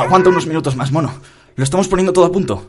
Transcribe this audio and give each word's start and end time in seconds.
Aguanta 0.00 0.30
unos 0.30 0.46
minutos 0.46 0.76
más, 0.76 0.90
mono. 0.90 1.12
Lo 1.56 1.64
estamos 1.64 1.88
poniendo 1.88 2.12
todo 2.12 2.24
a 2.24 2.32
punto. 2.32 2.66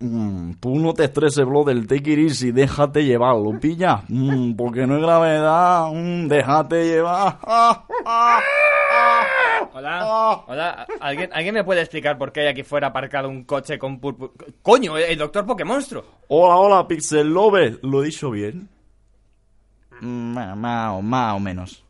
Mm, 0.00 0.54
tú 0.60 0.78
no 0.78 0.92
te 0.92 1.04
estreses, 1.04 1.46
bro, 1.46 1.64
del 1.64 1.86
take 1.86 2.12
it 2.12 2.18
easy, 2.18 2.52
déjate 2.52 3.04
llevar, 3.04 3.36
¿lo 3.36 3.58
pilla? 3.58 4.02
Mm, 4.08 4.54
porque 4.54 4.86
no 4.86 4.96
es 4.96 5.02
gravedad, 5.02 5.90
mm, 5.90 6.28
déjate 6.28 6.84
llevar. 6.84 7.38
Ah, 7.42 7.86
ah, 8.04 8.40
ah, 8.92 9.70
Hola, 9.72 10.00
ah. 10.02 10.44
hola. 10.46 10.86
¿Alguien, 11.00 11.30
¿Alguien 11.32 11.54
me 11.54 11.64
puede 11.64 11.80
explicar 11.80 12.18
por 12.18 12.32
qué 12.32 12.40
hay 12.40 12.46
aquí 12.48 12.62
fuera 12.62 12.88
aparcado 12.88 13.28
un 13.28 13.44
coche 13.44 13.78
con 13.78 13.98
purpur... 13.98 14.32
¡Coño! 14.60 14.98
El 14.98 15.16
doctor 15.16 15.46
Pokémonstro. 15.46 16.04
Hola, 16.28 16.56
hola, 16.56 16.86
Pixel 16.86 17.32
Lover. 17.32 17.78
¿Lo 17.82 18.02
he 18.02 18.06
dicho 18.06 18.30
bien? 18.30 18.68
Más, 20.00 20.56
más, 20.56 21.02
más 21.02 21.34
o 21.34 21.40
menos. 21.40 21.83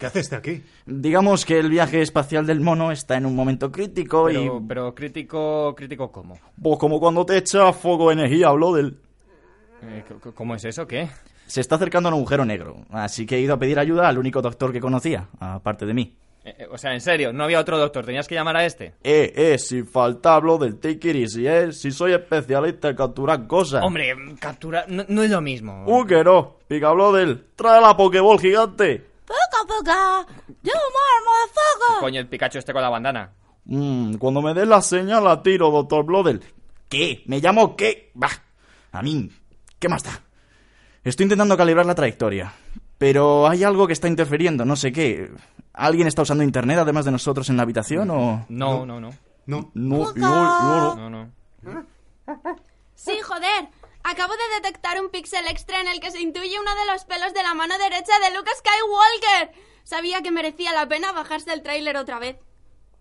¿Qué 0.00 0.06
haces 0.06 0.30
de 0.30 0.36
aquí? 0.36 0.62
Digamos 0.86 1.44
que 1.44 1.58
el 1.58 1.68
viaje 1.68 2.00
espacial 2.00 2.46
del 2.46 2.60
mono 2.60 2.90
está 2.90 3.18
en 3.18 3.26
un 3.26 3.36
momento 3.36 3.70
crítico 3.70 4.24
Pero, 4.24 4.56
y... 4.56 4.66
pero 4.66 4.94
crítico, 4.94 5.74
crítico 5.76 6.10
¿cómo? 6.10 6.38
Pues 6.60 6.78
como 6.78 6.98
cuando 6.98 7.26
te 7.26 7.36
echa 7.36 7.70
fuego 7.74 8.08
de 8.08 8.14
energía, 8.14 8.48
hablo 8.48 8.72
del... 8.72 8.96
Eh, 9.82 10.02
¿Cómo 10.34 10.54
es 10.54 10.64
eso? 10.64 10.86
¿Qué? 10.86 11.10
Se 11.46 11.60
está 11.60 11.74
acercando 11.74 12.08
a 12.08 12.12
un 12.12 12.18
agujero 12.18 12.46
negro, 12.46 12.78
así 12.88 13.26
que 13.26 13.36
he 13.36 13.40
ido 13.40 13.52
a 13.52 13.58
pedir 13.58 13.78
ayuda 13.78 14.08
al 14.08 14.16
único 14.16 14.40
doctor 14.40 14.72
que 14.72 14.80
conocía, 14.80 15.28
aparte 15.38 15.84
de 15.84 15.92
mí. 15.92 16.16
Eh, 16.46 16.54
eh, 16.60 16.66
o 16.70 16.78
sea, 16.78 16.94
en 16.94 17.02
serio, 17.02 17.34
no 17.34 17.44
había 17.44 17.60
otro 17.60 17.76
doctor, 17.76 18.06
tenías 18.06 18.26
que 18.26 18.34
llamar 18.34 18.56
a 18.56 18.64
este. 18.64 18.94
Eh, 19.04 19.34
eh, 19.36 19.58
sin 19.58 19.86
falta 19.86 20.36
hablo 20.36 20.56
del 20.56 20.76
take 20.76 21.10
it 21.10 21.16
easy, 21.16 21.46
eh, 21.46 21.72
si 21.72 21.90
soy 21.90 22.12
especialista 22.12 22.88
en 22.88 22.96
capturar 22.96 23.46
cosas. 23.46 23.84
Hombre, 23.84 24.14
captura... 24.40 24.86
No, 24.88 25.04
no 25.08 25.22
es 25.22 25.30
lo 25.30 25.42
mismo. 25.42 25.84
Uh, 25.86 26.06
que 26.06 26.24
no, 26.24 26.56
pica 26.66 26.88
hablo 26.88 27.12
del... 27.12 27.44
Trae 27.54 27.82
la 27.82 27.94
Pokéball 27.94 28.40
gigante. 28.40 29.09
Poca, 29.66 29.78
poca. 29.78 30.26
Yo 30.62 30.72
more, 30.72 31.20
motherfucker. 31.26 32.00
Coño, 32.00 32.20
el 32.20 32.28
Pikachu 32.28 32.58
este 32.58 32.72
con 32.72 32.82
la 32.82 32.88
bandana. 32.88 33.30
Mm, 33.64 34.14
cuando 34.14 34.42
me 34.42 34.54
des 34.54 34.66
la 34.66 34.80
señal 34.82 35.24
la 35.24 35.42
tiro, 35.42 35.70
doctor 35.70 36.04
Blodel. 36.04 36.42
¿Qué? 36.88 37.22
¿Me 37.26 37.40
llamo 37.40 37.76
qué? 37.76 38.10
Bah, 38.14 38.30
a 38.92 39.02
mí, 39.02 39.30
¿qué 39.78 39.88
más 39.88 40.02
da? 40.02 40.20
Estoy 41.04 41.24
intentando 41.24 41.56
calibrar 41.56 41.86
la 41.86 41.94
trayectoria, 41.94 42.52
pero 42.98 43.48
hay 43.48 43.64
algo 43.64 43.86
que 43.86 43.92
está 43.92 44.08
interfiriendo, 44.08 44.64
no 44.64 44.76
sé 44.76 44.92
qué. 44.92 45.30
¿Alguien 45.72 46.08
está 46.08 46.22
usando 46.22 46.42
internet 46.42 46.78
además 46.78 47.04
de 47.04 47.12
nosotros 47.12 47.48
en 47.48 47.56
la 47.56 47.62
habitación 47.62 48.10
o...? 48.10 48.44
No, 48.48 48.84
no, 48.84 49.00
no. 49.00 49.10
No. 49.46 49.70
No, 49.74 50.12
no, 50.14 50.96
no, 50.96 51.10
no. 51.10 51.10
No, 51.62 51.72
no. 51.72 52.56
Sí, 52.94 53.18
joder. 53.22 53.68
Acabo 54.02 54.32
de 54.32 54.54
detectar 54.60 55.00
un 55.00 55.10
píxel 55.10 55.46
extra 55.46 55.80
en 55.80 55.88
el 55.88 56.00
que 56.00 56.10
se 56.10 56.20
intuye 56.20 56.58
uno 56.58 56.74
de 56.74 56.92
los 56.92 57.04
pelos 57.04 57.34
de 57.34 57.42
la 57.42 57.54
mano 57.54 57.76
derecha 57.78 58.12
de 58.18 58.34
Luke 58.36 58.50
Skywalker. 58.56 59.52
Sabía 59.84 60.22
que 60.22 60.30
merecía 60.30 60.72
la 60.72 60.86
pena 60.88 61.12
bajarse 61.12 61.52
el 61.52 61.62
tráiler 61.62 61.96
otra 61.96 62.18
vez. 62.18 62.36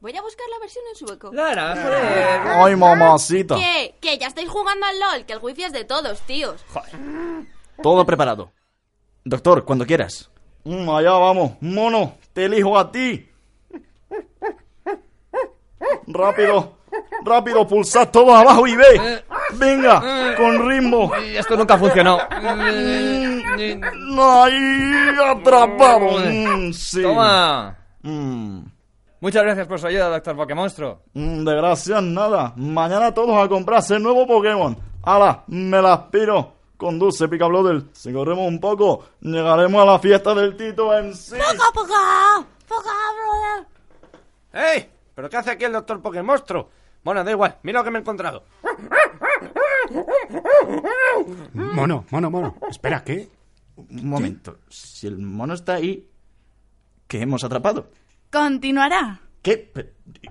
Voy 0.01 0.15
a 0.15 0.21
buscar 0.21 0.45
la 0.49 0.59
versión 0.59 0.83
en 0.89 0.95
sueco. 0.95 1.31
Lara, 1.33 1.75
joder. 1.75 2.41
Ay, 2.47 2.75
mamacita. 2.75 3.55
¿Qué? 3.55 3.95
Que 3.99 4.17
ya 4.17 4.27
estáis 4.27 4.49
jugando 4.49 4.85
al 4.85 4.99
LOL, 4.99 5.25
que 5.25 5.33
el 5.33 5.39
wifi 5.41 5.63
es 5.63 5.73
de 5.73 5.83
todos, 5.83 6.21
tíos. 6.21 6.63
Todo 7.83 8.05
preparado. 8.05 8.51
Doctor, 9.25 9.65
cuando 9.65 9.85
quieras. 9.85 10.29
Mm, 10.63 10.89
allá 10.89 11.11
vamos. 11.11 11.53
Mono, 11.61 12.17
te 12.33 12.45
elijo 12.45 12.77
a 12.77 12.91
ti. 12.91 13.29
Rápido, 16.07 16.77
rápido, 17.23 17.67
pulsad 17.67 18.09
todo 18.09 18.33
abajo 18.33 18.65
y 18.67 18.75
ve. 18.75 19.23
Venga, 19.53 20.35
con 20.37 20.67
ritmo. 20.69 21.11
Esto 21.15 21.55
nunca 21.57 21.77
funcionó. 21.77 22.17
Ahí, 24.17 25.15
atrapado. 25.25 26.19
Mm, 26.25 26.71
sí. 26.73 27.01
Toma. 27.03 27.77
Mm, 28.01 28.61
Muchas 29.21 29.43
gracias 29.43 29.67
por 29.67 29.79
su 29.79 29.87
ayuda, 29.87 30.09
doctor 30.09 30.35
Pokémonstro. 30.35 31.01
mm, 31.13 31.43
de 31.43 31.55
gracias, 31.55 32.01
nada. 32.01 32.53
Mañana 32.55 33.13
todos 33.13 33.37
a 33.43 33.49
comprarse 33.49 33.95
el 33.95 34.03
nuevo 34.03 34.25
Pokémon. 34.25 34.77
Hala, 35.03 35.43
me 35.47 35.81
la 35.81 35.93
aspiro. 35.93 36.53
Conduce, 36.77 37.27
Picabloder. 37.27 37.83
Si 37.91 38.13
corremos 38.13 38.47
un 38.47 38.59
poco, 38.61 39.03
llegaremos 39.19 39.81
a 39.81 39.85
la 39.85 39.99
fiesta 39.99 40.33
del 40.33 40.55
Tito 40.55 40.97
en 40.97 41.13
sí. 41.13 41.35
Poca, 41.35 41.71
poca. 41.73 42.47
Poca, 42.67 42.89
brother. 43.17 43.67
¡Ey! 44.75 44.89
¿Pero 45.13 45.29
qué 45.29 45.37
hace 45.37 45.51
aquí 45.51 45.65
el 45.65 45.73
doctor 45.73 46.01
Pokémonstro? 46.01 46.69
Bueno, 47.03 47.23
da 47.23 47.31
igual, 47.31 47.57
mira 47.63 47.79
lo 47.79 47.83
que 47.83 47.91
me 47.91 47.99
he 47.99 48.01
encontrado. 48.01 48.43
Mono, 51.53 52.05
mono, 52.09 52.29
mono. 52.29 52.55
Espera, 52.69 53.03
¿qué? 53.03 53.29
Un 53.75 54.09
momento. 54.09 54.59
Si 54.69 55.07
el 55.07 55.17
mono 55.17 55.53
está 55.53 55.75
ahí, 55.75 56.07
¿qué 57.07 57.21
hemos 57.21 57.43
atrapado? 57.43 57.91
Continuará. 58.31 59.21
¿Qué? 59.41 59.71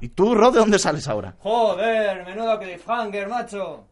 ¿Y 0.00 0.09
tú, 0.09 0.34
Rod, 0.34 0.53
de 0.55 0.59
dónde 0.61 0.78
sales 0.78 1.09
ahora? 1.09 1.37
Joder, 1.38 2.25
menudo 2.27 2.59
cliffhanger, 2.59 3.28
macho. 3.28 3.87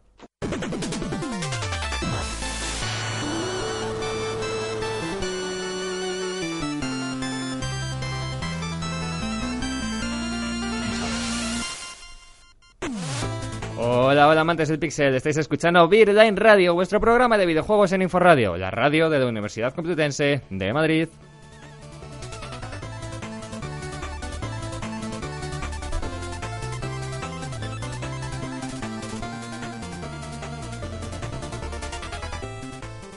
Hola, 13.89 14.27
hola 14.27 14.41
amantes 14.41 14.67
del 14.67 14.79
Pixel, 14.79 15.15
estáis 15.15 15.37
escuchando 15.37 15.87
Beerline 15.87 16.35
Radio, 16.35 16.73
vuestro 16.73 16.99
programa 16.99 17.37
de 17.37 17.45
videojuegos 17.45 17.93
en 17.93 18.01
Inforadio, 18.01 18.57
la 18.57 18.69
radio 18.69 19.09
de 19.09 19.17
la 19.17 19.27
Universidad 19.27 19.73
Complutense 19.73 20.41
de 20.49 20.73
Madrid. 20.73 21.07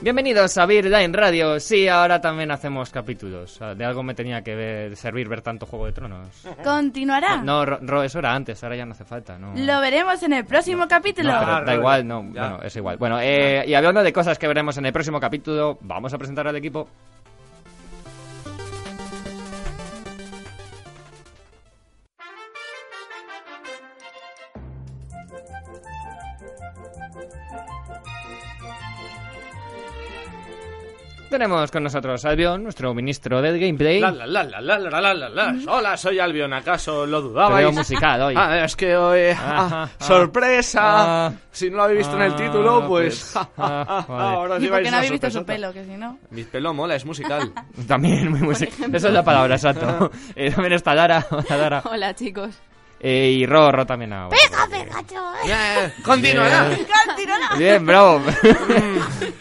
Bienvenidos 0.02 0.56
a 0.56 0.64
Beerline 0.64 1.12
Radio. 1.12 1.60
Sí, 1.60 1.86
ahora 1.86 2.22
también 2.22 2.50
hacemos 2.50 2.88
capítulos. 2.88 3.52
Sea, 3.52 3.74
De 3.74 3.84
algo 3.84 4.02
me 4.02 4.14
tenía 4.14 4.40
que 4.42 4.54
ver- 4.54 4.96
servir 4.96 5.28
ver 5.28 5.42
tanto 5.42 5.66
Juego 5.66 5.84
de 5.86 5.92
Tronos. 5.92 6.46
Continuará. 6.64 7.42
No, 7.42 7.66
Ro, 7.66 7.78
Ro, 7.82 8.02
eso 8.02 8.18
era 8.18 8.34
antes, 8.34 8.62
ahora 8.64 8.76
ya 8.76 8.86
no 8.86 8.92
hace 8.92 9.04
falta, 9.04 9.38
¿no? 9.38 9.52
Lo 9.54 9.80
veremos 9.80 10.22
en 10.22 10.32
el 10.32 10.46
próximo 10.46 10.88
capítulo. 10.88 11.30
No, 11.30 11.38
pero 11.40 11.52
Ah, 11.52 11.60
da 11.60 11.72
Ro, 11.74 11.78
igual, 11.80 12.08
no, 12.08 12.22
ya. 12.32 12.40
bueno, 12.48 12.62
es 12.62 12.76
igual. 12.76 12.96
Bueno, 12.96 13.18
eh, 13.20 13.62
y 13.66 13.74
hablando 13.74 14.02
de 14.02 14.10
cosas 14.12 14.38
que 14.38 14.48
veremos 14.48 14.74
en 14.78 14.86
el 14.86 14.92
próximo 14.92 15.20
capítulo, 15.20 15.76
vamos 15.82 16.14
a 16.14 16.18
presentar 16.18 16.48
al 16.48 16.56
equipo. 16.56 16.88
tenemos 31.40 31.70
con 31.70 31.82
nosotros? 31.82 32.22
Albion, 32.26 32.62
nuestro 32.62 32.92
ministro 32.92 33.40
del 33.40 33.58
gameplay. 33.58 33.98
La, 33.98 34.10
la, 34.10 34.26
la, 34.26 34.60
la, 34.60 34.78
la, 34.78 35.14
la, 35.14 35.28
la, 35.30 35.52
mm. 35.52 35.68
Hola, 35.68 35.96
soy 35.96 36.18
Albion, 36.18 36.52
¿acaso 36.52 37.06
lo 37.06 37.22
dudabais? 37.22 37.66
Te 37.66 37.72
musical 37.72 38.20
hoy. 38.20 38.34
Ah, 38.40 38.64
es 38.64 38.76
que 38.76 38.94
hoy... 38.94 39.30
Ah 39.30 39.38
ah, 39.38 39.56
ah, 39.56 39.68
ah, 39.72 39.88
ah, 39.98 40.04
¡Sorpresa! 40.04 40.80
Ah, 40.82 41.32
si 41.50 41.70
no 41.70 41.78
lo 41.78 41.82
habéis 41.84 42.00
visto 42.00 42.16
en 42.16 42.22
el 42.22 42.34
título, 42.34 42.86
pues... 42.86 43.32
pues 43.34 43.46
ahora 43.58 44.60
sí 44.60 44.68
vais 44.68 44.90
no 44.90 44.96
habéis 44.98 45.12
visto 45.12 45.30
su 45.30 45.44
pelo, 45.46 45.72
que 45.72 45.82
si 45.84 45.96
no... 45.96 46.18
Mi 46.28 46.44
pelo 46.44 46.74
mola, 46.74 46.96
es 46.96 47.06
musical. 47.06 47.52
También, 47.88 48.30
muy 48.30 48.40
musical. 48.40 48.94
Esa 48.94 49.08
es 49.08 49.14
la 49.14 49.24
palabra, 49.24 49.54
exacto. 49.54 50.10
Eh, 50.36 50.50
también 50.50 50.74
está 50.74 50.94
Lara. 50.94 51.26
Hola, 51.30 51.56
Lara. 51.56 51.82
Hola, 51.86 52.14
chicos. 52.14 52.50
Eh, 53.02 53.30
y 53.30 53.46
Ro, 53.46 53.72
Ro 53.72 53.86
también. 53.86 54.12
ah, 54.12 54.28
bueno. 54.28 54.42
Pega, 54.68 54.84
Pikachu. 54.84 55.14
Eh, 55.48 55.92
¡Continuará! 56.04 56.68
Bien, 57.58 57.84
bravo. 57.86 58.20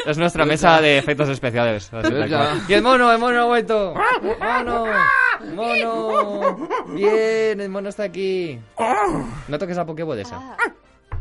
es 0.05 0.17
nuestra 0.17 0.45
mesa 0.45 0.79
de 0.79 0.97
efectos 0.97 1.27
especiales. 1.29 1.89
cual. 1.89 2.61
Y 2.69 2.73
el 2.73 2.81
mono, 2.81 3.11
el 3.11 3.19
mono 3.19 3.41
ha 3.41 3.45
vuelto. 3.45 3.93
Mono, 4.39 4.85
mono. 5.55 6.67
Bien, 6.87 7.59
el 7.59 7.69
mono 7.69 7.89
está 7.89 8.03
aquí. 8.03 8.57
No 9.49 9.59
toques 9.59 9.75
la 9.75 9.85
Pokéball 9.85 10.19
esa. 10.19 10.55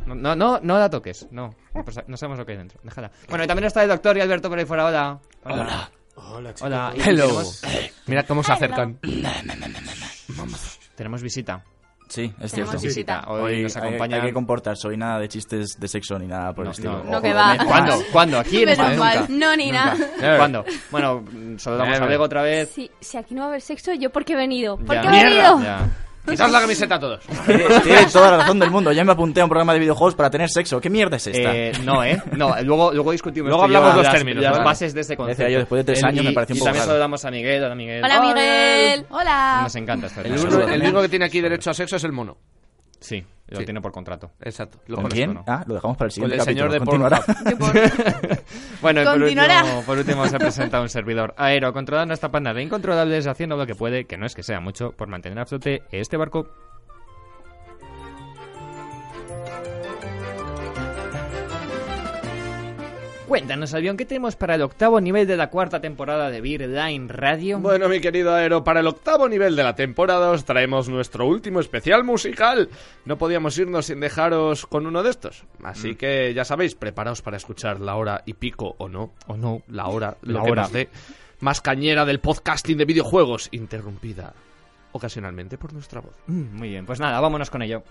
No, 0.06 0.14
no, 0.14 0.36
no, 0.36 0.60
no 0.62 0.78
la 0.78 0.88
toques. 0.88 1.26
No, 1.32 1.50
Pues, 1.72 1.98
no 2.06 2.16
sabemos 2.16 2.38
lo 2.38 2.46
que 2.46 2.52
hay 2.52 2.58
dentro. 2.58 2.78
Déjala. 2.84 3.10
Bueno, 3.28 3.44
y 3.44 3.46
también 3.48 3.66
está 3.66 3.82
el 3.82 3.88
doctor 3.88 4.16
y 4.16 4.20
Alberto 4.20 4.48
por 4.48 4.58
ahí 4.58 4.64
fuera. 4.64 4.86
Hola. 4.86 5.18
Hola. 5.44 5.90
Hola, 6.14 6.54
chicos. 6.54 6.62
Hola. 6.62 6.92
Y 6.96 7.00
Hello. 7.00 7.26
Tenemos, 7.26 7.62
Mira 8.06 8.22
cómo 8.22 8.42
se 8.42 8.52
acercan. 8.52 8.98
tenemos 10.94 11.22
visita. 11.22 11.62
Sí, 12.08 12.32
es 12.40 12.50
Tenemos 12.52 12.70
cierto. 12.72 12.86
visita. 12.86 13.24
Hoy, 13.28 13.42
Hoy 13.42 13.62
nos 13.64 13.76
hay, 13.76 13.82
acompaña. 13.82 14.16
hay 14.16 14.22
que 14.28 14.32
comportarse, 14.32 14.88
hoy 14.88 14.96
nada 14.96 15.18
de 15.18 15.28
chistes 15.28 15.78
de 15.78 15.88
sexo 15.88 16.18
ni 16.18 16.26
nada 16.26 16.52
por 16.54 16.64
el 16.64 16.68
No, 16.68 16.72
estilo. 16.72 17.04
no. 17.04 17.10
No, 17.10 17.22
que 17.22 17.32
va. 17.34 17.56
¿Cuándo? 17.66 18.02
¿Cuándo? 18.10 18.38
¿Aquí 18.38 18.64
mal. 18.64 18.96
Nunca. 18.96 19.26
No, 19.28 19.56
ni 19.56 19.70
nada. 19.70 19.96
¿Cuándo? 20.38 20.64
Bueno, 20.90 21.24
saludamos 21.58 22.00
a. 22.00 22.06
Bego 22.06 22.24
otra 22.24 22.42
vez. 22.42 22.70
Si, 22.70 22.90
si 23.00 23.16
aquí 23.18 23.34
no 23.34 23.42
va 23.42 23.46
a 23.46 23.48
haber 23.50 23.60
sexo, 23.60 23.92
¿yo 23.92 24.10
por 24.10 24.24
qué 24.24 24.32
he 24.32 24.36
venido? 24.36 24.76
¿Por 24.78 24.94
Ya. 24.94 25.02
qué 25.02 25.08
he 25.08 25.24
venido? 25.24 25.60
Ya. 25.62 25.86
Quitaos 26.30 26.50
la 26.52 26.60
camiseta 26.60 26.94
a 26.96 27.00
todos. 27.00 27.20
Tienes 27.46 27.82
tienes 27.82 28.12
toda 28.12 28.30
la 28.32 28.36
razón 28.38 28.58
del 28.58 28.70
mundo. 28.70 28.92
Ya 28.92 29.04
me 29.04 29.12
apunté 29.12 29.40
a 29.40 29.44
un 29.44 29.50
programa 29.50 29.72
de 29.72 29.78
videojuegos 29.80 30.14
para 30.14 30.30
tener 30.30 30.48
sexo. 30.50 30.80
¿Qué 30.80 30.90
mierda 30.90 31.16
es 31.16 31.26
esta? 31.26 31.54
Eh, 31.54 31.72
no, 31.84 32.02
¿eh? 32.04 32.22
No, 32.36 32.54
luego, 32.62 32.92
luego 32.92 33.12
discutimos. 33.12 33.48
Luego 33.48 33.62
y 33.62 33.66
hablamos 33.66 33.94
los 33.96 34.04
las- 34.04 34.14
términos, 34.14 34.42
Las 34.42 34.64
bases 34.64 34.94
de 34.94 35.00
este 35.00 35.16
concepto. 35.16 35.42
Decía 35.42 35.52
yo, 35.52 35.58
después 35.60 35.80
de 35.84 35.92
tres 35.92 36.04
años 36.04 36.24
me 36.24 36.32
pareció 36.32 36.54
un 36.54 36.56
y 36.56 36.60
poco 36.60 36.66
también 36.66 36.82
raro. 36.82 36.90
saludamos 36.92 37.24
a 37.24 37.30
Miguel. 37.30 37.64
Hola, 37.64 37.74
Miguel. 37.74 38.04
Hola, 38.04 38.20
Miguel. 38.20 39.06
Hola. 39.10 39.60
Nos 39.62 39.74
encanta 39.76 40.06
esta 40.06 40.20
el 40.22 40.82
único 40.82 41.00
que 41.02 41.08
tiene 41.08 41.24
aquí 41.24 41.40
derecho 41.40 41.70
a 41.70 41.74
sexo 41.74 41.96
es 41.96 42.04
el 42.04 42.12
mono. 42.12 42.36
Sí, 43.00 43.24
lo 43.48 43.58
Sí. 43.60 43.64
tiene 43.64 43.80
por 43.80 43.92
contrato. 43.92 44.30
Exacto. 44.40 44.78
Lo 44.86 44.96
¿Con 44.96 45.06
quién? 45.06 45.34
¿no? 45.34 45.44
Ah, 45.46 45.64
lo 45.66 45.74
dejamos 45.74 45.96
para 45.96 46.06
el 46.08 46.10
Con 46.10 46.14
siguiente 46.14 46.36
el 46.36 46.42
señor 46.42 46.70
de. 46.70 46.78
Continuará. 46.78 47.20
Pornhub. 47.22 48.38
Bueno, 48.80 49.02
y 49.02 49.04
por 49.04 49.22
último, 49.22 49.82
por 49.86 49.98
último 49.98 50.26
se 50.28 50.38
presenta 50.38 50.80
un 50.80 50.88
servidor 50.88 51.34
aero 51.36 51.72
controlando 51.72 52.14
esta 52.14 52.30
panda 52.30 52.54
de 52.54 52.62
incontrolables, 52.62 53.26
haciendo 53.26 53.56
lo 53.56 53.66
que 53.66 53.74
puede, 53.74 54.04
que 54.04 54.16
no 54.16 54.24
es 54.26 54.34
que 54.34 54.42
sea 54.44 54.60
mucho, 54.60 54.92
por 54.92 55.08
mantener 55.08 55.38
a 55.40 55.46
flote 55.46 55.82
este 55.90 56.16
barco. 56.16 56.46
Cuéntanos, 63.28 63.74
Avión, 63.74 63.98
¿qué 63.98 64.06
tenemos 64.06 64.36
para 64.36 64.54
el 64.54 64.62
octavo 64.62 64.98
nivel 65.02 65.26
de 65.26 65.36
la 65.36 65.50
cuarta 65.50 65.82
temporada 65.82 66.30
de 66.30 66.40
Beer 66.40 66.66
Line 66.66 67.08
Radio? 67.12 67.58
Bueno, 67.58 67.86
mi 67.86 68.00
querido 68.00 68.34
Aero, 68.34 68.64
para 68.64 68.80
el 68.80 68.86
octavo 68.86 69.28
nivel 69.28 69.54
de 69.54 69.62
la 69.62 69.74
temporada 69.74 70.30
os 70.30 70.46
traemos 70.46 70.88
nuestro 70.88 71.26
último 71.26 71.60
especial 71.60 72.04
musical. 72.04 72.70
No 73.04 73.18
podíamos 73.18 73.58
irnos 73.58 73.84
sin 73.84 74.00
dejaros 74.00 74.64
con 74.64 74.86
uno 74.86 75.02
de 75.02 75.10
estos. 75.10 75.44
Así 75.62 75.94
que 75.94 76.32
ya 76.32 76.46
sabéis, 76.46 76.74
preparaos 76.74 77.20
para 77.20 77.36
escuchar 77.36 77.80
la 77.80 77.96
hora 77.96 78.22
y 78.24 78.32
pico 78.32 78.74
o 78.78 78.88
no. 78.88 79.12
O 79.26 79.36
no, 79.36 79.60
la 79.68 79.88
hora, 79.88 80.16
La 80.22 80.42
hora. 80.42 80.66
dé. 80.72 80.88
Más 81.40 81.60
cañera 81.60 82.06
del 82.06 82.20
podcasting 82.20 82.78
de 82.78 82.86
videojuegos, 82.86 83.48
interrumpida 83.52 84.32
ocasionalmente 84.92 85.58
por 85.58 85.74
nuestra 85.74 86.00
voz. 86.00 86.14
Mm, 86.28 86.56
Muy 86.56 86.70
bien, 86.70 86.86
pues 86.86 86.98
nada, 86.98 87.20
vámonos 87.20 87.50
con 87.50 87.60
ello. 87.60 87.82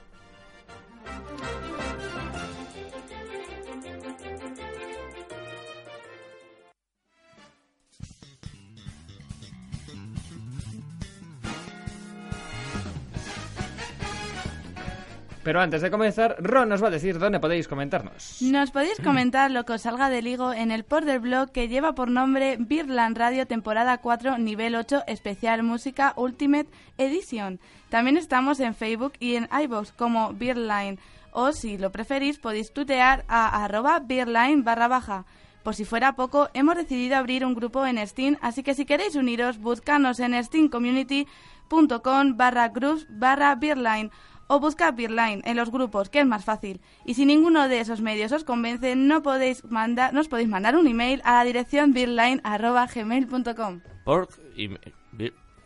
Pero 15.47 15.61
antes 15.61 15.81
de 15.81 15.89
comenzar, 15.89 16.35
Ron 16.39 16.67
nos 16.67 16.83
va 16.83 16.87
a 16.87 16.91
decir 16.91 17.19
dónde 17.19 17.39
podéis 17.39 17.69
comentarnos. 17.69 18.41
Nos 18.41 18.69
podéis 18.71 18.99
comentar 18.99 19.49
lo 19.49 19.63
que 19.63 19.71
os 19.71 19.81
salga 19.81 20.09
del 20.09 20.27
higo 20.27 20.51
en 20.51 20.71
el 20.71 20.83
post 20.83 21.05
del 21.05 21.21
blog 21.21 21.53
que 21.53 21.69
lleva 21.69 21.95
por 21.95 22.11
nombre 22.11 22.57
Birland 22.59 23.17
Radio 23.17 23.47
temporada 23.47 23.99
4 23.99 24.39
nivel 24.39 24.75
8 24.75 25.03
especial 25.07 25.63
música 25.63 26.11
Ultimate 26.17 26.69
Edition. 26.97 27.61
También 27.87 28.17
estamos 28.17 28.59
en 28.59 28.75
Facebook 28.75 29.13
y 29.21 29.35
en 29.35 29.47
iVoox 29.49 29.93
como 29.93 30.33
Beerline 30.33 30.99
o 31.31 31.53
si 31.53 31.77
lo 31.77 31.93
preferís 31.93 32.39
podéis 32.39 32.73
tutear 32.73 33.23
a 33.29 33.63
arroba 33.63 34.01
Beerline 34.01 34.63
barra 34.63 34.89
baja. 34.89 35.23
Por 35.63 35.75
si 35.75 35.85
fuera 35.85 36.17
poco, 36.17 36.49
hemos 36.55 36.75
decidido 36.75 37.15
abrir 37.15 37.45
un 37.45 37.53
grupo 37.53 37.85
en 37.85 38.05
Steam, 38.05 38.35
así 38.41 38.63
que 38.63 38.73
si 38.73 38.85
queréis 38.85 39.15
uniros, 39.15 39.59
buscanos 39.59 40.19
en 40.19 40.43
steamcommunity.com 40.43 42.35
barra 42.35 42.67
groups 42.67 43.07
barra 43.09 43.55
Beerline 43.55 44.11
o 44.47 44.59
buscad 44.59 44.93
Beerline 44.93 45.41
en 45.45 45.55
los 45.57 45.69
grupos, 45.71 46.09
que 46.09 46.19
es 46.21 46.25
más 46.25 46.43
fácil. 46.45 46.79
Y 47.05 47.13
si 47.15 47.25
ninguno 47.25 47.67
de 47.67 47.79
esos 47.81 48.01
medios 48.01 48.31
os 48.31 48.43
convence, 48.43 48.95
no 48.95 49.21
podéis 49.21 49.63
mandar, 49.65 50.13
nos 50.13 50.27
podéis 50.27 50.47
mandar 50.49 50.75
un 50.75 50.87
email 50.87 51.21
a 51.25 51.33
la 51.35 51.43
dirección 51.43 51.93
beerline.gmail.com. 51.93 53.81
Por... 54.03 54.27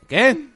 ¿Qué? 0.07 0.47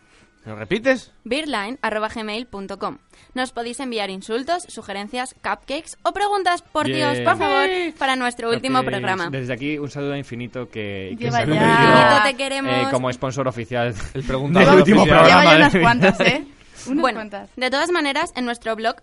¿Me 0.46 0.52
lo 0.52 0.58
repites? 0.58 1.12
beerline.gmail.com. 1.24 2.98
Nos 3.34 3.52
podéis 3.52 3.80
enviar 3.80 4.10
insultos, 4.12 4.64
sugerencias, 4.68 5.34
cupcakes 5.36 5.98
o 6.04 6.12
preguntas, 6.14 6.62
por 6.62 6.86
Bien. 6.86 6.98
Dios, 7.16 7.20
por 7.28 7.38
favor, 7.38 7.68
para 7.98 8.16
nuestro 8.16 8.50
último 8.52 8.84
programa. 8.84 9.30
Desde 9.32 9.54
aquí 9.54 9.78
un 9.80 9.90
saludo 9.90 10.14
a 10.14 10.18
Infinito 10.18 10.70
que, 10.70 11.16
que 11.18 11.26
Lleva 11.26 11.38
se 11.38 11.44
ha 11.44 11.46
ya- 11.46 11.52
convertido, 11.52 11.90
Infinito, 11.90 12.24
te 12.26 12.34
queremos. 12.36 12.74
eh, 12.74 12.88
como 12.92 13.12
sponsor 13.12 13.48
oficial 13.48 13.88
El 13.88 13.96
del 14.14 14.24
preguntador 14.24 14.76
último 14.76 15.02
oficial. 15.02 15.20
programa. 15.20 15.42
Lleva 15.44 15.54
ya 15.54 15.58
unas 15.68 15.76
cuantas, 15.82 16.20
¿eh? 16.22 16.46
Unas 16.88 17.02
bueno, 17.02 17.18
cuantas. 17.20 17.50
de 17.56 17.70
todas 17.70 17.92
maneras, 17.92 18.32
en 18.36 18.46
nuestro 18.46 18.76
blog 18.76 18.96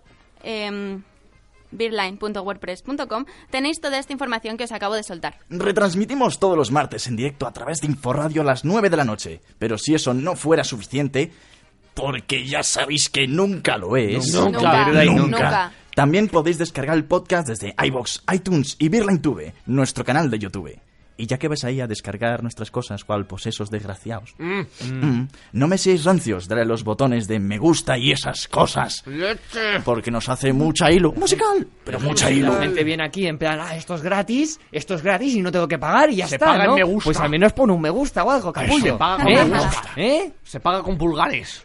em, 0.42 1.02
beerline.wordpress.com 1.70 3.24
tenéis 3.50 3.80
toda 3.80 3.98
esta 3.98 4.12
información 4.12 4.56
que 4.56 4.64
os 4.64 4.72
acabo 4.72 4.94
de 4.94 5.02
soltar. 5.02 5.38
Retransmitimos 5.50 6.38
todos 6.38 6.56
los 6.56 6.70
martes 6.70 7.06
en 7.06 7.16
directo 7.16 7.46
a 7.46 7.52
través 7.52 7.80
de 7.80 7.86
Inforradio 7.86 8.42
a 8.42 8.44
las 8.44 8.64
9 8.64 8.90
de 8.90 8.96
la 8.96 9.04
noche. 9.04 9.40
Pero 9.58 9.78
si 9.78 9.94
eso 9.94 10.14
no 10.14 10.36
fuera 10.36 10.64
suficiente, 10.64 11.32
porque 11.94 12.46
ya 12.46 12.62
sabéis 12.62 13.08
que 13.08 13.26
nunca 13.26 13.76
lo 13.78 13.96
es. 13.96 14.32
Nunca, 14.34 14.86
Nunca, 14.86 15.04
nunca. 15.04 15.14
nunca. 15.14 15.72
También 15.94 16.28
podéis 16.28 16.56
descargar 16.58 16.96
el 16.96 17.04
podcast 17.04 17.48
desde 17.48 17.74
iBox, 17.84 18.22
iTunes 18.32 18.76
y 18.78 18.88
BeerlineTube, 18.88 19.52
nuestro 19.66 20.04
canal 20.04 20.30
de 20.30 20.38
YouTube. 20.38 20.78
Y 21.22 21.26
ya 21.26 21.38
que 21.38 21.46
vais 21.46 21.62
ahí 21.62 21.80
a 21.80 21.86
descargar 21.86 22.42
nuestras 22.42 22.72
cosas 22.72 23.04
cual 23.04 23.26
posesos 23.26 23.70
desgraciados, 23.70 24.34
Mm. 24.38 24.62
mm, 24.90 25.28
no 25.52 25.68
me 25.68 25.78
seáis 25.78 26.04
rancios, 26.04 26.48
darle 26.48 26.64
los 26.64 26.82
botones 26.82 27.28
de 27.28 27.38
me 27.38 27.58
gusta 27.58 27.96
y 27.96 28.10
esas 28.10 28.48
cosas, 28.48 29.06
Leche. 29.06 29.78
porque 29.84 30.10
nos 30.10 30.28
hace 30.28 30.52
mucha 30.52 30.90
hilo 30.90 31.12
musical, 31.12 31.64
pero 31.84 32.00
mucha 32.00 32.28
hilo. 32.28 32.52
La 32.54 32.62
gente 32.62 32.82
viene 32.82 33.04
aquí 33.04 33.28
en 33.28 33.38
plan, 33.38 33.60
ah, 33.62 33.76
esto 33.76 33.94
es 33.94 34.02
gratis, 34.02 34.58
esto 34.72 34.94
es 34.96 35.02
gratis 35.02 35.36
y 35.36 35.42
no 35.42 35.52
tengo 35.52 35.68
que 35.68 35.78
pagar 35.78 36.10
y 36.10 36.16
ya 36.16 36.26
Se 36.26 36.34
está, 36.34 36.46
paga 36.46 36.64
¿no? 36.66 36.74
me 36.74 36.82
gusta. 36.82 37.04
Pues 37.04 37.20
al 37.20 37.30
menos 37.30 37.52
pon 37.52 37.70
un 37.70 37.80
me 37.80 37.90
gusta 37.90 38.24
o 38.24 38.30
algo, 38.32 38.52
capullo. 38.52 38.94
se 38.94 38.98
paga 38.98 39.22
con 39.22 39.32
¿Eh? 39.32 39.44
me 39.44 39.58
gusta. 39.60 39.82
¿Eh? 39.94 40.32
Se 40.42 40.58
paga 40.58 40.82
con 40.82 40.98
pulgares. 40.98 41.64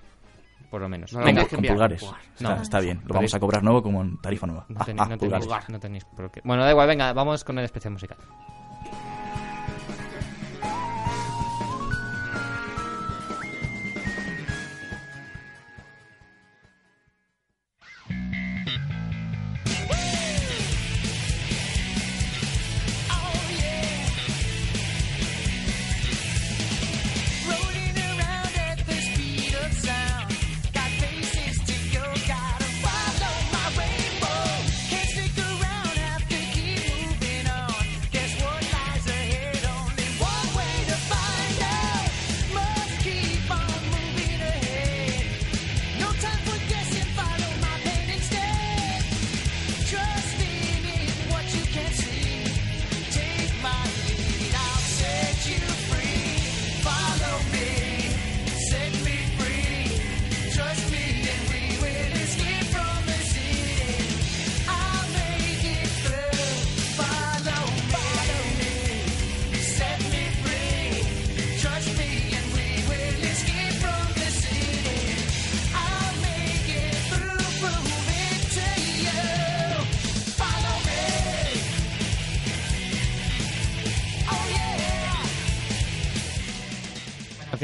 Por 0.70 0.82
lo 0.82 0.90
menos. 0.90 1.12
No, 1.14 1.24
Venga, 1.24 1.42
no, 1.44 1.48
con 1.48 1.62
pulgares. 1.64 2.02
pulgar. 2.02 2.22
Está, 2.36 2.56
No. 2.56 2.62
está 2.62 2.80
bien, 2.80 3.02
lo 3.08 3.16
vamos 3.16 3.34
a 3.34 3.40
cobrar 3.40 3.64
nuevo 3.64 3.82
como 3.82 4.04
en 4.04 4.18
tarifa 4.22 4.46
nueva. 4.46 4.66
no, 4.70 4.76
Ah, 4.82 4.86
tenéis, 4.86 5.02
ah, 5.02 5.10
no, 5.10 5.18
tenéis, 5.18 5.48
no 5.70 5.80
tenéis 5.80 6.06
por 6.06 6.30
qué. 6.30 6.42
Bueno, 6.44 6.64
da 6.64 6.70
igual, 6.70 6.88
venga, 6.88 7.12
vamos 7.14 7.44
con 7.44 7.58
el 7.58 7.66
especial 7.66 7.94
musical. 7.94 8.18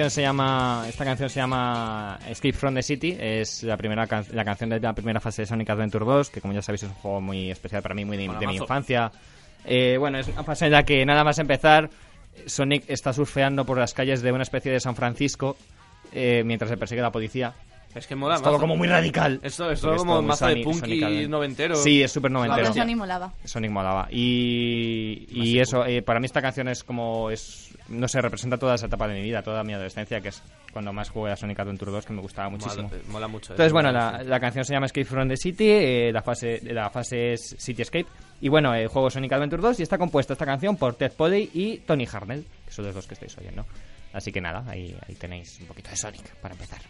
Canción 0.04 0.12
se 0.12 0.22
llama, 0.22 0.86
esta 0.88 1.06
canción 1.06 1.30
se 1.30 1.40
llama 1.40 2.20
Escape 2.28 2.54
from 2.54 2.74
the 2.76 2.84
City, 2.84 3.16
es 3.20 3.64
la 3.64 3.78
primera 3.78 4.06
can- 4.08 4.26
la 4.32 4.44
canción 4.44 4.70
de 4.70 4.80
la 4.80 4.94
primera 4.94 5.20
fase 5.20 5.44
de 5.44 5.46
Sonic 5.46 5.70
Adventure 5.70 6.04
2, 6.06 6.30
que 6.30 6.42
como 6.42 6.54
ya 6.54 6.62
sabéis 6.62 6.84
es 6.84 6.90
un 6.90 6.96
juego 6.96 7.22
muy 7.22 7.50
especial 7.52 7.82
para 7.82 7.96
mí, 7.96 8.04
muy 8.06 8.18
de, 8.18 8.28
de 8.28 8.48
mi 8.48 8.56
infancia. 8.58 9.12
Eh, 9.66 9.96
bueno, 9.98 10.18
es 10.20 10.28
una 10.28 10.44
fase 10.44 10.66
en 10.66 10.72
la 10.74 10.84
que 10.84 11.06
nada 11.06 11.24
más 11.24 11.40
empezar, 11.40 11.90
Sonic 12.46 12.84
está 12.88 13.14
surfeando 13.14 13.66
por 13.66 13.78
las 13.78 13.94
calles 13.94 14.22
de 14.22 14.32
una 14.32 14.44
especie 14.44 14.72
de 14.72 14.80
San 14.80 14.96
Francisco 14.96 15.56
eh, 16.12 16.44
mientras 16.46 16.70
se 16.70 16.78
persigue 16.78 17.02
la 17.02 17.12
policía. 17.12 17.54
Es 17.96 18.08
que 18.08 18.16
mola 18.16 18.36
Es 18.36 18.42
todo 18.42 18.58
como 18.60 18.76
muy 18.76 18.88
radical. 18.88 19.40
Esto 19.44 19.70
es 19.70 19.80
todo 19.80 19.96
como 19.98 20.20
mazo 20.24 20.48
de 20.48 20.54
Sonic- 20.54 20.64
punky 20.64 20.80
Sonic 20.80 21.04
Adventure. 21.04 21.28
noventero. 21.28 21.76
Sí, 21.76 22.02
es 22.02 22.12
súper 22.12 22.32
noventero. 22.32 22.74
Sony 22.74 22.96
molaba. 22.96 23.32
Sonic 23.46 23.70
molaba. 23.70 24.08
Y, 24.10 25.28
y 25.30 25.60
eso, 25.60 25.86
eh, 25.86 26.02
para 26.02 26.20
mí 26.20 26.26
esta 26.26 26.42
canción 26.42 26.68
es 26.70 26.84
como. 26.84 27.30
es 27.30 27.70
no 27.94 28.08
sé, 28.08 28.22
representa 28.22 28.58
toda 28.58 28.76
esa 28.76 28.88
etapa 28.88 29.08
de 29.08 29.16
mi 29.16 29.22
vida, 29.22 29.42
toda 29.42 29.64
mi 29.64 29.74
adolescencia, 29.74 30.20
que 30.22 30.30
es 30.30 30.42
cuando 30.72 30.92
más 30.92 31.10
jugué 31.10 31.32
a 31.32 31.36
Sonic 31.36 31.60
Adventure 31.60 31.92
2, 31.92 32.06
que 32.06 32.14
me 32.14 32.22
gustaba 32.22 32.50
muchísimo. 32.50 32.90
Mola, 32.90 33.04
mola 33.08 33.28
mucho. 33.28 33.54
Entonces, 33.54 33.68
eso, 33.68 33.74
bueno, 33.74 33.92
la, 33.92 34.40
canción 34.40 34.66
se 34.66 34.74
llama 34.74 34.88
Escape 34.88 35.06
from 35.06 35.28
the 35.28 35.38
City, 35.38 35.70
eh, 35.70 36.12
la, 36.12 36.22
fase, 36.22 36.60
la 36.64 36.90
fase 36.90 37.34
es 37.34 37.56
City 37.58 37.82
Escape. 37.82 38.08
Y 38.42 38.50
bueno, 38.50 38.74
el 38.74 38.88
juego 38.88 39.10
Sonic 39.10 39.32
Adventure 39.32 39.62
2 39.62 39.80
y 39.80 39.84
está 39.84 39.98
compuesta 39.98 40.34
esta 40.34 40.46
canción 40.46 40.76
por 40.76 40.96
Ted 40.96 41.14
Poley 41.14 41.50
y 41.54 41.78
Tony 41.80 42.08
Harnell, 42.12 42.46
que 42.66 42.72
son 42.72 42.86
los 42.86 42.96
dos 42.96 43.08
que 43.08 43.14
estáis 43.14 43.38
oyendo. 43.38 43.66
Así 44.12 44.32
que 44.32 44.42
nada, 44.42 44.64
ahí, 44.68 44.96
ahí 45.08 45.16
tenéis 45.16 45.60
un 45.62 45.68
poquito 45.68 45.90
de 45.90 45.96
Sonic 45.96 46.36
para 46.36 46.54
empezar. 46.54 46.82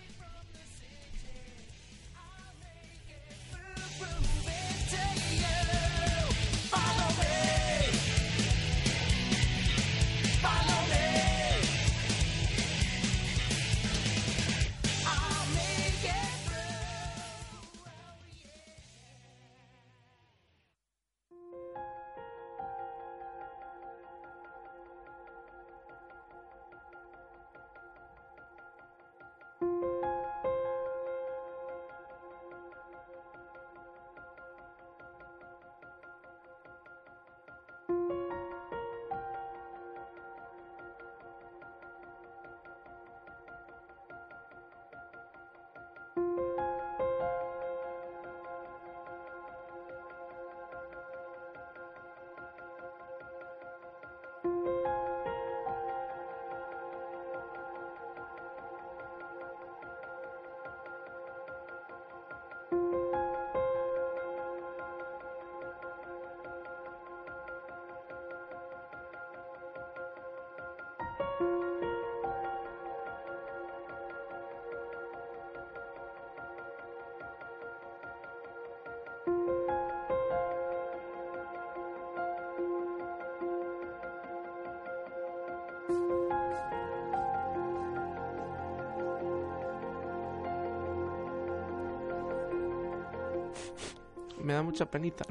Da 94.63 94.69
mucha 94.69 94.89
penita. 94.89 95.25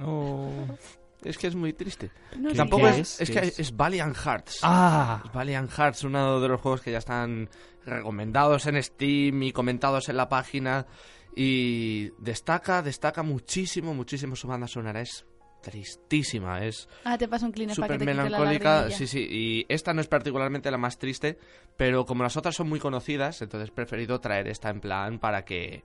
Es 1.24 1.38
que 1.38 1.46
es 1.46 1.54
muy 1.54 1.72
triste. 1.72 2.10
No 2.36 2.52
Tampoco 2.52 2.84
qué 2.84 3.00
es, 3.00 3.20
es 3.20 3.30
que 3.30 3.54
es 3.56 3.76
Valiant 3.76 4.16
Hearts. 4.16 4.60
¡Ah! 4.62 5.22
Es 5.24 5.32
Valiant 5.32 5.70
Hearts, 5.70 6.04
uno 6.04 6.40
de 6.40 6.48
los 6.48 6.60
juegos 6.60 6.80
que 6.80 6.90
ya 6.90 6.98
están 6.98 7.48
recomendados 7.86 8.66
en 8.66 8.82
Steam 8.82 9.42
y 9.44 9.52
comentados 9.52 10.08
en 10.08 10.16
la 10.16 10.28
página. 10.28 10.86
Y 11.34 12.10
destaca, 12.18 12.82
destaca 12.82 13.22
muchísimo, 13.22 13.94
muchísimo 13.94 14.36
su 14.36 14.48
banda 14.48 14.66
sonora. 14.66 15.00
Es 15.00 15.24
tristísima, 15.62 16.64
es 16.64 16.88
Ah, 17.04 17.16
te 17.16 17.28
paso 17.28 17.46
un 17.46 17.52
Kleenex 17.52 17.78
para 17.78 17.94
que 17.94 17.98
te 17.98 18.04
quite 18.04 18.14
la 18.14 18.24
melancólica. 18.24 18.90
Sí, 18.90 19.06
sí, 19.06 19.26
y 19.30 19.66
esta 19.68 19.94
no 19.94 20.00
es 20.00 20.08
particularmente 20.08 20.70
la 20.70 20.76
más 20.76 20.98
triste, 20.98 21.38
pero 21.76 22.04
como 22.04 22.24
las 22.24 22.36
otras 22.36 22.56
son 22.56 22.68
muy 22.68 22.80
conocidas, 22.80 23.40
entonces 23.40 23.70
he 23.70 23.72
preferido 23.72 24.20
traer 24.20 24.48
esta 24.48 24.70
en 24.70 24.80
plan 24.80 25.18
para 25.20 25.44
que 25.44 25.84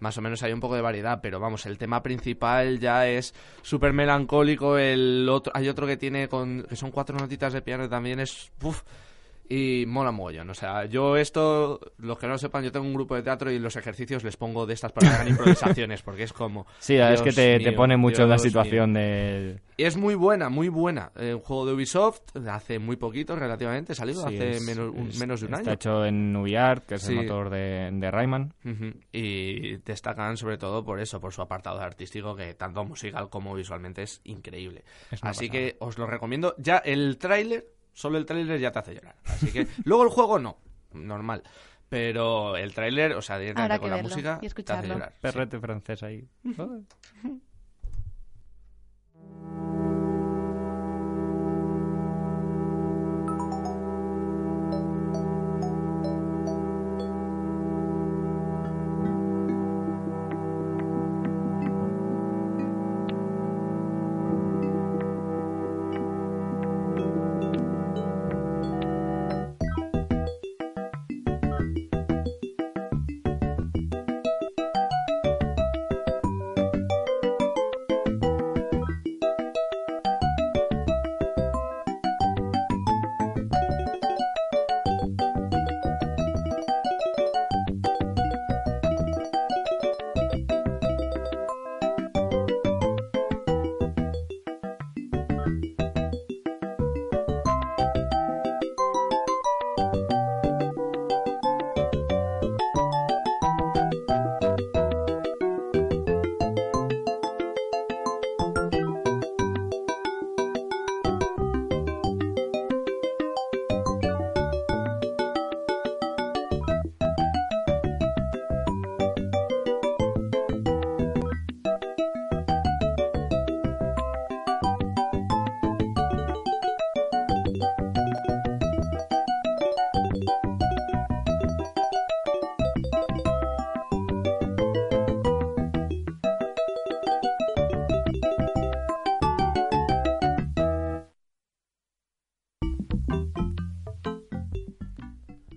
más 0.00 0.16
o 0.18 0.22
menos 0.22 0.42
haya 0.42 0.54
un 0.54 0.60
poco 0.60 0.74
de 0.74 0.82
variedad, 0.82 1.20
pero 1.22 1.40
vamos, 1.40 1.66
el 1.66 1.78
tema 1.78 2.02
principal 2.02 2.78
ya 2.78 3.06
es 3.08 3.34
súper 3.62 3.92
melancólico, 3.92 4.78
el 4.78 5.28
otro, 5.28 5.52
hay 5.54 5.68
otro 5.68 5.86
que 5.86 5.96
tiene 5.96 6.28
con, 6.28 6.64
que 6.64 6.76
son 6.76 6.90
cuatro 6.90 7.18
notitas 7.18 7.52
de 7.52 7.62
piano 7.62 7.88
también 7.88 8.20
es, 8.20 8.52
uf, 8.62 8.82
y 9.48 9.84
mola 9.86 10.10
mogollón, 10.12 10.50
o 10.50 10.54
sea, 10.54 10.84
yo 10.86 11.16
esto, 11.16 11.80
los 11.98 12.18
que 12.18 12.26
no 12.26 12.32
lo 12.32 12.38
sepan, 12.38 12.64
yo 12.64 12.72
tengo 12.72 12.86
un 12.86 12.94
grupo 12.94 13.14
de 13.14 13.22
teatro 13.22 13.50
y 13.50 13.58
los 13.58 13.76
ejercicios 13.76 14.24
les 14.24 14.36
pongo 14.36 14.66
de 14.66 14.74
estas 14.74 14.92
para 14.92 15.08
que 15.08 15.14
hagan 15.14 15.28
improvisaciones, 15.28 16.02
porque 16.02 16.24
es 16.24 16.32
como... 16.32 16.66
Sí, 16.78 16.96
es 16.96 17.22
que 17.22 17.32
te, 17.32 17.58
te 17.60 17.72
pone 17.72 17.96
mucho 17.96 18.22
en 18.24 18.28
la 18.30 18.34
Dios 18.36 18.44
mío. 18.44 18.50
situación 18.50 18.92
del... 18.94 19.60
Y 19.78 19.84
es 19.84 19.96
muy 19.96 20.14
buena, 20.14 20.48
muy 20.48 20.68
buena. 20.70 21.12
Eh, 21.16 21.34
un 21.34 21.40
juego 21.40 21.66
de 21.66 21.74
Ubisoft, 21.74 22.22
hace 22.48 22.78
muy 22.78 22.96
poquito 22.96 23.36
relativamente, 23.36 23.94
salido 23.94 24.26
Sí, 24.26 24.34
hace 24.34 24.50
es- 24.52 24.62
menos, 24.62 24.90
un- 24.94 25.08
es- 25.08 25.18
menos 25.18 25.40
de 25.40 25.46
un 25.48 25.54
Está 25.54 25.64
año. 25.70 25.74
hecho 25.74 26.04
en 26.06 26.34
UbiArt, 26.34 26.86
que 26.86 26.94
es 26.94 27.02
Sí. 27.02 27.12
el 27.12 27.18
motor 27.24 27.50
de, 27.50 27.90
de 27.92 28.10
Rayman. 28.10 28.54
Y 29.12 29.76
destacan 29.78 30.36
sobre 30.36 30.58
todo 30.58 30.84
por 30.84 31.00
eso, 31.00 31.20
por 31.20 31.32
su 31.32 31.42
apartado 31.42 31.80
artístico, 31.80 32.34
que 32.34 32.54
tanto 32.54 32.84
musical 32.84 33.28
como 33.28 33.54
visualmente 33.54 34.02
es 34.02 34.20
increíble. 34.24 34.82
Es 35.10 35.22
Así 35.22 35.48
pasada. 35.48 35.50
que 35.50 35.76
os 35.80 35.98
lo 35.98 36.06
recomiendo. 36.06 36.54
Ya 36.58 36.78
el 36.78 37.18
tráiler, 37.18 37.66
solo 37.96 38.18
el 38.18 38.26
tráiler 38.26 38.60
ya 38.60 38.70
te 38.70 38.78
hace 38.78 38.94
llorar. 38.94 39.16
Así 39.24 39.50
que 39.50 39.66
luego 39.84 40.04
el 40.04 40.10
juego 40.10 40.38
no, 40.38 40.58
normal. 40.92 41.42
Pero 41.88 42.56
el 42.56 42.74
tráiler, 42.74 43.12
o 43.14 43.22
sea, 43.22 43.38
directamente 43.38 43.78
con 43.78 43.90
la 43.90 43.96
verlo 43.96 44.10
música, 44.10 44.30
y 44.34 44.40
te 44.40 44.46
hace 44.46 44.46
escucharlo. 44.46 44.94
llorar. 44.94 45.12
Sí. 45.12 45.18
Perrete 45.22 45.58
francés 45.58 46.02
ahí. 46.02 46.28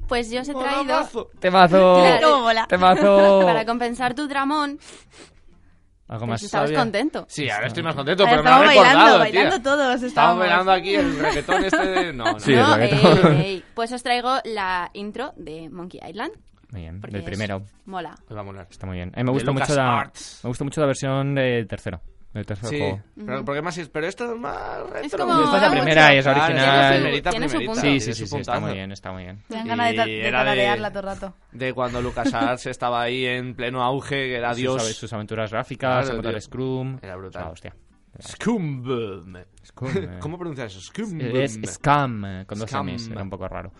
Pues 0.09 0.29
yo 0.29 0.41
os 0.41 0.49
he 0.49 0.53
traído. 0.53 1.29
¡Temazo! 1.39 1.95
Claro. 2.01 2.67
¡Temazo! 2.67 3.41
para 3.45 3.63
compensar 3.65 4.13
tu 4.15 4.27
dramón, 4.27 4.79
Algo 6.07 6.25
Pues 6.25 6.29
más 6.29 6.43
estabas 6.43 6.69
sabia. 6.69 6.79
contento. 6.79 7.25
Sí, 7.29 7.49
ahora 7.49 7.67
estoy 7.67 7.83
más 7.83 7.93
contento, 7.95 8.23
Ahora 8.25 8.41
pero 8.41 8.43
me 8.43 8.49
lo 8.49 8.65
bailando, 8.65 8.83
recordado, 8.89 9.19
bailando 9.19 9.55
tía. 9.55 9.63
todos. 9.63 9.85
Estamos 9.95 10.03
estábamos. 10.03 10.39
bailando 10.39 10.71
aquí 10.71 10.95
el 10.95 11.19
reggaetón 11.19 11.63
este 11.65 11.85
de... 11.87 12.13
No, 12.13 12.23
no. 12.33 12.39
Sí, 12.39 12.53
no, 12.55 12.73
el 12.75 12.79
reggaetón. 12.89 13.33
ey, 13.37 13.41
ey. 13.45 13.63
Pues 13.75 13.91
os 13.91 14.01
traigo 14.01 14.37
la 14.45 14.89
intro 14.93 15.33
de 15.37 15.69
Monkey 15.69 16.01
Island. 16.09 16.31
Muy 16.71 16.81
bien, 16.81 16.99
del 17.01 17.23
primero. 17.23 17.61
Mola. 17.85 18.15
Me 18.27 18.35
va 18.35 18.41
a 18.41 18.43
molar. 18.43 18.67
Está 18.69 18.85
muy 18.87 18.95
bien. 18.97 19.09
A 19.15 19.17
mí 19.17 19.23
me 19.23 19.29
De 19.29 19.31
gusta 19.33 19.51
mucho 19.51 19.75
la, 19.75 19.99
Arts. 20.01 20.39
me 20.43 20.47
gusta 20.49 20.63
mucho 20.63 20.81
la 20.81 20.87
versión 20.87 21.35
del 21.35 21.67
tercero. 21.67 22.01
Del 22.39 22.45
tercer 22.45 22.69
Sí, 22.69 22.77
juego. 22.79 23.01
pero, 23.25 23.43
porque 23.43 23.61
más, 23.61 23.89
pero 23.91 24.07
esto 24.07 24.31
es 24.33 24.39
más 24.39 24.89
retro. 24.89 25.27
como- 25.27 25.43
Esta 25.43 25.55
es 25.57 25.61
la 25.61 25.69
mucho. 25.69 25.81
primera 25.81 26.13
y 26.13 26.17
es 26.19 26.23
Claro, 26.23 26.39
original. 26.43 26.65
Tiene 26.69 26.87
su- 26.87 27.01
primerita, 27.01 27.29
tiene 27.31 27.45
su 27.49 27.57
primerita. 27.57 27.73
punto. 27.73 27.87
Sí, 27.89 27.99
sí, 27.99 28.13
sí, 28.13 28.27
sí, 28.27 28.37
está 28.37 28.59
muy 28.61 28.73
bien, 28.73 28.91
está 28.93 29.11
muy 29.11 29.23
bien. 29.23 29.43
Me 29.49 29.55
dan 29.57 29.67
ganas 29.67 29.89
de, 29.89 29.95
de 29.97 30.27
era 30.27 30.43
de- 30.45 30.89
todo 30.89 30.99
el 30.99 31.05
rato. 31.05 31.33
De 31.51 31.73
cuando 31.73 32.01
LucasArts 32.01 32.65
estaba 32.67 33.01
ahí 33.01 33.25
en 33.25 33.55
pleno 33.55 33.83
auge, 33.83 34.15
que 34.15 34.35
era 34.37 34.51
Sus, 34.51 34.57
Dios. 34.57 34.83
sus 34.95 35.11
aventuras 35.11 35.51
gráficas, 35.51 36.09
Claro, 36.09 36.29
el. 36.29 36.41
Scrum. 36.41 36.97
Era 37.01 37.15
brutal. 37.17 37.43
Ah, 37.45 37.49
hostia. 37.51 37.75
Eh. 38.17 38.23
¿Cómo 40.19 40.37
pronuncias 40.37 40.71
eso? 40.75 40.81
Scumboom. 40.81 41.35
Es 41.35 41.59
Scam, 41.65 42.25
eh, 42.25 42.45
con 42.45 42.57
dos 42.59 42.69
Scam. 42.69 42.87
M's. 42.89 43.07
Era 43.09 43.21
un 43.23 43.29
poco 43.29 43.47
raro. 43.47 43.71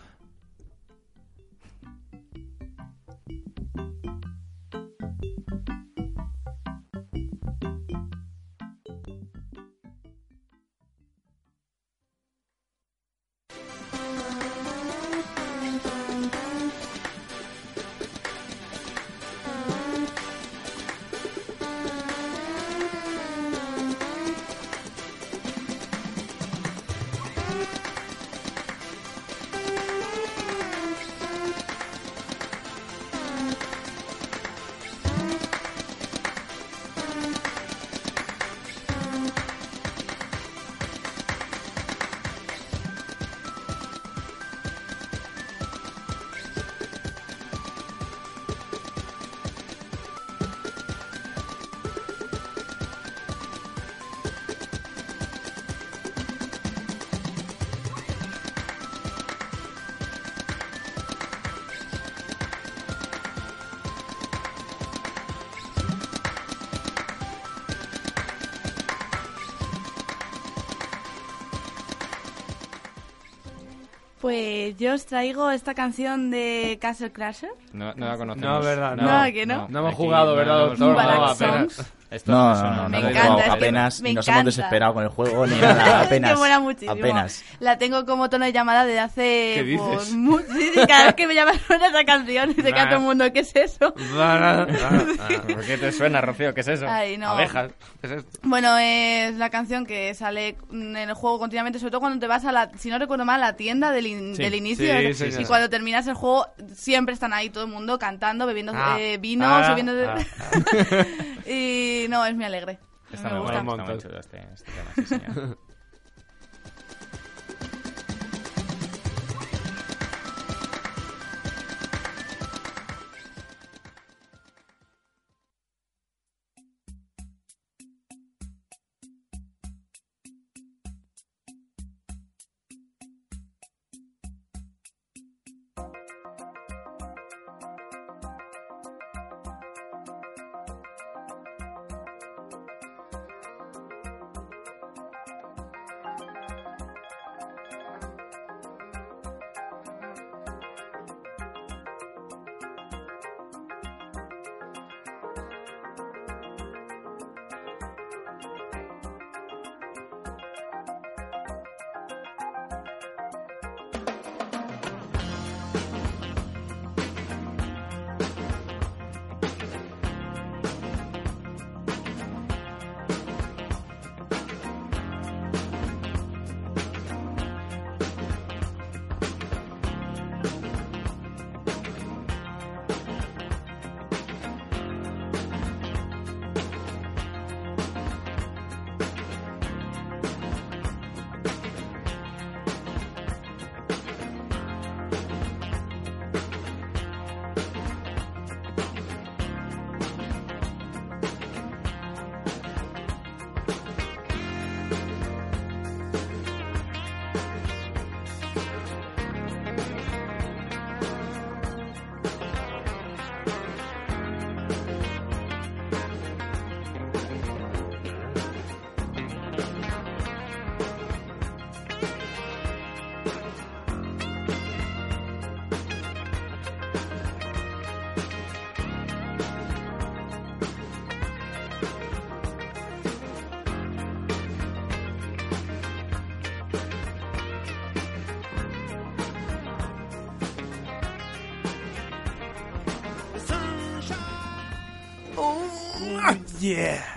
Pues 74.70 74.78
yo 74.78 74.94
os 74.94 75.04
traigo 75.04 75.50
esta 75.50 75.74
canción 75.74 76.30
de 76.30 76.78
Castle 76.80 77.10
Crasher. 77.10 77.50
No, 77.72 77.92
no 77.94 78.06
la 78.06 78.16
conocemos. 78.16 78.48
No, 78.48 78.60
verdad, 78.60 78.94
no. 78.94 79.02
No, 79.02 79.32
¿que 79.32 79.44
no? 79.44 79.66
No 79.68 79.80
hemos 79.80 79.94
aquí 79.94 80.02
jugado, 80.04 80.36
¿verdad, 80.36 80.58
doctor? 80.68 80.94
No. 80.94 81.66
Esto 82.10 82.32
No, 82.32 82.54
suena- 82.56 82.70
no, 82.76 82.82
no, 82.82 82.88
Me 82.88 83.00
no, 83.02 83.08
encanta, 83.08 83.28
no, 83.30 83.38
es 83.38 83.44
que 83.44 83.50
apenas, 83.50 84.00
me 84.02 84.14
nos 84.14 84.26
encanta. 84.26 84.40
hemos 84.40 84.56
desesperado 84.56 84.94
con 84.94 85.02
el 85.04 85.08
juego, 85.10 85.46
ni 85.46 85.56
nada, 85.56 86.00
apenas. 86.02 86.36
mola 86.38 86.58
muchísimo. 86.58 86.92
Apenas. 86.92 87.44
La 87.60 87.78
tengo 87.78 88.04
como 88.04 88.28
tono 88.28 88.44
de 88.46 88.52
llamada 88.52 88.84
de 88.84 88.98
hace... 88.98 89.52
¿Qué 89.54 89.62
dices? 89.64 89.86
pues, 90.28 90.44
sí, 90.52 90.70
sí, 90.74 90.80
cada 90.88 91.04
vez 91.06 91.14
que 91.14 91.26
me 91.28 91.34
llaman 91.36 91.54
suena 91.66 91.86
esa 91.86 92.04
canción 92.04 92.50
y 92.50 92.54
se 92.54 92.62
queda 92.72 92.86
todo 92.88 92.96
el 92.98 93.04
mundo, 93.04 93.32
¿qué 93.32 93.40
es 93.40 93.54
eso? 93.54 93.94
¿Por 93.94 95.64
qué 95.66 95.78
te 95.78 95.92
suena, 95.92 96.20
Rocío? 96.20 96.52
¿Qué 96.54 96.60
es 96.62 96.68
eso? 96.68 96.86
Ay, 96.88 97.16
no. 97.16 97.28
Abejas. 97.28 97.70
¿Qué 98.00 98.06
es 98.06 98.12
esto? 98.14 98.38
Bueno, 98.42 98.76
es 98.78 99.34
la 99.36 99.50
canción 99.50 99.86
que 99.86 100.12
sale 100.14 100.56
en 100.72 100.96
el 100.96 101.14
juego 101.14 101.38
continuamente, 101.38 101.78
sobre 101.78 101.92
todo 101.92 102.00
cuando 102.00 102.18
te 102.18 102.26
vas 102.26 102.44
a 102.44 102.52
la, 102.52 102.70
si 102.78 102.90
no 102.90 102.98
recuerdo 102.98 103.24
mal, 103.24 103.40
a 103.42 103.46
la 103.48 103.56
tienda 103.56 103.90
del, 103.92 104.06
in- 104.06 104.34
Sí, 104.36 104.42
del 104.42 104.54
inicio. 104.54 104.86
sí, 104.98 105.06
y 105.06 105.14
sí, 105.14 105.32
sí. 105.32 105.44
cuando 105.44 105.68
terminas 105.70 106.06
el 106.06 106.14
juego, 106.14 106.46
siempre 106.74 107.14
están 107.14 107.32
ahí 107.32 107.50
todo 107.50 107.64
el 107.64 107.70
mundo 107.70 107.98
cantando, 107.98 108.46
bebiendo 108.46 108.72
Ah, 108.74 108.96
eh, 108.98 109.18
vino, 109.18 109.46
ah, 109.48 109.68
subiendo... 109.70 109.92
ah, 110.08 111.04
y 111.46 111.99
no, 112.08 112.24
es 112.24 112.34
muy 112.34 112.44
alegre. 112.44 112.78
Está 113.12 113.28
me 113.28 113.34
muy 113.34 113.42
gusta. 113.42 113.62
bueno, 113.62 113.74
Un 113.74 113.80
está 113.80 113.84
muy 113.84 113.94
montón. 113.94 113.98
chulo 113.98 114.20
este, 114.20 114.48
este 114.54 114.72
tema, 114.72 114.90
sí, 114.94 115.04
señor. 115.06 115.58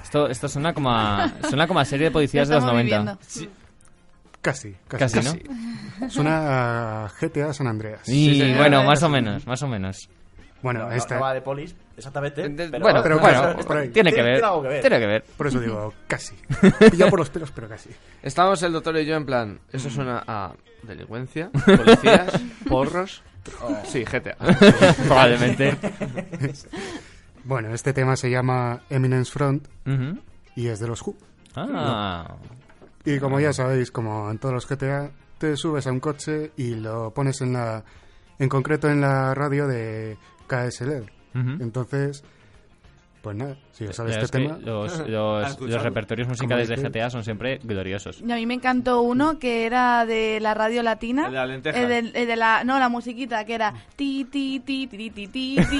Esto, 0.03 0.27
esto 0.29 0.47
suena 0.47 0.73
como 0.73 0.91
a, 0.91 1.31
suena 1.49 1.67
como 1.67 1.79
a 1.79 1.85
serie 1.85 2.05
de 2.07 2.11
policías 2.13 2.47
de 2.47 2.55
Lo 2.55 2.61
los 2.61 2.63
estamos 2.69 2.83
90. 2.83 2.97
viviendo. 2.99 3.53
Casi, 4.41 4.75
casi. 4.87 5.15
Casi, 5.19 5.39
¿no? 6.01 6.09
Suena 6.09 7.05
a 7.05 7.11
GTA 7.19 7.53
San 7.53 7.67
Andreas. 7.67 8.07
Y 8.09 8.39
Sí, 8.41 8.53
bueno, 8.57 8.83
más 8.83 9.01
o 9.03 9.09
menos, 9.09 9.47
más 9.47 9.61
o 9.63 9.67
menos. 9.67 10.09
Bueno, 10.61 10.81
no, 10.81 10.89
no- 10.89 10.91
este- 10.95 11.15
no 11.15 11.21
va 11.21 11.33
de 11.33 11.41
polis, 11.41 11.75
exactamente. 11.97 12.47
De- 12.49 12.69
pero- 12.69 12.83
bueno, 12.83 13.03
pero 13.03 13.19
bueno, 13.19 13.55
ahí. 13.69 13.89
tiene 13.89 14.11
que 14.11 14.15
Tiene- 14.21 14.39
ver. 14.39 14.41
tiene 14.41 14.61
que 14.61 14.67
ver. 14.67 14.81
Tiene 14.81 14.99
que 14.99 15.05
ver. 15.07 15.23
Por 15.37 15.47
eso 15.47 15.59
digo, 15.59 15.93
casi. 16.07 16.35
Pillado 16.91 17.09
por 17.09 17.19
los 17.19 17.29
pelos, 17.29 17.51
pero 17.51 17.67
casi. 17.69 17.89
Estábamos 18.21 18.61
el 18.63 18.71
doctor 18.73 18.97
y 18.97 19.05
yo 19.05 19.15
en 19.15 19.25
plan, 19.25 19.59
eso 19.71 19.89
suena 19.89 20.23
a 20.27 20.53
delincuencia, 20.83 21.49
policías, 21.65 22.41
porros. 22.67 23.21
Sí, 23.85 24.03
GTA. 24.05 24.35
Probablemente. 25.05 25.77
Bueno, 27.43 27.73
este 27.73 27.93
tema 27.93 28.15
se 28.15 28.29
llama 28.29 28.81
Eminence 28.89 29.31
Front 29.31 29.67
y 30.55 30.67
es 30.67 30.79
de 30.79 30.87
los 30.87 31.01
Who. 31.01 31.15
Ah. 31.55 32.35
Y 33.05 33.19
como 33.19 33.39
ya 33.39 33.53
sabéis, 33.53 33.91
como 33.91 34.31
en 34.31 34.39
todos 34.39 34.53
los 34.53 34.67
GTA, 34.67 35.11
te 35.37 35.57
subes 35.57 35.87
a 35.87 35.91
un 35.91 35.99
coche 35.99 36.51
y 36.57 36.75
lo 36.75 37.13
pones 37.13 37.41
en 37.41 37.53
la... 37.53 37.83
En 38.39 38.49
concreto 38.49 38.89
en 38.89 39.01
la 39.01 39.33
radio 39.35 39.67
de 39.67 40.17
KSL. 40.47 41.03
Ujú. 41.35 41.63
Entonces, 41.63 42.23
pues 43.23 43.35
nada, 43.37 43.55
si 43.71 43.85
os 43.85 43.95
sale 43.95 44.13
los 44.13 44.25
este 44.25 44.37
tema. 44.37 44.59
Los, 44.61 45.07
los, 45.07 45.81
repertorios 45.81 46.27
musicales 46.27 46.67
de 46.67 46.75
GTA 46.75 47.09
son 47.09 47.23
siempre 47.23 47.57
gloriosos. 47.63 48.19
Y 48.19 48.29
a 48.29 48.35
mí 48.35 48.45
me 48.45 48.55
encantó 48.55 49.01
uno 49.01 49.39
que 49.39 49.65
era 49.65 50.05
de 50.05 50.41
la 50.41 50.53
radio 50.53 50.83
latina. 50.83 51.29
De 51.29 51.31
la 51.31 51.45
lenteja. 51.45 52.65
No, 52.65 52.79
la 52.79 52.89
musiquita 52.89 53.45
que 53.45 53.55
era. 53.55 53.73
Ti, 53.95 54.25
ti, 54.25 54.59
ti, 54.59 54.87
ti, 54.87 55.09
ti, 55.09 55.27
ti, 55.29 55.55
Ese 55.57 55.77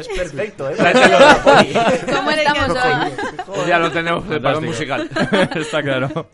es 0.00 0.08
perfecto, 0.08 0.68
¿eh? 0.68 0.76
¿Cómo 2.14 2.30
estamos 2.32 2.76
ahora? 2.76 3.10
Ya 3.66 3.78
lo 3.78 3.90
tenemos 3.90 4.28
de 4.28 4.40
paro 4.42 4.60
musical. 4.60 5.08
Está 5.56 5.82
claro. 5.82 6.28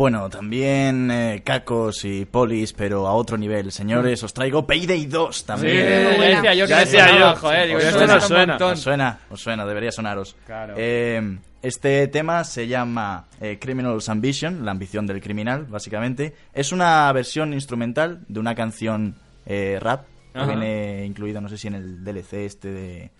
Bueno, 0.00 0.30
también 0.30 1.10
eh, 1.10 1.42
cacos 1.44 2.06
y 2.06 2.24
polis, 2.24 2.72
pero 2.72 3.06
a 3.06 3.12
otro 3.12 3.36
nivel. 3.36 3.70
Señores, 3.70 4.22
os 4.22 4.32
traigo 4.32 4.66
Payday 4.66 5.04
2 5.04 5.44
también. 5.44 5.76
ya 5.76 6.26
decía 6.26 6.54
yo 6.54 6.64
que 6.64 6.70
Ya 6.70 6.78
decía 6.78 7.18
yo. 7.18 7.36
joder, 7.36 7.66
digo, 7.66 7.80
esto 7.80 8.06
no 8.06 8.18
suena. 8.18 8.56
Os 8.56 8.80
suena, 8.80 9.18
os 9.28 9.40
suena, 9.42 9.66
debería 9.66 9.92
sonaros. 9.92 10.36
Claro. 10.46 10.72
Eh, 10.78 11.36
este 11.60 12.08
tema 12.08 12.44
se 12.44 12.66
llama 12.66 13.26
eh, 13.42 13.58
Criminal's 13.60 14.08
Ambition, 14.08 14.64
la 14.64 14.70
ambición 14.70 15.06
del 15.06 15.20
criminal, 15.20 15.66
básicamente. 15.66 16.34
Es 16.54 16.72
una 16.72 17.12
versión 17.12 17.52
instrumental 17.52 18.20
de 18.26 18.40
una 18.40 18.54
canción 18.54 19.16
eh, 19.44 19.76
rap 19.82 20.06
que 20.32 20.38
Ajá. 20.38 20.46
viene 20.46 21.04
incluida, 21.04 21.42
no 21.42 21.50
sé 21.50 21.58
si 21.58 21.68
en 21.68 21.74
el 21.74 22.02
DLC 22.02 22.32
este 22.46 22.72
de, 22.72 23.10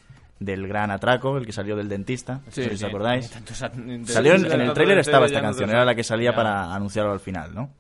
del 0.40 0.66
gran 0.66 0.90
atraco, 0.90 1.37
el 1.38 1.46
que 1.46 1.53
salió 1.53 1.76
del 1.76 1.88
dentista. 1.88 2.40
no 2.44 2.50
sé 2.50 2.64
si 2.70 2.74
os 2.74 2.83
acordáis. 2.83 3.31
Salió 4.07 4.35
en, 4.35 4.40
sí, 4.40 4.46
en 4.50 4.61
el 4.62 4.72
tráiler 4.72 4.98
estaba 4.98 5.26
esta 5.26 5.40
canción, 5.40 5.70
era 5.70 5.85
la 5.85 5.94
que 5.94 6.03
salía 6.03 6.31
Ya. 6.31 6.37
para 6.37 6.74
anunciarlo 6.74 7.12
al 7.12 7.20
final, 7.20 7.55
¿no? 7.55 7.70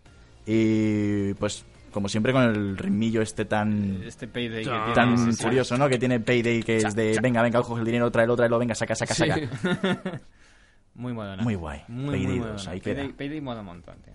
Y 0.46 1.34
pues, 1.34 1.64
como 1.92 2.08
siempre, 2.08 2.32
con 2.32 2.42
el 2.42 2.76
ritmillo 2.76 3.22
este 3.22 3.44
tan 3.46 4.02
Este 4.04 4.28
payday 4.28 4.64
que 4.64 4.70
tiene, 4.70 4.94
tan 4.94 5.18
sí, 5.18 5.32
sí. 5.32 5.42
curioso, 5.44 5.76
¿no? 5.78 5.88
Que 5.88 5.98
tiene 5.98 6.20
Payday, 6.20 6.62
que 6.62 6.76
es 6.76 6.94
de 6.94 7.18
venga, 7.20 7.42
venga, 7.42 7.60
coge 7.62 7.80
el 7.80 7.86
dinero, 7.86 8.10
tráelo, 8.10 8.36
tráelo, 8.36 8.58
venga, 8.58 8.74
saca, 8.74 8.94
saca, 8.94 9.14
Sí. 9.14 9.24
saca. 9.26 10.20
Muy 10.94 11.12
moderno. 11.12 11.42
Muy 11.44 11.54
guay. 11.54 11.82
Muy, 11.88 12.14
Payday 12.16 12.26
muy 12.26 12.38
2, 12.38 12.46
moderno. 12.52 12.70
ahí 12.72 12.80
Payday, 12.80 13.06
queda. 13.06 13.16
Payday 13.16 13.40
mola 13.40 13.60
un 13.60 13.66
montón, 13.66 13.96
tío. 14.02 14.12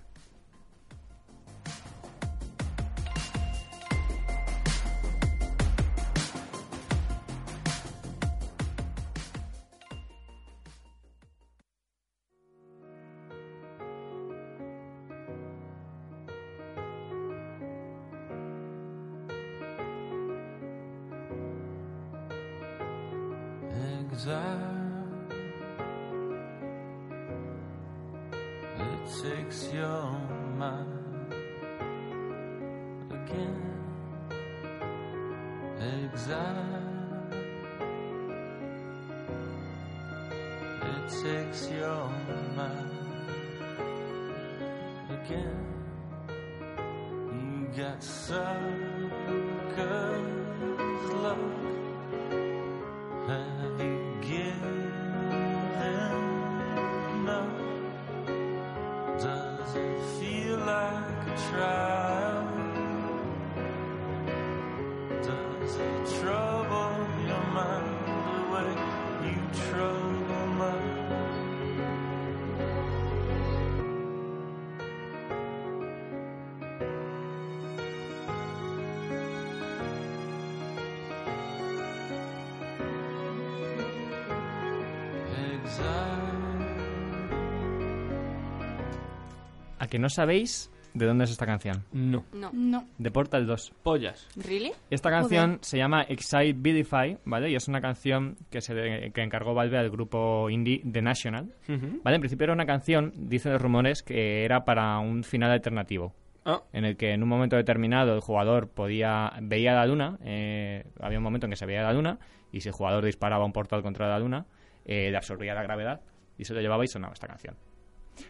¿A 89.79 89.87
que 89.87 89.99
no 89.99 90.09
sabéis 90.09 90.71
de 90.93 91.05
dónde 91.05 91.25
es 91.25 91.31
esta 91.31 91.45
canción? 91.45 91.83
No. 91.91 92.23
No. 92.33 92.49
No. 92.53 92.85
De 92.97 93.11
Portal 93.11 93.45
2. 93.45 93.73
Pollas. 93.83 94.27
¿Really? 94.37 94.71
Esta 94.89 95.09
canción 95.09 95.59
se 95.61 95.77
llama 95.77 96.03
Excite 96.03 96.53
Bidify, 96.53 97.17
¿vale? 97.25 97.49
Y 97.51 97.55
es 97.55 97.67
una 97.67 97.81
canción 97.81 98.37
que 98.49 98.61
se 98.61 98.73
le- 98.73 99.11
que 99.11 99.21
encargó 99.21 99.53
Valve 99.53 99.77
al 99.77 99.89
grupo 99.89 100.49
indie 100.49 100.81
The 100.89 101.01
National. 101.01 101.53
¿Vale? 101.67 102.15
En 102.15 102.21
principio 102.21 102.45
era 102.45 102.53
una 102.53 102.65
canción, 102.65 103.11
dicen 103.15 103.51
los 103.51 103.61
rumores, 103.61 104.01
que 104.03 104.45
era 104.45 104.63
para 104.63 104.97
un 104.99 105.23
final 105.23 105.51
alternativo. 105.51 106.13
Ah. 106.45 106.61
En 106.73 106.85
el 106.85 106.95
que 106.95 107.11
en 107.11 107.23
un 107.23 107.29
momento 107.29 107.55
determinado 107.55 108.13
el 108.13 108.21
jugador 108.21 108.69
podía 108.69 109.33
veía 109.41 109.73
la 109.73 109.85
luna, 109.87 110.17
eh, 110.23 110.85
había 111.01 111.17
un 111.17 111.23
momento 111.23 111.47
en 111.47 111.51
que 111.51 111.57
se 111.57 111.65
veía 111.65 111.81
la 111.81 111.91
luna, 111.91 112.19
y 112.51 112.61
si 112.61 112.69
el 112.69 112.73
jugador 112.75 113.03
disparaba 113.03 113.43
un 113.43 113.51
portal 113.51 113.81
contra 113.81 114.07
la 114.07 114.19
luna, 114.19 114.45
eh, 114.85 115.09
le 115.11 115.17
absorbía 115.17 115.53
la 115.53 115.63
gravedad, 115.63 116.01
y 116.37 116.45
se 116.45 116.53
lo 116.53 116.61
llevaba 116.61 116.83
y 116.83 116.87
sonaba 116.87 117.13
esta 117.13 117.27
canción. 117.27 117.55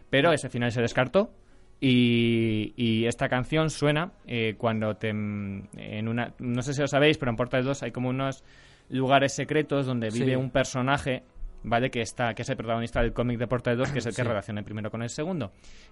Pero 0.10 0.32
ese 0.34 0.50
final 0.50 0.72
se 0.72 0.82
descartó 0.82 1.32
y, 1.80 2.74
y 2.76 3.06
esta 3.06 3.28
canción 3.30 3.70
suena 3.70 4.14
eh, 4.26 4.56
cuando 4.58 4.96
te 4.96 5.10
en 5.10 6.08
una 6.08 6.34
no 6.40 6.62
sé 6.62 6.74
si 6.74 6.82
lo 6.82 6.88
sabéis 6.88 7.18
pero 7.18 7.30
en 7.32 7.36
Portal 7.36 7.64
2 7.64 7.84
hay 7.84 7.92
como 7.92 8.10
unos 8.10 8.44
lugares 8.90 9.34
secretos 9.36 9.86
donde 9.86 10.10
vive 10.10 10.32
Sí. 10.32 10.36
un 10.36 10.52
personaje 10.52 11.24
vale 11.64 11.92
que 11.92 12.02
está 12.02 12.34
que 12.34 12.44
es 12.44 12.50
el 12.50 12.56
protagonista 12.58 13.02
del 13.02 13.12
cómic 13.14 13.38
de 13.38 13.48
Portal 13.48 13.78
2 13.78 13.92
que 13.92 14.00
es 14.00 14.06
el 14.06 14.14
que 14.16 14.22
Sí. 14.24 14.28
relaciona 14.28 14.62
el 14.62 14.66
primero 14.66 14.90
con 14.90 15.04
el 15.04 15.10
segundo 15.10 15.52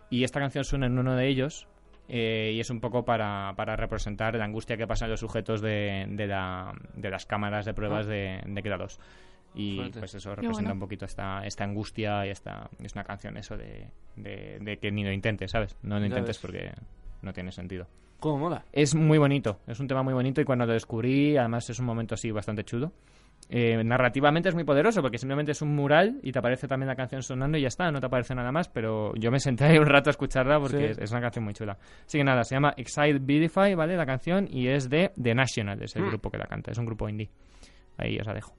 y 0.09 0.23
esta 0.23 0.39
canción 0.39 0.63
suena 0.63 0.85
en 0.87 0.97
uno 0.97 1.15
de 1.15 1.27
ellos 1.27 1.67
eh, 2.07 2.51
y 2.55 2.59
es 2.59 2.69
un 2.69 2.79
poco 2.79 3.03
para, 3.05 3.53
para 3.55 3.75
representar 3.75 4.35
la 4.35 4.45
angustia 4.45 4.77
que 4.77 4.87
pasan 4.87 5.09
los 5.09 5.19
sujetos 5.19 5.61
de, 5.61 6.05
de, 6.09 6.27
la- 6.27 6.73
de 6.95 7.09
las 7.09 7.25
cámaras 7.25 7.65
de 7.65 7.73
pruebas 7.73 8.07
de, 8.07 8.41
de 8.45 8.61
grados. 8.61 8.99
Y 9.55 9.75
Fuerte. 9.75 9.99
pues 9.99 10.15
eso 10.15 10.29
representa 10.31 10.61
bueno. 10.61 10.73
un 10.73 10.79
poquito 10.79 11.05
esta, 11.05 11.45
esta 11.45 11.63
angustia 11.63 12.25
y 12.25 12.29
esta 12.31 12.69
es 12.83 12.93
una 12.95 13.03
canción 13.03 13.37
eso 13.37 13.55
de, 13.55 13.87
de, 14.15 14.57
de 14.59 14.77
que 14.77 14.91
ni 14.91 15.03
lo 15.03 15.11
intentes, 15.11 15.51
¿sabes? 15.51 15.77
No 15.83 15.99
lo 15.99 16.05
intentes 16.05 16.39
porque 16.39 16.71
no 17.21 17.31
tiene 17.33 17.51
sentido. 17.51 17.85
¿Cómo 18.19 18.39
mola? 18.39 18.63
Es 18.71 18.95
muy 18.95 19.17
bonito, 19.17 19.59
es 19.67 19.79
un 19.79 19.87
tema 19.87 20.01
muy 20.01 20.13
bonito 20.13 20.39
y 20.41 20.45
cuando 20.45 20.65
lo 20.65 20.73
descubrí, 20.73 21.37
además 21.37 21.69
es 21.69 21.77
un 21.79 21.85
momento 21.85 22.15
así 22.15 22.31
bastante 22.31 22.63
chulo. 22.63 22.91
Eh, 23.49 23.83
narrativamente 23.83 24.47
es 24.47 24.55
muy 24.55 24.63
poderoso 24.63 25.01
porque 25.01 25.17
simplemente 25.17 25.51
es 25.51 25.61
un 25.61 25.75
mural 25.75 26.17
y 26.23 26.31
te 26.31 26.39
aparece 26.39 26.65
también 26.65 26.87
la 26.87 26.95
canción 26.95 27.21
sonando 27.21 27.57
y 27.57 27.61
ya 27.61 27.67
está, 27.67 27.91
no 27.91 27.99
te 27.99 28.05
aparece 28.05 28.33
nada 28.33 28.53
más, 28.53 28.69
pero 28.69 29.13
yo 29.15 29.29
me 29.31 29.39
senté 29.39 29.65
ahí 29.65 29.77
un 29.77 29.85
rato 29.85 30.09
a 30.09 30.11
escucharla 30.11 30.59
porque 30.61 30.77
Sí. 30.77 30.83
es, 30.85 30.97
es 30.99 31.11
una 31.11 31.19
canción 31.19 31.43
muy 31.43 31.53
chula. 31.53 31.77
Así 32.05 32.17
que 32.17 32.23
nada, 32.23 32.43
se 32.45 32.55
llama 32.55 32.73
Excite 32.77 33.19
Beautify, 33.19 33.75
¿vale? 33.75 33.97
La 33.97 34.05
canción 34.05 34.47
y 34.49 34.69
es 34.69 34.89
de 34.89 35.11
The 35.21 35.35
National, 35.35 35.83
es 35.83 35.93
el 35.97 36.03
Mm. 36.03 36.07
grupo 36.07 36.31
que 36.31 36.37
la 36.37 36.45
canta, 36.45 36.71
es 36.71 36.77
un 36.77 36.85
grupo 36.85 37.09
indie. 37.09 37.29
Ahí 37.97 38.17
os 38.17 38.25
la 38.25 38.33
dejo. 38.33 38.55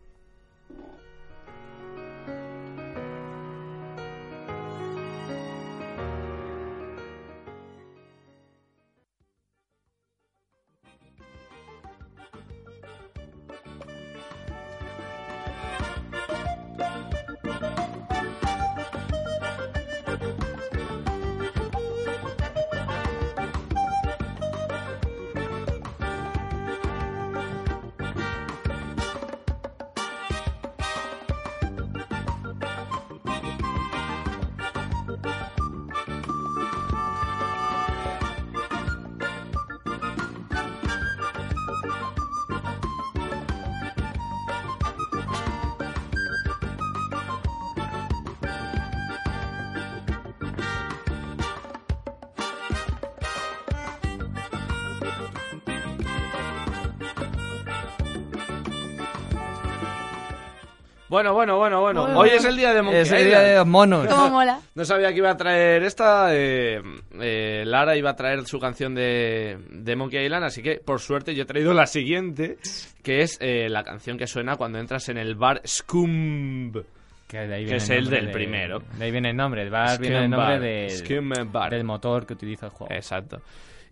Bueno, 61.09 61.35
bueno, 61.35 61.59
bueno, 61.59 61.81
bueno. 61.83 62.05
Hoy 62.19 62.31
es 62.31 62.45
el 62.47 62.57
día 62.57 62.73
de 62.73 62.81
Monkey 62.83 63.03
Es 63.03 63.12
el 63.12 63.27
día 63.27 63.40
de 63.40 63.57
los 63.57 63.67
monos. 63.67 64.07
¿Cómo 64.07 64.31
mola? 64.31 64.59
No 64.75 64.85
sabía 64.87 65.11
que 65.12 65.19
iba 65.19 65.31
a 65.31 65.37
traer 65.37 65.83
esta. 65.83 66.35
eh, 66.35 66.81
eh, 67.21 67.62
Lara 67.67 67.95
iba 67.97 68.11
a 68.11 68.17
traer 68.17 68.47
su 68.47 68.59
canción 68.59 68.95
de, 68.95 69.59
de 69.71 69.97
Monkey 69.97 70.25
Island, 70.25 70.45
así 70.45 70.62
que 70.62 70.77
por 70.85 71.01
suerte 71.01 71.35
yo 71.35 71.43
he 71.43 71.47
traído 71.47 71.75
la 71.75 71.87
siguiente, 71.87 72.57
que 73.03 73.21
es 73.21 73.37
eh, 73.40 73.69
la 73.69 73.85
canción 73.85 74.17
que 74.17 74.27
suena 74.27 74.57
cuando 74.57 74.79
entras 74.79 75.09
en 75.11 75.19
el 75.19 75.35
bar 75.35 75.61
Scumb. 75.67 76.83
Que, 77.29 77.38
de 77.38 77.55
ahí 77.55 77.61
Que 77.64 77.71
viene 77.73 77.77
es 77.77 77.90
el 77.90 78.09
del 78.11 78.27
de- 78.27 78.33
primero. 78.33 78.79
De 78.99 79.05
ahí 79.05 79.11
viene 79.11 79.31
el 79.31 79.37
nombre, 79.37 79.62
el 79.62 79.71
bar 79.71 79.99
viene 80.01 80.25
el 80.25 80.31
nombre 80.31 80.53
Bar. 80.55 80.61
del, 80.61 80.90
Scum 80.90 81.31
Bar. 81.53 81.71
del 81.71 81.85
motor 81.85 82.27
que 82.27 82.33
utiliza 82.35 82.67
el 82.67 82.73
juego. 82.73 82.93
Exacto. 82.95 83.40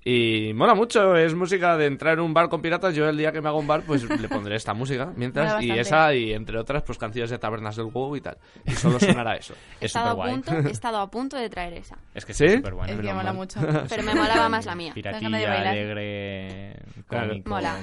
Y 0.05 0.53
mola 0.55 0.75
mucho, 0.75 1.15
es 1.17 1.33
música 1.33 1.77
de 1.77 1.87
entrar 1.87 2.15
en 2.15 2.21
un 2.25 2.35
bar 2.35 2.49
con 2.49 2.61
piratas. 2.61 2.93
Yo 2.95 3.09
el 3.09 3.17
día 3.17 3.31
que 3.31 3.41
me 3.41 3.49
haga 3.49 3.57
un 3.59 3.69
bar, 3.69 3.83
pues 3.87 4.03
le 4.03 4.29
pondré 4.29 4.57
esta 4.57 4.75
música. 4.75 5.13
Mientras, 5.15 5.53
Mola 5.55 5.63
y 5.65 5.69
bastante. 5.69 5.81
esa, 5.81 6.15
y 6.15 6.33
entre 6.33 6.59
otras, 6.59 6.83
pues 6.83 6.99
canciones 6.99 7.31
de 7.31 7.39
tabernas 7.39 7.77
del 7.77 7.87
juego 7.87 8.17
y 8.17 8.21
tal. 8.21 8.37
Y 8.67 8.73
solo 8.73 8.99
sonará 8.99 9.37
eso. 9.37 9.55
He 9.81 9.85
Es 9.87 9.91
estado, 9.95 10.09
a 10.09 10.11
superguay. 10.27 10.35
punto, 10.43 10.69
he 10.69 10.73
estado 10.73 10.99
a 10.99 11.09
punto 11.11 11.37
de 11.37 11.49
traer 11.49 11.75
esa. 11.75 11.97
Es 12.15 12.25
que 12.27 12.35
¿Sí? 12.35 12.47
es 12.47 12.55
súper 12.57 12.75
bueno. 12.75 12.93
Es 12.93 13.01
que 13.01 13.13
mola 13.15 13.33
mucho. 13.33 13.61
Pero 13.89 14.03
me 14.03 14.15
molaba 14.15 14.49
más 14.49 14.67
la 14.67 14.75
mía. 14.75 14.89
de 14.89 14.95
Piratilla, 14.95 15.31
bailar. 15.31 15.67
alegre, 15.69 16.77
Claro. 17.07 17.29
cómico. 17.29 17.51
Mola. 17.51 17.77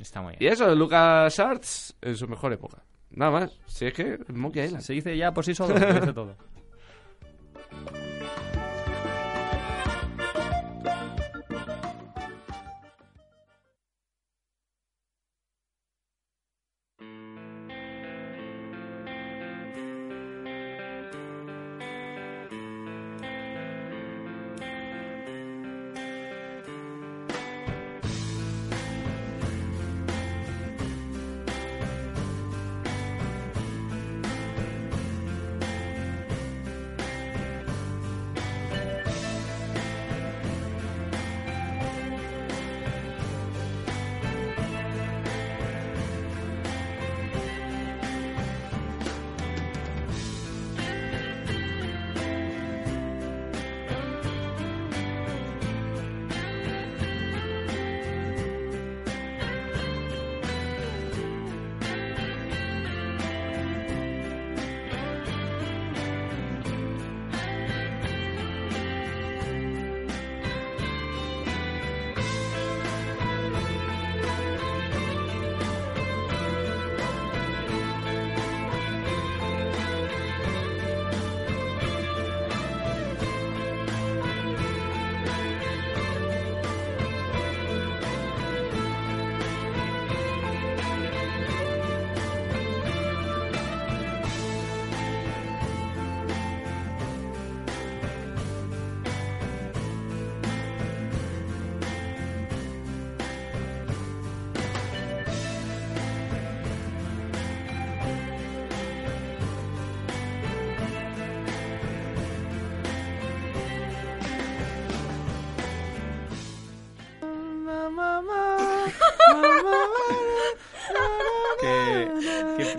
Está 0.00 0.22
muy 0.22 0.34
Y 0.34 0.38
bien. 0.38 0.52
eso, 0.54 0.74
Lucas 0.74 1.38
Arts 1.38 1.94
en 2.00 2.16
su 2.16 2.26
mejor 2.28 2.52
época. 2.54 2.78
Nada 3.10 3.30
más. 3.30 3.58
Si 3.66 3.84
es 3.86 3.92
que 3.92 4.18
Monkey 4.32 4.64
Island. 4.64 4.82
Se 4.84 4.94
dice 4.94 5.14
ya 5.16 5.32
por 5.32 5.44
sí 5.44 5.54
solo, 5.54 5.76
se 5.78 5.84
dice 5.86 6.12
todo. 6.14 6.34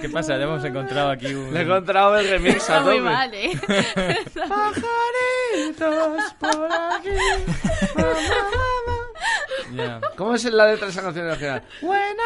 qué, 0.01 0.09
pasa? 0.09 0.37
Ya 0.37 0.43
hemos 0.43 0.63
encontrado 0.63 1.09
aquí 1.11 1.33
un... 1.33 1.53
Le 1.53 1.59
he 1.59 1.63
encontrado 1.63 2.17
el 2.17 2.29
remix 2.29 2.55
a 2.69 2.77
Está 2.77 2.79
muy 2.81 2.97
tope. 2.97 3.09
mal, 3.09 3.33
¿eh? 3.33 3.51
Pajaritos 4.47 6.33
por 6.39 6.71
aquí. 6.71 7.09
Ya. 9.75 9.99
¿Cómo 10.15 10.33
es 10.35 10.43
la 10.45 10.67
letra 10.67 10.87
de 10.87 10.91
esa 10.91 11.01
canción 11.01 11.27
original? 11.29 11.63
Buena 11.81 12.23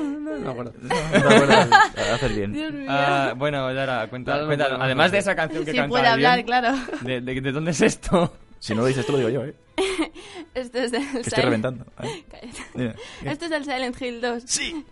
mano. 0.00 0.18
No 0.20 0.38
me 0.40 0.50
acuerdo. 0.50 0.72
Lo 0.82 2.14
haces 2.14 2.34
bien. 2.36 2.52
Mío. 2.52 2.86
Ah, 2.88 3.34
bueno, 3.36 3.70
Lara, 3.72 4.06
cuenta, 4.08 4.38
dale, 4.38 4.62
además 4.80 5.12
de 5.12 5.18
esa 5.18 5.34
canción 5.36 5.64
que 5.64 5.72
Si 5.72 5.76
canta 5.76 5.90
puede 5.90 6.06
hablar, 6.08 6.36
bien, 6.36 6.46
claro. 6.46 6.74
de, 7.02 7.20
de- 7.20 7.40
de 7.40 7.52
dónde 7.52 7.72
es 7.72 7.80
esto? 7.82 8.32
Si 8.58 8.74
no 8.74 8.80
lo 8.80 8.86
dices 8.88 9.06
tú, 9.06 9.12
lo 9.12 9.18
digo 9.18 9.30
yo, 9.30 9.44
¿eh? 9.44 9.54
Esto 10.54 10.78
es 10.78 10.90
del 10.90 11.02
Que 11.02 11.06
estoy 11.20 11.22
Silent... 11.24 11.44
reventando. 11.44 11.84
¿eh? 12.02 12.24
Cállate. 12.30 12.58
Dime. 12.74 12.94
Esto 13.24 13.44
es 13.44 13.50
del 13.50 13.64
Silent 13.64 14.02
Hill 14.02 14.20
2. 14.20 14.42
Sí. 14.46 14.84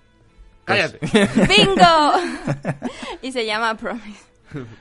Cállate. 0.67 0.99
¡Bingo! 1.49 2.13
y 3.23 3.33
se 3.33 3.47
llama 3.47 3.77
Promise. 3.77 4.27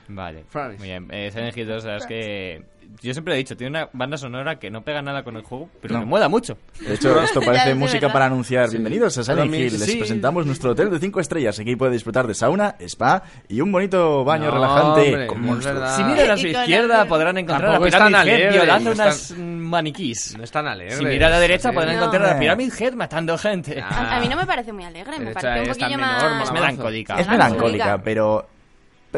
Vale. 0.08 0.44
Framis. 0.48 0.78
Muy 0.78 0.88
bien. 0.88 1.08
Eh, 1.10 1.30
Silent 1.32 1.56
Hill 1.56 1.68
2, 1.68 1.84
la 1.84 1.92
verdad 1.92 2.02
es 2.02 2.06
que. 2.06 2.64
Yo 3.02 3.12
siempre 3.12 3.34
he 3.34 3.36
dicho, 3.36 3.56
tiene 3.56 3.70
una 3.78 3.88
banda 3.92 4.16
sonora 4.16 4.58
que 4.58 4.70
no 4.70 4.82
pega 4.82 5.02
nada 5.02 5.22
con 5.22 5.36
el 5.36 5.42
juego, 5.42 5.68
pero 5.80 5.94
No. 5.94 6.00
que 6.00 6.06
mola 6.06 6.28
mucho. 6.28 6.56
De 6.80 6.94
hecho, 6.94 7.20
esto 7.22 7.40
parece 7.40 7.74
música 7.74 8.12
para 8.12 8.26
anunciar. 8.26 8.70
Bienvenidos 8.70 9.18
a 9.18 9.24
Silent 9.24 9.54
Hill. 9.54 9.72
Les 9.78 9.84
sí. 9.84 9.96
presentamos 9.96 10.46
nuestro 10.46 10.70
hotel 10.70 10.90
de 10.90 10.98
5 10.98 11.20
estrellas. 11.20 11.58
Aquí 11.58 11.76
puede 11.76 11.92
disfrutar 11.92 12.26
de 12.26 12.34
sauna, 12.34 12.74
spa 12.80 13.22
y 13.48 13.60
un 13.60 13.70
bonito 13.70 14.24
baño 14.24 14.46
No, 14.46 14.50
relajante 14.52 15.08
hombre, 15.10 15.26
con 15.26 15.42
no. 15.46 15.60
Si 15.60 16.02
miran 16.04 16.30
a 16.30 16.36
su 16.36 16.46
izquierda 16.46 17.02
el- 17.02 17.08
podrán 17.08 17.36
encontrar 17.38 17.72
Tampoco 17.72 17.86
a 17.96 17.98
tan 17.98 18.08
Pyramid 18.08 18.32
Head 18.32 18.52
violando 18.52 18.94
no 18.94 19.04
es 19.04 19.30
unas 19.30 19.38
maniquís. 19.38 20.36
No 20.38 20.44
es 20.44 20.50
tan 20.50 20.66
alegre. 20.66 20.96
Si 20.96 21.04
miran 21.04 21.28
a 21.32 21.34
la 21.36 21.40
derecha 21.40 21.68
Sí. 21.70 21.74
podrán 21.74 21.96
No. 21.96 22.00
encontrar 22.02 22.26
a 22.26 22.36
Eh. 22.36 22.40
Pyramid 22.40 22.72
Head 22.78 22.92
matando 22.94 23.36
gente. 23.38 23.80
Ah. 23.82 24.16
A, 24.16 24.20
mí 24.20 24.28
no 24.28 24.36
me 24.36 24.46
parece 24.46 24.72
muy 24.72 24.84
alegre, 24.84 25.18
me 25.18 25.32
parece 25.32 25.60
un 25.62 25.70
es 25.70 25.78
poquillo 25.78 25.98
más... 25.98 26.42
Es 26.44 26.52
melancólica. 26.52 27.14
Es 27.20 27.28
melancólica, 27.28 28.00
pero... 28.02 28.48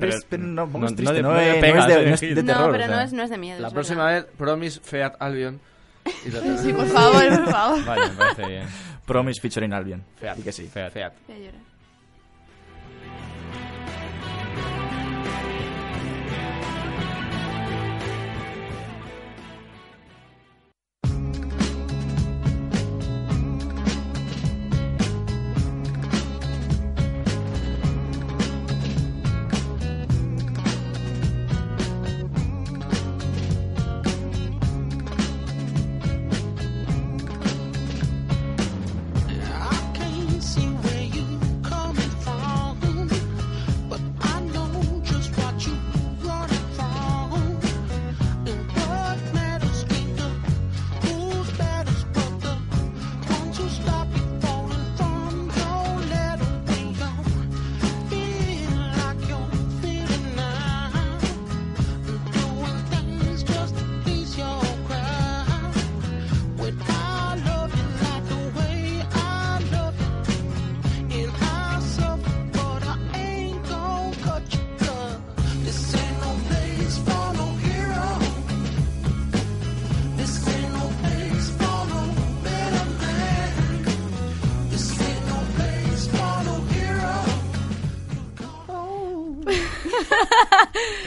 Pero, 0.00 0.10
Pero 0.12 0.18
es, 0.18 0.24
pero 0.28 0.42
no, 0.44 0.66
no- 0.66 0.86
es 0.86 0.90
no 0.92 0.96
triste, 0.96 1.22
no, 1.22 1.32
no 1.32 1.40
es, 1.40 1.54
no 1.54 1.60
pega 1.60 1.80
es 1.80 1.86
de, 1.86 1.94
a 1.94 1.96
no 2.08 2.14
es 2.14 2.20
de 2.20 2.42
terror. 2.42 2.66
no, 2.66 2.72
pero 2.72 2.84
o 2.84 2.86
sea. 2.86 2.96
no 2.96 3.02
es, 3.02 3.12
no 3.12 3.22
es 3.22 3.30
de 3.30 3.38
miedo. 3.38 3.60
La 3.60 3.70
próxima 3.70 4.04
verdad. 4.06 4.26
vez, 4.26 4.34
Promise 4.36 4.80
Feat 4.82 5.16
Albion. 5.20 5.60
Y 6.26 6.30
lo 6.30 6.40
Sí, 6.58 6.72
por 6.72 6.86
favor, 6.86 7.28
por 7.44 7.50
favor. 7.50 7.84
Vale, 7.84 8.08
me 8.10 8.14
parece 8.16 8.46
bien. 8.46 8.64
Promise 9.06 9.40
featuring 9.40 9.72
Albion. 9.72 10.04
Feat. 10.20 10.38
Y 10.38 10.42
que 10.42 10.52
sí. 10.52 10.66
Feat. 10.72 10.92
Feat. 10.92 11.12
Voy 11.26 11.48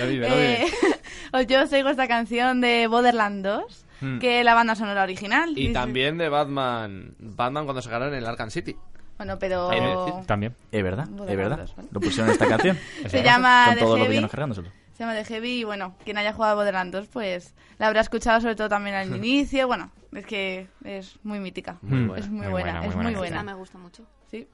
Lo 0.01 0.07
vive, 0.09 0.29
lo 0.29 0.35
vive. 0.35 0.63
Eh, 0.65 0.71
os 1.33 1.47
yo 1.47 1.61
os 1.63 1.69
traigo 1.69 1.89
esta 1.89 2.07
canción 2.07 2.61
de 2.61 2.87
Borderland 2.87 3.45
2, 3.45 3.85
Hmm. 4.01 4.17
que 4.17 4.39
es 4.39 4.45
la 4.45 4.55
banda 4.55 4.73
sonora 4.73 5.03
original. 5.03 5.51
Y 5.55 5.67
Sí, 5.67 5.73
también 5.73 6.17
de 6.17 6.27
Batman. 6.27 7.13
Batman 7.19 7.65
cuando 7.65 7.83
se 7.83 7.89
ganaron 7.91 8.15
en 8.15 8.19
el 8.21 8.25
Arkham 8.25 8.49
City. 8.49 8.75
Bueno, 9.17 9.37
pero... 9.37 9.69
Decir, 9.69 10.25
También. 10.25 10.55
Es 10.71 10.83
verdad, 10.83 11.07
es 11.29 11.37
verdad. 11.37 11.69
¿vale? 11.77 11.89
Lo 11.91 11.99
pusieron 11.99 12.25
en 12.29 12.31
esta 12.33 12.47
canción. 12.47 12.79
Se 13.07 13.21
llama 13.21 13.65
Con 13.67 13.75
The 13.75 13.79
todos 13.81 13.91
los 13.91 13.99
Heavy. 13.99 14.09
villanos 14.09 14.31
cargándoselo. 14.31 14.69
Se 14.93 15.03
llama 15.03 15.13
The 15.13 15.25
Heavy 15.25 15.59
y 15.59 15.63
bueno, 15.65 15.95
quien 16.03 16.17
haya 16.17 16.33
jugado 16.33 16.53
a 16.53 16.55
Borderlands 16.55 16.91
2 16.93 17.07
pues 17.13 17.53
la 17.77 17.85
habrá 17.87 18.01
escuchado 18.01 18.41
sobre 18.41 18.55
todo 18.55 18.69
también 18.69 18.95
al 18.95 19.15
inicio. 19.15 19.67
Bueno, 19.67 19.91
es 20.13 20.25
que 20.25 20.67
es 20.83 21.19
muy 21.21 21.39
mítica. 21.39 21.77
Muy 21.83 22.19
es 22.19 22.27
muy, 22.27 22.47
buena, 22.47 22.49
muy 22.49 22.49
buena, 22.49 22.49
buena, 22.49 22.85
es 22.87 22.95
buena 22.95 23.09
muy 23.11 23.17
buena. 23.19 23.39
Ah, 23.41 23.43
me 23.43 23.53
gusta 23.53 23.77
mucho. 23.77 24.03
Sí, 24.31 24.47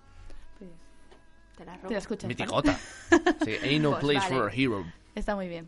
pues 0.59 0.69
Te 1.57 1.63
la 1.63 1.71
te 1.77 1.81
robo. 1.83 1.91
la 1.93 1.97
escuchas. 1.99 2.23
¿vale? 2.23 2.35
Miticota. 2.35 2.77
Sí, 3.45 3.51
ain't 3.63 3.81
no 3.81 3.91
Pues 3.91 4.01
place 4.01 4.19
vale. 4.19 4.35
for 4.35 4.49
a 4.49 4.53
hero. 4.53 4.85
Está 5.17 5.35
muy 5.35 5.47
bien. 5.47 5.67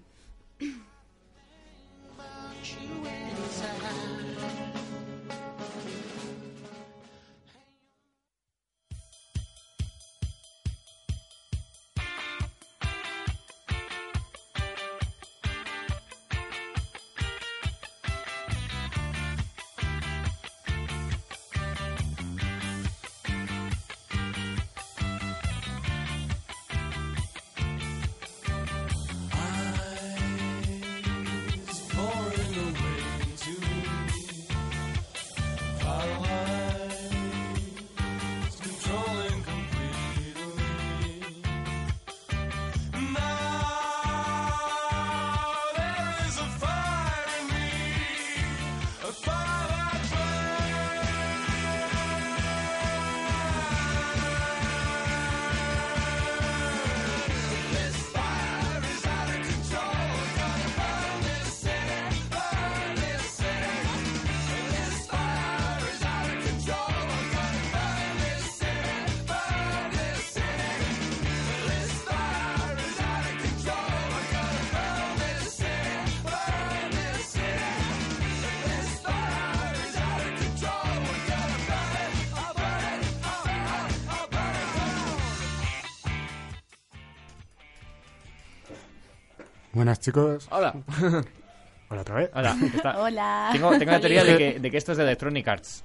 Buenas 89.90 90.02
chicos. 90.02 90.48
Hola. 90.52 90.72
Hola 91.90 92.02
otra 92.02 92.16
vez. 92.16 92.30
Hola, 92.36 92.56
está- 92.76 93.00
Hola. 93.00 93.50
Tengo, 93.52 93.72
tengo 93.80 93.92
la 93.92 94.00
teoría 94.00 94.24
de 94.24 94.38
que, 94.38 94.60
de 94.60 94.70
que 94.70 94.78
esto 94.78 94.92
es 94.92 95.00
de 95.00 95.04
Electronic 95.04 95.48
Arts. 95.48 95.84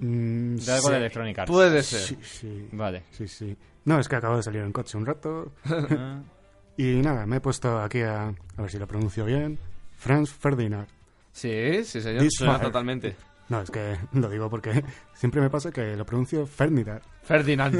Mm, 0.00 0.56
De 0.56 0.72
algo 0.72 0.88
sí. 0.88 0.90
de 0.92 0.96
Electronic 0.98 1.38
Arts. 1.38 1.50
Puede 1.50 1.82
ser. 1.82 2.00
Sí, 2.00 2.18
sí. 2.22 2.68
Vale. 2.72 3.04
Sí, 3.10 3.26
sí. 3.26 3.56
No, 3.86 3.98
es 3.98 4.06
que 4.06 4.16
acabo 4.16 4.36
de 4.36 4.42
salir 4.42 4.60
en 4.60 4.70
coche 4.70 4.98
un 4.98 5.06
rato. 5.06 5.50
y 6.76 6.96
nada, 6.96 7.24
me 7.24 7.36
he 7.36 7.40
puesto 7.40 7.78
aquí 7.80 8.02
a, 8.02 8.24
a 8.26 8.60
ver 8.60 8.70
si 8.70 8.78
lo 8.78 8.86
pronuncio 8.86 9.24
bien. 9.24 9.58
Franz 9.96 10.28
Ferdinand. 10.30 10.86
Sí, 11.32 11.82
sí, 11.84 12.02
señor. 12.02 12.20
This 12.24 12.34
Suena 12.36 12.56
fire. 12.58 12.66
totalmente. 12.66 13.16
No, 13.48 13.62
es 13.62 13.70
que 13.70 13.96
lo 14.12 14.28
digo 14.28 14.50
porque 14.50 14.84
siempre 15.14 15.40
me 15.40 15.48
pasa 15.48 15.70
que 15.70 15.96
lo 15.96 16.04
pronuncio 16.04 16.46
Ferdinand. 16.46 17.00
Ferdinand. 17.22 17.74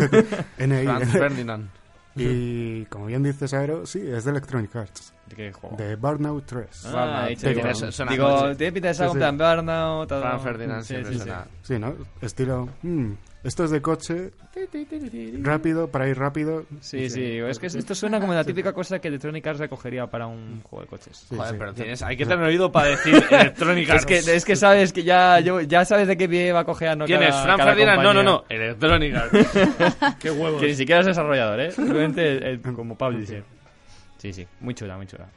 N 0.57 0.83
Franz 0.85 1.13
Ferdinand. 1.13 1.69
Y 2.17 2.85
como 2.87 3.07
bien 3.07 3.23
dices, 3.23 3.53
Aero, 3.55 3.87
sí, 3.87 4.01
es 4.07 4.25
de 4.25 4.31
Electronic 4.33 4.75
Arts. 4.75 5.13
¿De 5.27 5.37
qué 5.37 5.53
juego? 5.53 5.77
De 5.77 5.95
Burnout 5.97 6.45
3. 6.47 6.87
Ah, 6.87 7.29
Tiene- 7.39 7.55
digo, 7.55 7.69
digo, 8.11 8.57
tiene 8.57 8.73
pinta 8.73 8.89
de 8.89 8.95
ser 8.95 9.07
Sí, 9.11 9.13
sí. 9.13 9.19
Burnout. 9.19 10.09
todo. 10.09 10.21
Franz 10.23 10.43
Ferdinand 10.43 10.83
Sí, 10.83 10.87
siempre 10.89 11.13
sí, 11.13 11.19
sí. 11.19 11.25
suena. 11.25 11.47
Sí, 11.63 11.79
¿no? 11.79 11.95
Estilo... 12.21 12.69
mm, 12.83 13.13
esto 13.45 13.65
es 13.65 13.71
de 13.71 13.81
coche, 13.81 14.31
rápido, 15.43 15.89
para 15.89 16.09
ir 16.09 16.19
rápido. 16.19 16.65
Sí, 16.81 17.09
sí, 17.09 17.39
es 17.39 17.59
que 17.59 17.67
esto 17.69 17.95
suena 17.95 18.21
como 18.21 18.35
la 18.35 18.45
típica 18.45 18.73
cosa 18.73 18.99
que 18.99 19.09
Electronic 19.09 19.47
Arts 19.47 19.61
recogería 19.61 20.07
para 20.07 20.27
un 20.27 20.61
juego 20.63 20.83
de 20.83 20.89
coches. 20.89 21.27
Sí, 21.29 21.37
Joder, 21.37 21.51
sí. 21.53 21.57
pero 21.59 21.75
tienes, 21.75 22.03
hay 22.03 22.17
que 22.17 22.27
tener 22.27 22.45
oído 22.45 22.71
para 22.73 22.89
decir 22.89 23.15
Electronic 23.31 23.89
Es 23.91 24.07
que, 24.07 24.19
es 24.19 24.45
que 24.45 24.57
sabes 24.57 24.93
que 24.93 25.03
ya, 25.05 25.41
yo- 25.41 25.61
ya 25.61 25.85
sabes 25.85 26.09
de 26.09 26.17
qué 26.17 26.29
pie 26.29 26.53
va 26.53 26.65
cojeando 26.65 27.05
¿Quién 27.07 27.21
cada, 27.21 27.31
es? 27.31 27.37
¿Franz 27.45 27.59
cada 27.59 27.71
Ferdinand? 27.73 28.03
No, 28.03 28.15
no, 28.15 28.23
no. 28.23 28.45
Electronic 28.49 29.15
Arts. 29.15 29.49
Qué 30.21 30.31
huevos. 30.31 30.61
Que 30.61 30.69
ni 30.69 30.75
siquiera 30.75 31.01
es 31.01 31.07
desarrollador, 31.07 31.61
¿eh? 31.61 31.71
Simplemente 31.73 32.53
eh, 32.55 32.61
como 32.75 32.97
publisher. 32.97 33.45
Sí, 34.19 34.33
sí, 34.33 34.47
muy 34.61 34.75
chula, 34.75 34.97
muy 34.97 35.07
chula. 35.07 35.29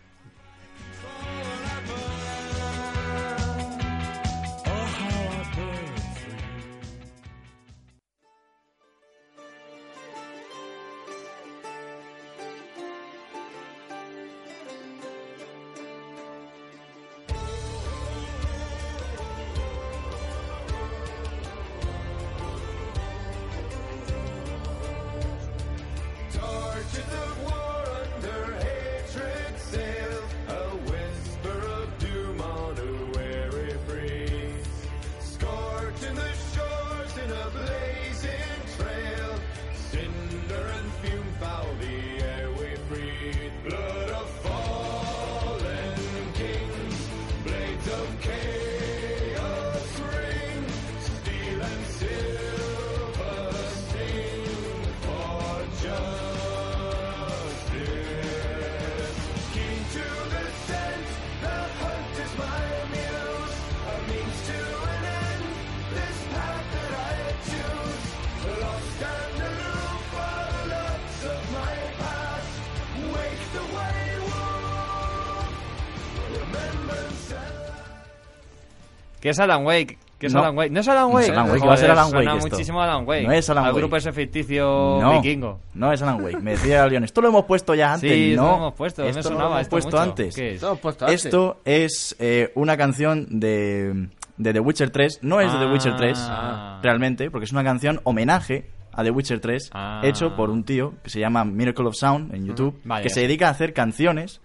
¿Qué 79.22 79.30
es 79.30 79.40
Alan 79.40 79.66
Wake? 79.66 79.98
¿Qué 80.20 80.28
es 80.28 80.34
No. 80.34 80.40
Alan 80.42 80.56
Wake? 80.58 80.70
¿No 80.72 80.80
es 80.82 80.88
Alan 80.88 81.04
No 81.04 81.16
Wake? 81.16 81.26
es 81.26 81.32
Alan 81.32 81.50
Wake, 81.50 81.66
va 81.66 81.74
a 81.74 81.78
ser 81.78 81.86
Joder, 81.90 81.92
Alan 82.00 82.10
suena 82.12 82.32
Wake 82.34 82.38
esto. 82.44 82.50
muchísimo 82.56 82.82
a 82.82 82.84
Alan 82.84 83.08
Wake. 83.08 83.24
No 83.28 83.32
es 83.34 83.50
Alan 83.50 83.64
Al 83.66 83.70
Wake. 83.72 83.80
grupo 83.82 83.96
ese 83.98 84.12
ficticio 84.14 84.98
No, 85.02 85.14
vikingo. 85.22 85.60
no 85.74 85.92
es 85.94 86.02
Alan 86.02 86.24
Wake. 86.24 86.40
Me 86.40 86.52
decía 86.52 86.86
León, 86.88 87.04
esto 87.06 87.22
lo 87.22 87.30
hemos 87.30 87.46
puesto 87.46 87.74
ya 87.76 87.94
antes. 87.94 88.12
Sí, 88.12 88.32
esto 88.32 88.42
no, 88.44 88.50
lo 88.50 88.56
hemos 88.58 88.74
puesto, 88.74 89.02
me 89.04 89.10
esto 89.10 89.20
no 89.22 89.24
sonaba 89.24 89.44
lo 89.44 89.50
hemos 89.56 89.62
esto 89.62 89.72
puesto 89.72 89.90
mucho. 89.98 90.02
antes. 90.02 90.36
¿Qué 90.36 90.52
es? 90.56 90.60
Todo 90.62 90.76
puesto 90.76 91.06
antes. 91.06 91.26
Esto 91.26 91.58
es 91.66 92.16
eh, 92.20 92.52
una 92.56 92.78
canción 92.78 93.28
de, 93.40 94.10
de 94.38 94.54
The 94.54 94.60
Witcher 94.60 94.90
3. 94.92 95.20
No 95.24 95.42
es 95.42 95.52
de 95.52 95.58
The 95.60 95.66
Witcher 95.66 95.96
3, 95.98 96.18
Ah. 96.22 96.80
realmente, 96.84 97.32
porque 97.32 97.46
es 97.46 97.52
una 97.52 97.64
canción 97.64 98.00
homenaje 98.04 98.70
a 98.94 99.04
The 99.04 99.10
Witcher 99.12 99.40
3, 99.40 99.72
Ah. 99.74 100.02
hecho 100.04 100.36
por 100.36 100.50
un 100.52 100.64
tío 100.66 100.94
que 101.04 101.10
se 101.10 101.20
llama 101.20 101.46
Miracle 101.46 101.88
of 101.88 101.96
Sound 101.96 102.34
en 102.36 102.46
YouTube, 102.46 102.80
Vale. 102.84 103.02
que 103.04 103.10
se 103.10 103.22
dedica 103.22 103.48
a 103.48 103.52
hacer 103.52 103.74
canciones 103.74 104.40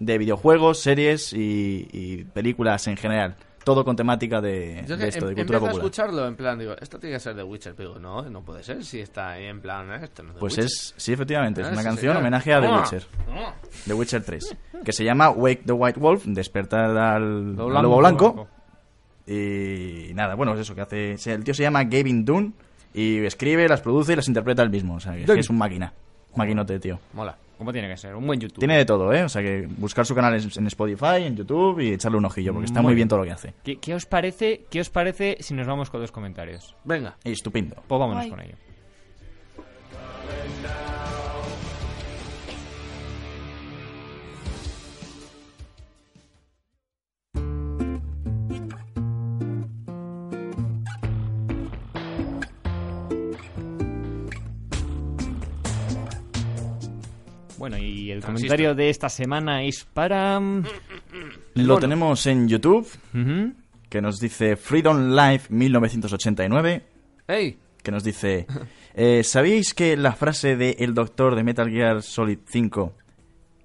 de 0.00 0.18
videojuegos, 0.18 0.80
series 0.80 1.32
y, 1.34 1.86
y 1.92 2.24
películas 2.24 2.86
en 2.88 2.96
general. 2.96 3.36
Todo 3.64 3.84
con 3.84 3.94
temática 3.94 4.40
de, 4.40 4.82
Yo 4.88 4.96
de 4.96 5.08
esto, 5.08 5.26
de 5.26 5.32
em- 5.32 5.36
cultura 5.36 5.40
empiezo 5.40 5.56
a 5.56 5.60
popular. 5.60 5.74
escucharlo 5.74 6.26
en 6.26 6.34
plan, 6.36 6.58
digo, 6.58 6.74
esto 6.80 6.98
tiene 6.98 7.16
que 7.16 7.20
ser 7.20 7.34
de 7.34 7.42
Witcher, 7.42 7.74
pero 7.74 7.90
digo, 7.90 8.00
no, 8.00 8.22
no 8.22 8.42
puede 8.42 8.62
ser 8.62 8.82
si 8.84 9.00
está 9.00 9.30
ahí 9.32 9.44
en 9.46 9.60
plan, 9.60 9.90
eh, 9.92 10.00
esto 10.04 10.22
no 10.22 10.30
es 10.30 10.34
de 10.36 10.40
Pues 10.40 10.52
Witcher. 10.54 10.64
es, 10.64 10.94
sí, 10.96 11.12
efectivamente, 11.12 11.60
es 11.60 11.66
Ah, 11.68 11.72
una 11.72 11.82
canción 11.82 12.16
homenaje 12.16 12.54
a 12.54 12.60
The. 12.62 12.68
Witcher. 12.68 13.06
The 13.86 13.92
Witcher 13.94 14.22
3. 14.24 14.56
Que 14.84 14.92
se 14.92 15.04
llama 15.04 15.28
Wake 15.30 15.62
the 15.66 15.72
White 15.72 16.00
Wolf, 16.00 16.24
despertar 16.24 16.96
al, 16.96 17.54
Lobo 17.54 17.98
blanco. 17.98 18.48
Y 19.26 20.12
nada, 20.14 20.34
bueno, 20.34 20.54
es 20.54 20.60
eso 20.60 20.74
que 20.74 20.80
hace. 20.80 21.12
El 21.32 21.44
tío 21.44 21.54
se 21.54 21.62
llama 21.62 21.84
Gavin 21.84 22.24
Dunn 22.24 22.54
y 22.94 23.18
escribe, 23.24 23.68
las 23.68 23.80
produce 23.80 24.14
y 24.14 24.16
las 24.16 24.26
interpreta 24.26 24.62
él 24.62 24.70
mismo. 24.70 24.94
O 24.96 25.00
sea, 25.00 25.12
que 25.14 25.22
es, 25.24 25.30
que 25.30 25.40
es 25.40 25.50
un 25.50 25.58
máquina. 25.58 25.92
Maquinote, 26.34 26.78
tío. 26.80 26.98
Mola. 27.12 27.36
¿Cómo 27.60 27.74
tiene 27.74 27.88
que 27.88 27.96
ser? 27.98 28.14
Un 28.16 28.26
buen 28.26 28.40
YouTube. 28.40 28.58
Tiene 28.58 28.78
de 28.78 28.86
todo, 28.86 29.12
¿eh? 29.12 29.22
O 29.22 29.28
sea, 29.28 29.42
que 29.42 29.68
buscar 29.76 30.06
su 30.06 30.14
canal 30.14 30.32
en 30.34 30.50
en 30.56 30.66
Spotify, 30.68 31.24
en 31.26 31.36
YouTube 31.36 31.78
y 31.80 31.92
echarle 31.92 32.16
un 32.16 32.24
ojillo, 32.24 32.54
porque 32.54 32.64
está 32.64 32.80
Muy 32.80 32.88
muy 32.88 32.94
bien. 32.94 33.06
todo 33.06 33.18
lo 33.18 33.26
que 33.26 33.32
hace. 33.32 33.52
¿Qué, 33.62 33.76
qué 33.76 33.94
os 33.94 34.06
parece, 34.06 34.64
¿Qué 34.70 34.80
os 34.80 34.88
parece 34.88 35.36
si 35.40 35.52
nos 35.52 35.66
vamos 35.66 35.90
con 35.90 36.00
los 36.00 36.10
comentarios? 36.10 36.74
Venga. 36.84 37.18
Estupendo. 37.22 37.76
Pues 37.86 37.98
vámonos 38.00 38.26
con 38.28 38.40
ello. 38.40 38.54
Bueno, 57.60 57.78
y 57.78 58.10
el 58.10 58.22
comentario 58.22 58.74
de 58.74 58.88
esta 58.90 59.08
semana 59.08 59.62
es 59.62 59.84
para... 59.84 60.40
mm, 60.40 60.64
Lo 61.56 61.78
tenemos 61.78 62.26
en 62.26 62.48
YouTube, 62.48 62.88
que 63.88 64.00
nos 64.00 64.18
dice 64.18 64.56
Freedom 64.56 65.14
Life 65.14 65.52
1989. 65.52 66.82
¡Ey! 67.28 67.58
que 67.82 67.90
nos 67.90 68.02
dice, 68.04 68.46
eh, 68.94 69.22
¿sabíais 69.24 69.72
que 69.74 69.96
la 69.96 70.12
frase 70.12 70.56
de 70.56 70.76
el 70.80 70.92
doctor 70.94 71.34
de 71.34 71.42
Metal 71.44 71.70
Gear 71.70 72.02
Solid 72.02 72.38
5, 72.46 72.92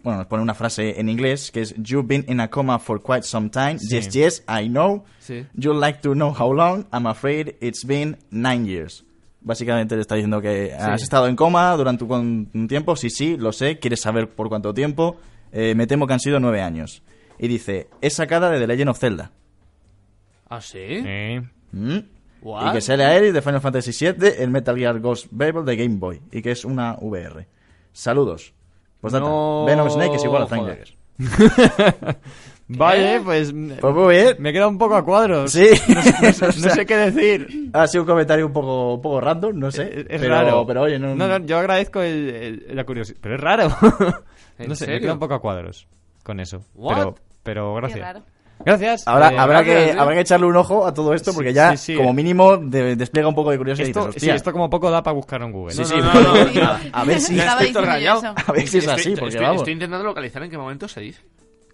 bueno, 0.03 0.19
nos 0.19 0.27
pone 0.27 0.41
una 0.43 0.53
frase 0.53 0.99
en 0.99 1.09
inglés 1.09 1.51
que 1.51 1.61
es, 1.61 1.73
You've 1.77 2.07
been 2.07 2.23
in 2.29 2.39
a 2.39 2.49
coma 2.49 2.79
for 2.79 3.01
quite 3.01 3.23
some 3.23 3.49
time. 3.49 3.77
Sí. 3.79 3.95
Yes, 3.95 4.09
yes, 4.13 4.43
I 4.47 4.67
know. 4.69 5.03
Sí. 5.19 5.45
You'd 5.53 5.79
like 5.81 5.99
to 6.01 6.13
know 6.13 6.33
how 6.37 6.53
long. 6.53 6.85
I'm 6.93 7.07
afraid 7.07 7.55
it's 7.61 7.83
been 7.85 8.17
nine 8.29 8.65
years. 8.65 9.03
Básicamente 9.45 9.93
le 9.93 10.01
está 10.01 10.15
diciendo 10.15 10.41
que 10.41 10.73
has 10.73 11.03
estado 11.03 11.27
en 11.27 11.35
coma 11.35 11.71
durante 11.77 12.03
un, 12.03 12.65
tiempo. 12.67 12.95
Sí, 12.95 13.11
sí, 13.11 13.37
lo 13.37 13.51
sé. 13.51 13.77
¿Quieres 13.77 14.01
saber 14.01 14.31
por 14.31 14.49
cuánto 14.49 14.73
tiempo? 14.73 15.17
Eh, 15.51 15.75
me 15.75 15.85
temo 15.85 16.07
que 16.07 16.13
han 16.13 16.19
sido 16.19 16.39
nueve 16.39 16.63
años. 16.63 17.03
Y 17.37 17.47
dice, 17.47 17.87
es 18.01 18.15
sacada 18.15 18.49
de 18.49 18.59
The 18.59 18.65
Legend 18.65 18.89
of 18.89 18.97
Zelda. 18.97 19.31
¿Ah, 20.49 20.61
sí? 20.61 21.03
¿Mm? 21.71 21.97
Y 22.41 22.71
que 22.73 22.81
sale 22.81 23.05
a 23.05 23.15
él 23.15 23.31
de 23.33 23.41
Final 23.43 23.61
Fantasy 23.61 23.91
VII, 23.91 24.33
el 24.39 24.49
Metal 24.49 24.75
Gear 24.75 24.99
Ghost 24.99 25.27
Babel 25.29 25.63
de 25.63 25.75
Game 25.75 25.97
Boy. 25.97 26.21
Y 26.31 26.41
que 26.41 26.49
es 26.49 26.65
una 26.65 26.95
VR. 26.99 27.47
Saludos. 27.93 28.51
Pues 28.99 29.13
No 29.13 29.65
Venom 29.65 29.91
Snake 29.91 30.15
es 30.15 30.23
igual 30.23 30.41
a 30.41 30.47
Frank. 30.47 30.65
Jagger. 30.65 30.95
Vale, 32.67 33.21
pues... 33.23 33.53
Pues 33.79 33.93
muy 33.95 34.15
bien. 34.15 34.35
Me 34.39 34.51
queda 34.51 34.67
un 34.67 34.77
poco 34.79 34.95
a 34.95 35.05
cuadros. 35.05 35.51
Sí. 35.51 35.67
No 36.63 36.69
sé 36.71 36.85
qué 36.87 36.97
decir. 36.97 37.69
Ha 37.73 37.85
sido 37.87 38.03
un 38.03 38.07
comentario 38.07 38.45
un 38.47 38.53
poco, 38.53 38.95
un 38.95 39.01
poco 39.01 39.21
random, 39.21 39.59
no 39.59 39.71
sé. 39.71 39.83
Es, 39.83 39.97
es 40.09 40.21
pero, 40.21 40.29
raro. 40.35 40.65
Pero 40.65 40.81
oye, 40.81 40.97
no... 40.97 41.13
No, 41.15 41.27
no, 41.27 41.45
yo 41.45 41.57
agradezco 41.59 42.01
el- 42.01 42.29
el- 42.67 42.75
la 42.75 42.83
curiosidad. 42.83 43.19
Pero 43.21 43.35
es 43.35 43.41
raro. 43.41 43.67
¿En 44.57 44.69
no 44.69 44.75
sé, 44.75 44.85
me 44.85 44.93
serio? 44.93 44.99
queda 45.01 45.13
un 45.13 45.19
poco 45.19 45.33
a 45.35 45.39
cuadros 45.41 45.87
con 46.23 46.39
eso. 46.39 46.65
What? 46.73 46.95
Pero, 46.95 47.15
pero 47.43 47.73
Qué 47.75 47.81
gracias. 47.81 47.99
raro. 48.01 48.21
Gracias. 48.65 49.07
Habrá, 49.07 49.31
Eh, 49.33 49.37
habrá, 49.37 49.61
gracias, 49.61 49.83
que, 49.85 49.91
¿eh? 49.91 49.95
habrá 49.99 50.15
que 50.15 50.21
echarle 50.21 50.45
un 50.47 50.55
ojo 50.55 50.87
a 50.87 50.93
todo 50.93 51.13
esto 51.13 51.33
porque 51.33 51.49
Sí, 51.49 51.55
ya, 51.55 51.75
sí, 51.77 51.91
sí. 51.91 51.95
como 51.97 52.13
mínimo, 52.13 52.55
de- 52.57 52.95
despliega 52.95 53.27
un 53.27 53.35
poco 53.35 53.51
de 53.51 53.57
curiosidad. 53.57 53.85
y 53.85 53.89
esto, 53.91 54.05
dices, 54.07 54.13
sí, 54.21 54.25
"Hostia, 54.27 54.35
esto 54.35 54.51
como 54.53 54.69
poco 54.69 54.89
da 54.89 55.03
para 55.03 55.13
buscarlo 55.13 55.45
en 55.47 55.51
Google. 55.51 55.73
Sí, 55.73 55.81
No, 55.81 55.85
sí, 55.87 55.95
no, 55.97 56.13
no, 56.13 56.21
no, 56.21 56.71
a, 56.93 57.03
ver 57.03 57.19
si, 57.19 57.37
a 57.39 57.55
ver 57.55 57.59
si 58.67 58.77
es 58.79 58.85
Estoy- 58.85 58.93
así, 58.95 59.09
porque 59.11 59.27
estoy, 59.29 59.43
vamos. 59.45 59.57
estoy 59.61 59.73
intentando 59.73 60.05
localizar 60.05 60.41
en 60.41 60.49
qué 60.49 60.57
momento 60.57 60.87
se 60.87 61.01
dice. 61.01 61.21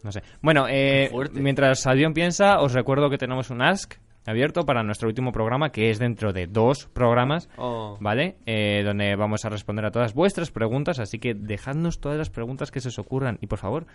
No 0.04 0.12
sé. 0.12 0.22
Bueno, 0.42 0.66
eh, 0.70 1.12
mientras 1.34 1.86
Adrián 1.88 2.14
piensa, 2.14 2.60
os 2.60 2.74
recuerdo 2.74 3.10
que 3.10 3.18
tenemos 3.18 3.50
un 3.50 3.62
Ask 3.62 3.96
abierto 4.26 4.66
para 4.66 4.84
nuestro 4.84 5.08
último 5.08 5.32
programa, 5.32 5.72
que 5.72 5.90
es 5.90 5.98
dentro 6.00 6.32
de 6.34 6.46
dos 6.48 6.88
programas, 6.94 7.50
Oh. 7.58 7.98
¿vale? 8.00 8.38
Eh, 8.46 8.84
donde 8.84 9.16
vamos 9.16 9.46
a 9.46 9.50
responder 9.50 9.86
a 9.86 9.92
todas 9.92 10.14
vuestras 10.14 10.52
preguntas, 10.52 11.00
así 11.00 11.18
que 11.20 11.34
dejadnos 11.34 12.00
todas 12.00 12.18
las 12.18 12.30
preguntas 12.30 12.70
que 12.72 12.80
se 12.82 12.90
os 12.90 13.00
ocurran 13.00 13.38
y 13.42 13.48
por 13.48 13.58
favor, 13.60 13.86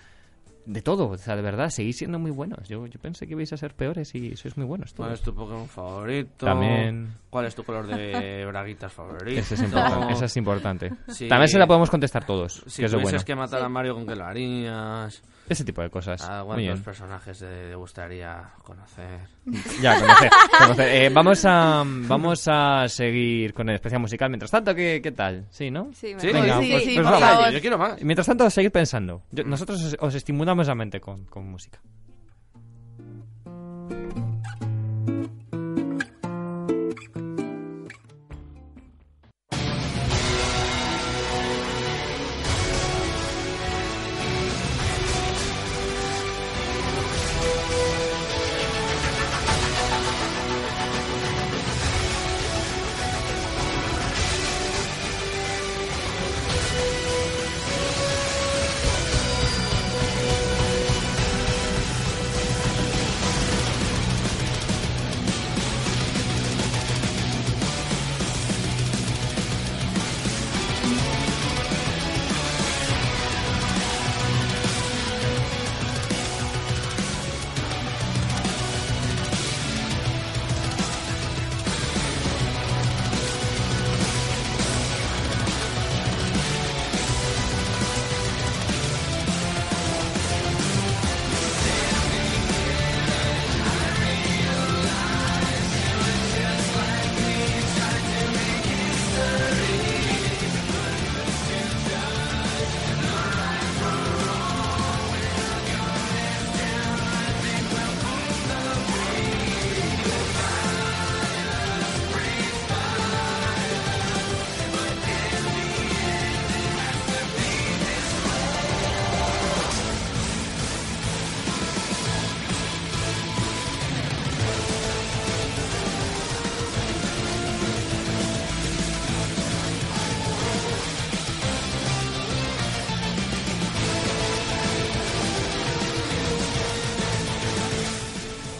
de 0.64 0.82
todo, 0.82 1.10
o 1.10 1.16
sea, 1.16 1.36
de 1.36 1.42
verdad, 1.42 1.68
seguís 1.68 1.96
siendo 1.98 2.18
muy 2.18 2.32
buenos. 2.32 2.68
Yo, 2.68 2.84
yo 2.88 2.98
pensé 3.00 3.24
que 3.28 3.34
ibais 3.34 3.52
a 3.52 3.56
ser 3.56 3.74
peores 3.74 4.12
y 4.16 4.34
sois 4.34 4.56
muy 4.56 4.66
buenos. 4.66 4.92
¿Cuál 4.94 5.10
todos. 5.10 5.20
es 5.20 5.24
tu 5.24 5.32
Pokémon 5.32 5.68
favorito? 5.68 6.44
También. 6.44 7.06
¿Cuál 7.30 7.46
es 7.46 7.54
tu 7.54 7.62
color 7.62 7.86
de 7.86 8.44
braguitas 8.48 8.92
favorito? 8.92 9.40
Eso 9.40 9.54
es 9.54 9.62
importante. 9.62 10.12
Eso 10.12 10.24
es 10.24 10.36
importante. 10.36 10.90
Sí. 11.06 11.28
También 11.28 11.48
se 11.48 11.58
la 11.60 11.68
podemos 11.68 11.88
contestar 11.88 12.26
todos, 12.26 12.64
Si 12.66 12.82
que 12.82 12.86
es 12.86 12.92
lo 12.92 12.98
tuvieses 12.98 13.12
bueno. 13.12 13.24
que 13.26 13.34
matar 13.36 13.62
a 13.62 13.68
Mario, 13.68 13.94
¿con 13.94 14.08
qué 14.08 14.16
lo 14.16 14.24
harías? 14.24 15.22
Ese 15.48 15.64
tipo 15.64 15.80
de 15.82 15.90
cosas. 15.90 16.22
¿A 16.22 16.44
Muy 16.44 16.64
cuántos 16.64 16.80
personajes 16.84 17.38
te 17.38 17.74
gustaría 17.74 18.50
conocer? 18.62 19.20
Ya, 19.80 19.98
conocer, 20.00 20.30
conocer. 20.58 20.88
Eh, 20.88 21.08
vamos, 21.10 21.44
a, 21.44 21.84
vamos 21.86 22.48
a 22.48 22.88
seguir 22.88 23.54
con 23.54 23.68
el 23.68 23.76
especial 23.76 24.00
musical. 24.00 24.28
Mientras 24.30 24.50
tanto, 24.50 24.74
¿qué, 24.74 25.00
qué 25.02 25.12
tal? 25.12 25.46
Sí, 25.50 25.70
¿no? 25.70 25.90
Sí, 25.94 26.14
me. 26.14 26.32
Venga, 26.32 26.60
sí, 26.60 26.68
pues- 26.72 26.84
sí, 26.84 26.94
pues 26.94 27.04
vamos. 27.04 27.20
favor. 27.20 27.50
Yo, 27.50 27.60
quiero 27.60 27.78
más. 27.78 28.02
Mientras 28.02 28.26
tanto, 28.26 28.50
seguid 28.50 28.70
pensando. 28.70 29.22
Yo- 29.30 29.44
nosotros 29.44 29.82
os, 29.82 29.96
os 30.00 30.14
estimulamos 30.14 30.66
la 30.66 30.74
mente 30.74 31.00
con, 31.00 31.24
con 31.26 31.46
música. 31.48 31.80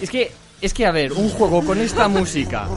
Es 0.06 0.10
que, 0.12 0.30
es 0.62 0.72
que, 0.72 0.86
a 0.86 0.92
ver, 0.92 1.12
un 1.12 1.28
juego 1.30 1.64
con 1.64 1.78
esta 1.78 2.06
música, 2.06 2.68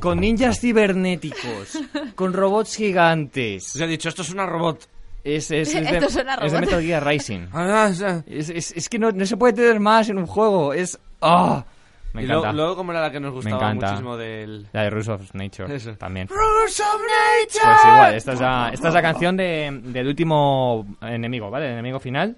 con 0.00 0.20
ninjas 0.20 0.60
cibernéticos, 0.60 1.76
con 2.14 2.32
robots 2.32 2.76
gigantes. 2.76 3.74
Os 3.74 3.80
he 3.80 3.86
dicho, 3.88 4.08
esto 4.08 4.22
es 4.22 4.30
una 4.30 4.46
robot. 4.46 4.88
Es, 5.24 5.50
es, 5.50 5.74
es, 5.74 5.84
de, 5.90 5.96
Esto 5.98 6.10
suena 6.10 6.34
es 6.36 6.52
de 6.52 6.58
robot. 6.58 6.60
Metal 6.60 6.82
Gear 6.84 7.04
Rising. 7.04 7.48
Ah, 7.52 7.90
Es, 8.26 8.50
es- 8.50 8.70
es 8.76 8.88
que 8.88 9.00
no, 9.00 9.10
no 9.10 9.26
se 9.26 9.36
puede 9.36 9.52
tener 9.54 9.80
más 9.80 10.08
en 10.10 10.18
un 10.18 10.26
juego. 10.26 10.72
Es. 10.72 10.96
¡Ah! 11.20 11.64
Me 12.12 12.22
y 12.22 12.26
luego, 12.26 12.42
encanta. 12.42 12.56
luego, 12.56 12.76
como 12.76 12.92
era 12.92 13.00
la 13.00 13.10
que 13.10 13.18
nos 13.20 13.32
gustaba 13.32 13.56
encanta. 13.56 13.86
muchísimo 13.88 14.16
del... 14.16 14.66
La 14.72 14.82
de 14.84 14.90
Rules 14.90 15.08
of 15.08 15.34
Nature 15.34 15.74
Eso. 15.74 15.92
también. 15.96 16.28
Rules 16.28 16.80
of 16.80 17.00
nature. 17.02 17.64
Pues 17.64 17.84
igual, 17.84 18.14
esta 18.14 18.32
es 18.32 18.40
la, 18.40 18.70
esta 18.72 18.88
es 18.88 18.94
la 18.94 19.02
canción 19.02 19.36
de, 19.36 19.80
del 19.84 20.06
último 20.08 20.86
enemigo, 21.02 21.50
¿vale? 21.50 21.66
El 21.66 21.72
enemigo 21.74 21.98
final. 22.00 22.36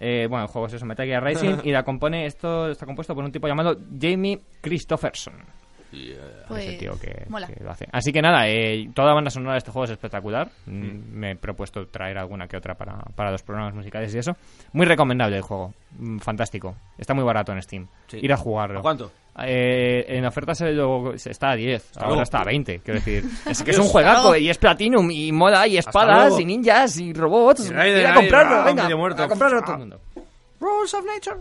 Eh, 0.00 0.26
bueno, 0.28 0.44
el 0.44 0.50
juego 0.50 0.66
es 0.66 0.74
eso, 0.74 0.84
Metal 0.86 1.06
Gear 1.06 1.22
Rising, 1.22 1.58
y 1.64 1.70
la 1.70 1.84
compone, 1.84 2.26
esto 2.26 2.68
está 2.70 2.84
compuesto 2.84 3.14
por 3.14 3.24
un 3.24 3.32
tipo 3.32 3.46
llamado 3.46 3.78
Jamie 4.00 4.40
Christopherson. 4.60 5.34
Pues, 6.48 6.64
ese 6.66 6.76
tío 6.78 6.98
que, 7.00 7.24
mola. 7.28 7.46
que 7.46 7.62
lo 7.62 7.70
hace. 7.70 7.86
Así 7.92 8.12
que 8.12 8.20
nada, 8.22 8.48
eh, 8.48 8.88
toda 8.94 9.08
la 9.08 9.14
banda 9.14 9.30
sonora 9.30 9.52
de 9.52 9.58
este 9.58 9.70
juego 9.70 9.84
es 9.84 9.90
espectacular. 9.90 10.48
Mm, 10.66 11.12
Me 11.12 11.30
he 11.32 11.36
propuesto 11.36 11.86
traer 11.86 12.18
alguna 12.18 12.46
que 12.46 12.56
otra 12.56 12.74
para, 12.74 12.98
para 13.14 13.30
los 13.30 13.42
programas 13.42 13.74
musicales 13.74 14.14
y 14.14 14.18
eso. 14.18 14.32
Muy 14.72 14.86
recomendable 14.86 15.36
el 15.36 15.42
juego, 15.42 15.72
Mm, 15.96 16.18
fantástico. 16.18 16.74
Está 16.98 17.14
muy 17.14 17.22
barato 17.24 17.52
en 17.52 17.62
Steam. 17.62 17.86
Sí. 18.08 18.18
Ir 18.20 18.32
a 18.32 18.36
jugarlo. 18.36 18.80
¿A 18.80 18.82
cuánto? 18.82 19.12
Eh, 19.44 20.04
en 20.08 20.24
oferta 20.26 20.54
se 20.54 20.72
lo- 20.72 21.12
está 21.14 21.50
a 21.50 21.56
10, 21.56 21.92
ahora 21.96 22.08
luego. 22.08 22.22
está 22.22 22.40
a 22.40 22.44
20, 22.44 22.80
quiero 22.80 22.98
decir. 23.00 23.24
Es 23.46 23.62
que 23.62 23.70
es 23.72 23.78
un 23.78 23.86
juegazo 23.86 24.36
y 24.36 24.48
es 24.50 24.58
Platinum 24.58 25.10
y 25.10 25.30
mola 25.32 25.66
y 25.68 25.76
espadas 25.76 26.38
y 26.40 26.44
ninjas 26.44 26.98
y 26.98 27.12
robots. 27.12 27.70
Y 27.70 27.72
Ir 27.72 28.06
a 28.06 28.14
comprarlo, 28.14 28.56
ah, 28.56 28.64
venga, 28.64 28.86
a 28.86 29.28
comprarlo 29.28 29.58
Ah. 29.58 29.64
todo 29.64 29.72
el 29.74 29.78
mundo. 29.80 30.00
Rules 30.60 30.94
of 30.94 31.04
nature. 31.04 31.36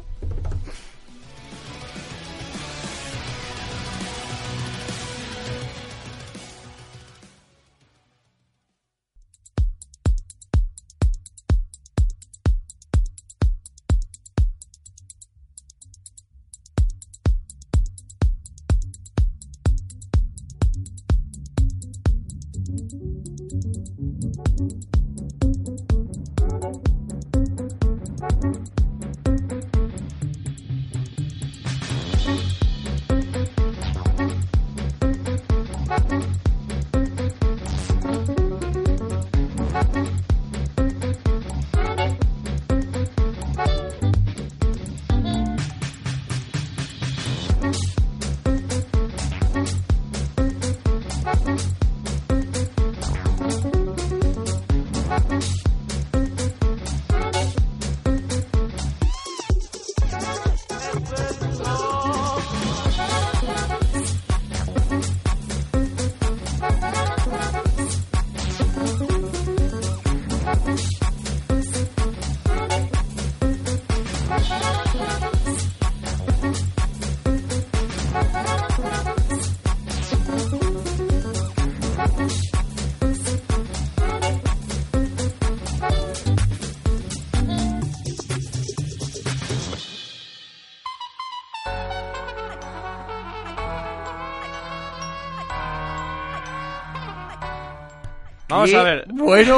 Vamos 98.64 98.72
Qué 98.72 98.78
a 98.78 98.84
ver. 98.84 99.06
Bueno, 99.14 99.58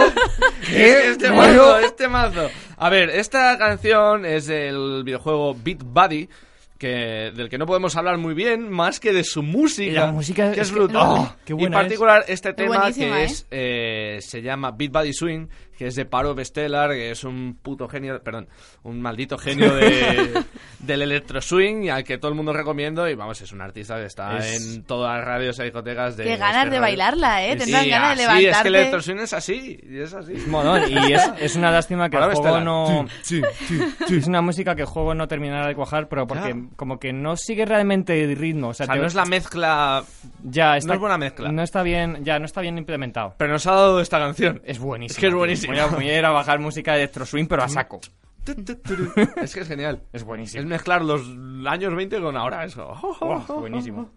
qué 0.68 1.10
este 1.12 1.30
bueno. 1.32 1.64
mazo, 1.64 1.80
este 1.80 2.08
mazo. 2.08 2.50
A 2.78 2.90
ver, 2.90 3.10
esta 3.10 3.58
canción 3.58 4.26
es 4.26 4.48
del 4.48 5.04
videojuego 5.04 5.56
Beat 5.64 5.80
Buddy, 5.84 6.30
que, 6.78 7.32
del 7.36 7.48
que 7.50 7.58
no 7.58 7.66
podemos 7.66 7.96
hablar 7.96 8.18
muy 8.18 8.34
bien, 8.34 8.70
más 8.70 9.00
que 9.00 9.14
de 9.14 9.24
su 9.24 9.42
música. 9.44 10.08
La 10.08 10.12
música 10.12 10.52
que 10.52 10.60
es 10.62 10.68
es 10.68 10.74
que- 10.74 10.80
brutal. 10.80 11.02
¡oh! 11.06 11.36
qué 11.46 11.54
y 11.54 11.56
buena 11.56 11.78
en 11.78 11.84
particular 11.84 12.26
este 12.28 12.50
Es 12.50 12.56
tema 12.56 12.92
que 12.92 13.08
¿eh? 13.08 13.24
es 13.24 13.48
eh, 13.52 14.18
se 14.22 14.42
llama 14.42 14.72
Beat 14.72 14.92
Buddy 14.92 15.14
Swing, 15.14 15.48
que 15.78 15.88
es 15.88 15.96
de 15.96 16.06
Paro 16.06 16.34
Bestellar, 16.36 16.92
que 16.92 17.12
es 17.12 17.24
un 17.24 17.58
puto 17.62 17.88
genio, 17.88 18.22
perdón, 18.24 18.48
un 18.84 19.02
maldito 19.02 19.38
genio 19.38 19.74
de, 19.76 20.44
del 20.80 21.02
electro 21.02 21.42
swing 21.42 21.84
y 21.84 21.90
al 21.90 22.04
que 22.04 22.18
todo 22.18 22.30
el 22.30 22.36
mundo 22.36 22.54
recomiendo 22.54 23.08
y 23.10 23.16
vamos, 23.16 23.42
es 23.42 23.52
un 23.52 23.62
artista 23.62 23.96
que 23.98 24.06
está 24.06 24.38
Es- 24.38 24.76
en 24.76 24.84
todas 24.84 25.18
las 25.18 25.26
radios 25.26 25.60
y 25.60 25.64
discotecas 25.64 26.18
de 26.18 26.24
Qué 26.24 26.38
ganas 26.38 26.66
este 26.66 26.70
de 26.70 26.80
radio. 26.80 26.82
bailarla, 26.82 27.46
¿eh? 27.46 27.52
Sí, 27.54 27.58
Tendrás 27.60 27.88
ganas 27.88 28.18
de 28.18 28.24
así, 28.26 28.32
es 28.32 28.38
que 28.38 28.38
el 28.38 28.44
levantarte. 28.44 28.68
electro 28.70 29.02
swing 29.02 29.18
es 29.18 29.34
así, 29.34 29.80
y 29.90 30.00
es 30.00 30.14
así. 30.14 30.34
Molón, 30.48 30.82
y 30.90 31.14
es, 31.14 31.22
es 31.40 31.56
una 31.56 31.72
lástima 31.72 32.10
que 32.10 32.18
el 32.18 32.24
juego 32.34 32.60
no... 32.62 33.06
Sí, 33.22 33.42
sí, 33.68 33.80
sí. 34.08 34.16
Es 34.18 34.28
una 34.28 34.42
música 34.42 34.76
que 34.76 34.82
el 34.82 34.88
juego 34.88 35.14
no 35.14 35.28
terminará 35.28 35.68
de 35.68 35.76
cuajar, 35.76 36.08
pero 36.08 36.28
porque 36.28 36.52
Claro. 36.52 36.70
como 36.76 37.00
que 37.00 37.12
no 37.14 37.36
sigue 37.38 37.66
realmente 37.66 38.24
el 38.24 38.36
ritmo. 38.36 38.70
O 38.70 38.74
sea, 38.74 38.86
O 38.86 38.88
sea, 38.88 38.96
te- 38.96 39.02
no 39.02 39.08
es 39.08 39.16
la 39.16 39.26
mezcla, 39.26 40.04
ya 40.44 40.78
está, 40.78 40.90
no 40.90 40.94
es 40.96 41.00
buena 41.00 41.18
mezcla. 41.18 41.52
No 41.52 41.64
está 41.64 41.82
bien, 41.84 42.24
ya 42.24 42.40
no 42.40 42.46
está 42.46 42.62
bien 42.62 42.78
implementado. 42.78 43.34
pero 43.38 43.52
nos 43.54 43.66
ha 43.68 43.72
dado 43.72 44.00
esta 44.02 44.20
canción. 44.20 44.62
Es 44.66 44.80
buenísimo. 44.80 45.16
Es 45.16 45.20
que 45.20 45.28
es 45.28 45.32
tío. 45.34 45.40
Buenísimo. 45.68 45.90
Voy 45.92 45.96
a, 45.96 45.96
voy 46.08 46.10
a 46.10 46.20
ir 46.20 46.26
a 46.26 46.32
bajar 46.32 46.60
música 46.60 46.94
de 46.94 47.00
electro 47.04 47.26
swing, 47.26 47.46
pero 47.48 47.64
a 47.64 47.70
saco. 47.70 48.00
es 49.38 49.54
que 49.54 49.62
es 49.62 49.68
genial. 49.68 50.04
Es 50.14 50.22
Es 50.22 50.26
buenísimo. 50.26 50.66
mezclar 50.66 51.02
los 51.04 51.22
años 51.68 51.96
20 51.96 52.22
con 52.22 52.38
ahora. 52.38 52.64
Es 52.66 52.76
como, 52.76 52.90
oh, 52.90 53.18
oh, 53.20 53.28
Oh, 53.28 53.46
oh, 53.48 53.60
buenísimo. 53.60 54.12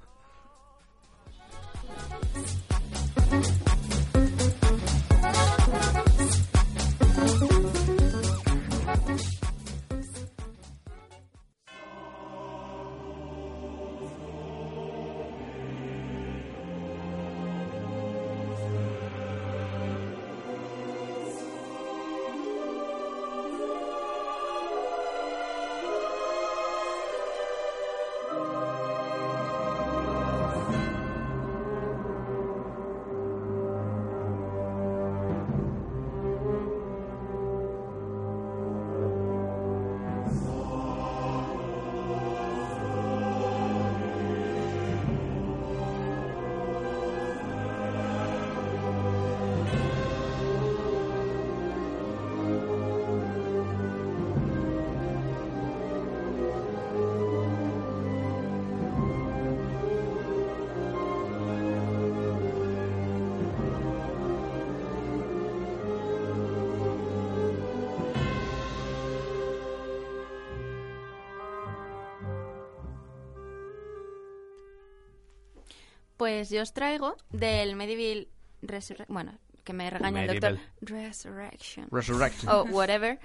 Pues 76.29 76.51
yo 76.51 76.61
os 76.61 76.75
traigo 76.75 77.17
del 77.31 77.75
Medieval 77.75 78.29
Resurrection. 78.61 79.15
Bueno, 79.15 79.33
que 79.65 79.73
me 79.73 79.89
regaña 79.89 80.25
el 80.25 80.39
doctor. 80.39 80.59
Resurrection. 80.83 81.87
Resurrection. 81.91 82.53
o 82.53 82.65
whatever, 82.65 83.19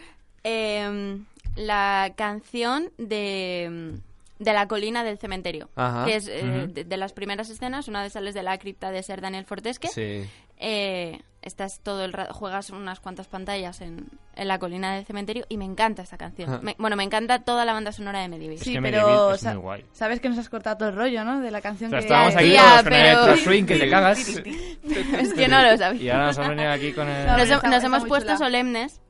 em, 0.45 1.25
la 1.57 2.13
canción 2.15 2.93
de, 2.97 3.99
de 4.39 4.53
la 4.53 4.69
colina 4.69 5.03
del 5.03 5.17
cementerio. 5.17 5.67
Ajá. 5.75 6.05
Que 6.05 6.15
es 6.15 6.29
eh, 6.29 6.69
de, 6.69 6.85
de 6.85 6.97
las 6.97 7.11
primeras 7.11 7.49
escenas, 7.49 7.89
una 7.89 8.03
de 8.03 8.09
sales 8.09 8.33
de 8.33 8.43
la 8.43 8.57
cripta 8.57 8.89
de 8.89 9.03
Ser 9.03 9.19
Daniel 9.19 9.43
Fortesque. 9.43 9.89
Sí. 9.89 10.25
Eh, 10.57 11.19
estás 11.43 11.79
todo 11.81 12.03
el 12.05 12.13
rato, 12.13 12.33
juegas 12.33 12.69
unas 12.69 12.99
cuantas 12.99 13.27
pantallas 13.27 13.81
en, 13.81 14.07
en 14.35 14.47
la 14.47 14.59
colina 14.59 14.95
del 14.95 15.05
cementerio 15.05 15.45
y 15.49 15.57
me 15.57 15.65
encanta 15.65 16.01
esta 16.01 16.17
canción. 16.17 16.49
Ajá. 16.49 16.59
Me- 16.63 16.75
bueno, 16.79 16.95
me 16.95 17.03
encanta 17.03 17.39
toda 17.43 17.65
la 17.65 17.73
banda 17.73 17.91
sonora 17.91 18.19
de 18.21 18.29
Medieval. 18.29 18.57
Sí, 18.59 18.73
que 18.73 18.81
pero 18.81 19.33
es 19.33 19.41
sa- 19.41 19.53
muy 19.53 19.61
guay. 19.61 19.85
sabes 19.93 20.19
que 20.19 20.29
nos 20.29 20.37
has 20.37 20.49
cortado 20.49 20.77
todo 20.77 20.89
el 20.89 20.95
rollo, 20.95 21.23
¿no? 21.23 21.39
De 21.41 21.51
la 21.51 21.61
canción 21.61 21.89
O 21.89 21.91
sea, 21.91 21.99
que 21.99 22.05
estábamos 22.05 22.35
aquí 22.35 22.55
todos 22.55 22.81
con 22.83 22.89
pero- 22.91 23.37
swing 23.37 23.65
que 23.65 23.77
te 23.79 23.89
cagas. 23.89 24.19
es 24.27 25.33
que 25.33 25.47
no 25.47 25.61
lo 25.61 25.77
sabía. 25.77 26.01
Y 26.03 26.09
ahora 26.09 26.25
nos 26.27 26.39
han 26.39 26.49
venido 26.49 26.71
aquí 26.71 26.91
con 26.93 27.07
el... 27.07 27.25
No, 27.27 27.33
Nos, 27.37 27.49
está- 27.49 27.67
nos 27.67 27.75
está 27.75 27.87
hemos 27.87 28.05
puesto 28.05 28.27
chula. 28.33 28.37
solemnes 28.37 29.01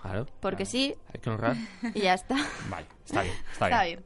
Claro. 0.00 0.26
porque 0.40 0.64
sí 0.66 0.94
Hay 1.12 1.20
que 1.20 1.30
honrar. 1.30 1.56
y 1.94 2.00
ya 2.00 2.14
está. 2.14 2.36
Vale, 2.70 2.86
está 3.04 3.22
bien, 3.22 3.34
está 3.52 3.66
Está 3.66 3.84
bien. 3.84 4.04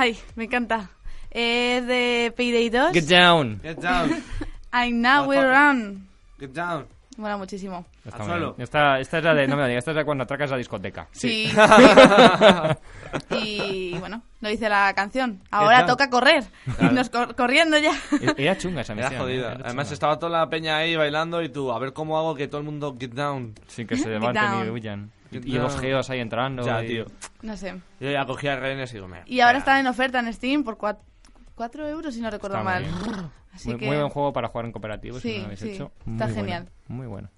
Ay, 0.00 0.18
me 0.34 0.44
encanta. 0.44 0.88
Es 1.30 1.86
de 1.86 2.32
Payday 2.34 2.70
2. 2.70 2.92
Get 2.94 3.04
down. 3.04 3.60
Get 3.62 3.76
down. 3.80 4.10
I 4.72 4.90
Now 4.92 5.28
Will 5.28 5.42
Run. 5.44 6.08
Get 6.38 6.52
down. 6.54 6.86
Mola 7.18 7.36
muchísimo. 7.36 7.84
Está 8.02 8.24
bien. 8.24 8.54
Esta, 8.56 8.98
esta 8.98 9.18
es 9.18 9.24
la 9.24 9.34
de... 9.34 9.46
No 9.46 9.56
me 9.56 9.62
la 9.62 9.68
digas, 9.68 9.80
esta 9.82 9.90
es 9.90 9.94
la 9.96 10.00
de 10.00 10.04
cuando 10.06 10.24
atracas 10.24 10.50
la 10.50 10.56
discoteca. 10.56 11.06
Sí. 11.12 11.52
y 13.30 13.98
bueno, 13.98 14.22
lo 14.40 14.48
dice 14.48 14.70
la 14.70 14.94
canción. 14.94 15.40
Ahora 15.50 15.84
toca 15.84 16.08
correr. 16.08 16.44
Irnos 16.80 17.10
cor- 17.10 17.34
corriendo 17.34 17.76
ya. 17.76 17.92
E- 18.22 18.34
Era 18.42 18.56
chunga 18.56 18.80
esa 18.80 18.94
Era 18.94 19.10
misión. 19.10 19.20
¿eh? 19.20 19.22
jodida. 19.22 19.52
Era 19.52 19.64
Además 19.66 19.86
chunga. 19.88 19.94
estaba 19.94 20.18
toda 20.18 20.38
la 20.38 20.48
peña 20.48 20.78
ahí 20.78 20.96
bailando 20.96 21.42
y 21.42 21.50
tú, 21.50 21.70
a 21.72 21.78
ver 21.78 21.92
cómo 21.92 22.16
hago 22.18 22.34
que 22.34 22.48
todo 22.48 22.60
el 22.62 22.64
mundo 22.64 22.96
get 22.98 23.10
down. 23.12 23.54
Sin 23.66 23.86
que 23.86 23.96
se 23.98 24.08
levanten 24.08 24.66
y 24.66 24.70
huyan. 24.70 25.10
Y, 25.30 25.38
down. 25.74 25.80
geos 25.80 26.10
ahí 26.10 26.20
entrando. 26.20 26.64
Ya, 26.64 26.82
y- 26.84 26.88
tío. 26.88 27.04
No 27.42 27.56
sé. 27.56 27.80
Yo 28.00 28.10
ya 28.10 28.26
cogía 28.26 28.56
rehenes 28.56 28.90
y 28.90 28.94
digo, 28.94 29.06
mira. 29.08 29.22
Y 29.26 29.40
ahora 29.40 29.58
están 29.58 29.78
en 29.78 29.86
oferta 29.86 30.18
en 30.18 30.32
Steam 30.32 30.64
por 30.64 30.76
4 30.76 31.88
euros, 31.88 32.14
si 32.14 32.20
no 32.20 32.30
recuerdo 32.30 32.56
Está 32.58 32.64
mal. 32.64 32.84
muy. 32.84 33.14
Así 33.52 33.68
Muy, 33.68 33.78
que... 33.78 33.86
muy 33.86 33.96
buen 33.96 34.08
juego 34.10 34.32
para 34.32 34.48
jugar 34.48 34.66
en 34.66 34.72
cooperativo, 34.72 35.18
si 35.18 35.28
Sí, 35.28 35.34
no 35.34 35.38
lo 35.40 35.44
habéis 35.46 35.60
sí, 35.60 35.70
hecho. 35.70 35.92
está 35.98 36.04
Muy 36.06 36.16
bueno, 36.18 36.34
genial. 36.34 36.68
Muy 36.88 37.06
bueno. 37.08 37.30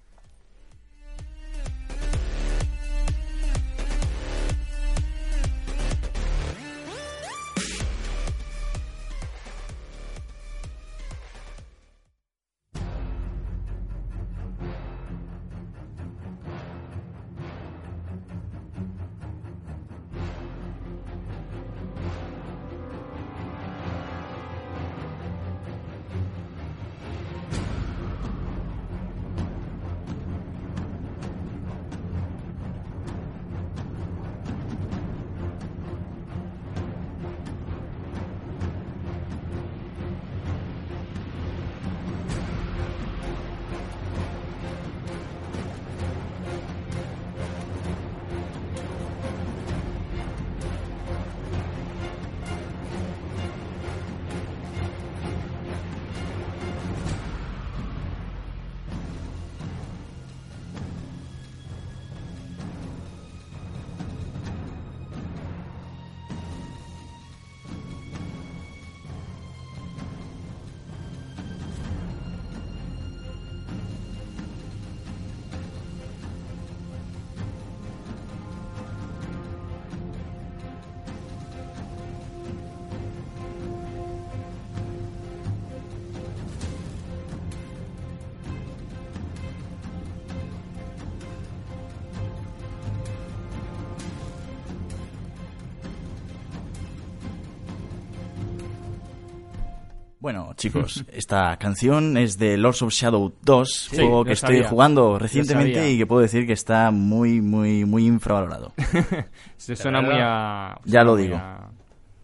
Bueno, 100.23 100.53
chicos, 100.55 101.03
esta 101.11 101.57
canción 101.57 102.15
es 102.15 102.37
de 102.37 102.55
Lords 102.55 102.81
of 102.81 102.93
Shadow 102.93 103.33
2, 103.41 103.69
Sí, 103.91 103.97
juego 103.97 104.23
que 104.23 104.31
estoy 104.31 104.63
jugando 104.63 105.19
recientemente 105.19 105.91
y 105.91 105.97
que 105.97 106.07
puedo 106.07 106.21
decir 106.21 106.47
que 106.47 106.53
está 106.53 106.91
muy, 106.91 107.41
muy, 107.41 107.83
muy 107.83 108.05
infravalorado. 108.07 108.71
Se 109.57 109.75
suena 109.75 110.01
muy 110.01 110.15
a... 110.21 110.77
Ya 110.85 111.03
lo 111.03 111.17
digo. 111.17 111.35
a- 111.35 111.69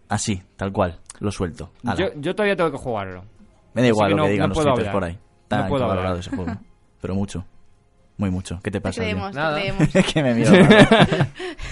Así, 0.08 0.42
tal 0.56 0.72
cual, 0.72 0.98
lo 1.18 1.30
suelto. 1.30 1.72
Yo, 1.98 2.06
yo 2.16 2.34
todavía 2.34 2.56
tengo 2.56 2.70
que 2.70 2.78
jugarlo. 2.78 3.22
Me 3.74 3.82
da 3.82 3.88
igual 3.88 4.08
que 4.08 4.14
lo 4.14 4.16
no- 4.16 4.24
que 4.24 4.30
digan 4.32 4.48
no 4.48 4.54
los 4.54 4.64
haters 4.64 4.88
por 4.92 5.04
ahí. 5.04 5.12
No 5.12 5.18
Está 5.42 5.68
puedo 5.68 5.84
infravalorado 5.84 6.08
hablar. 6.16 6.20
ese 6.26 6.30
juego. 6.36 6.52
Pero 7.02 7.14
mucho. 7.14 7.44
Muy 8.20 8.30
mucho. 8.30 8.60
¿Qué 8.62 8.70
te 8.70 8.78
Te 8.78 8.80
pasa? 8.82 9.00
creemos, 9.00 9.30
te 9.32 9.36
Nada. 9.38 9.58
creemos. 9.58 9.88
Es 9.96 10.06
que 10.12 10.22
me 10.22 10.34
miro. 10.34 10.52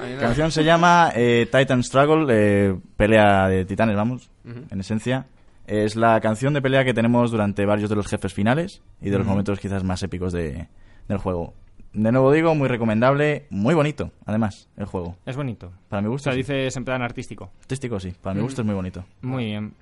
La 0.00 0.18
canción 0.20 0.50
se 0.52 0.64
llama 0.64 1.12
eh, 1.14 1.48
Titan 1.50 1.82
Struggle, 1.82 2.26
eh, 2.30 2.76
pelea 2.96 3.48
de 3.48 3.64
titanes, 3.64 3.96
vamos, 3.96 4.30
en 4.44 4.80
esencia. 4.80 5.26
Es 5.66 5.96
la 5.96 6.18
canción 6.20 6.54
de 6.54 6.62
pelea 6.62 6.84
que 6.84 6.94
tenemos 6.94 7.30
durante 7.30 7.66
varios 7.66 7.90
de 7.90 7.96
los 7.96 8.06
jefes 8.06 8.32
finales 8.32 8.80
y 9.02 9.10
de 9.10 9.18
los 9.18 9.26
momentos 9.26 9.60
quizás 9.60 9.84
más 9.84 10.02
épicos 10.02 10.32
de, 10.32 10.66
del 11.08 11.18
juego. 11.18 11.52
de 11.92 12.10
nuevo 12.10 12.32
digo, 12.32 12.54
muy 12.54 12.68
recomendable, 12.68 13.46
muy 13.50 13.74
bonito, 13.74 14.12
además, 14.24 14.68
el 14.78 14.86
juego. 14.86 15.16
Es 15.26 15.36
bonito. 15.36 15.72
Para 15.88 16.00
mi 16.00 16.08
O 16.08 16.12
gusto, 16.12 16.24
sea, 16.30 16.32
sí. 16.32 16.38
dices 16.38 16.74
en 16.76 16.84
plan 16.86 17.02
artístico. 17.02 17.50
artístico 17.60 18.00
sí, 18.00 18.14
para 18.22 18.34
mi 18.34 18.40
gusto 18.42 18.62
es 18.62 18.66
muy 18.66 18.74
bonito. 18.74 19.04
Muy 19.20 19.44
bien. 19.46 19.74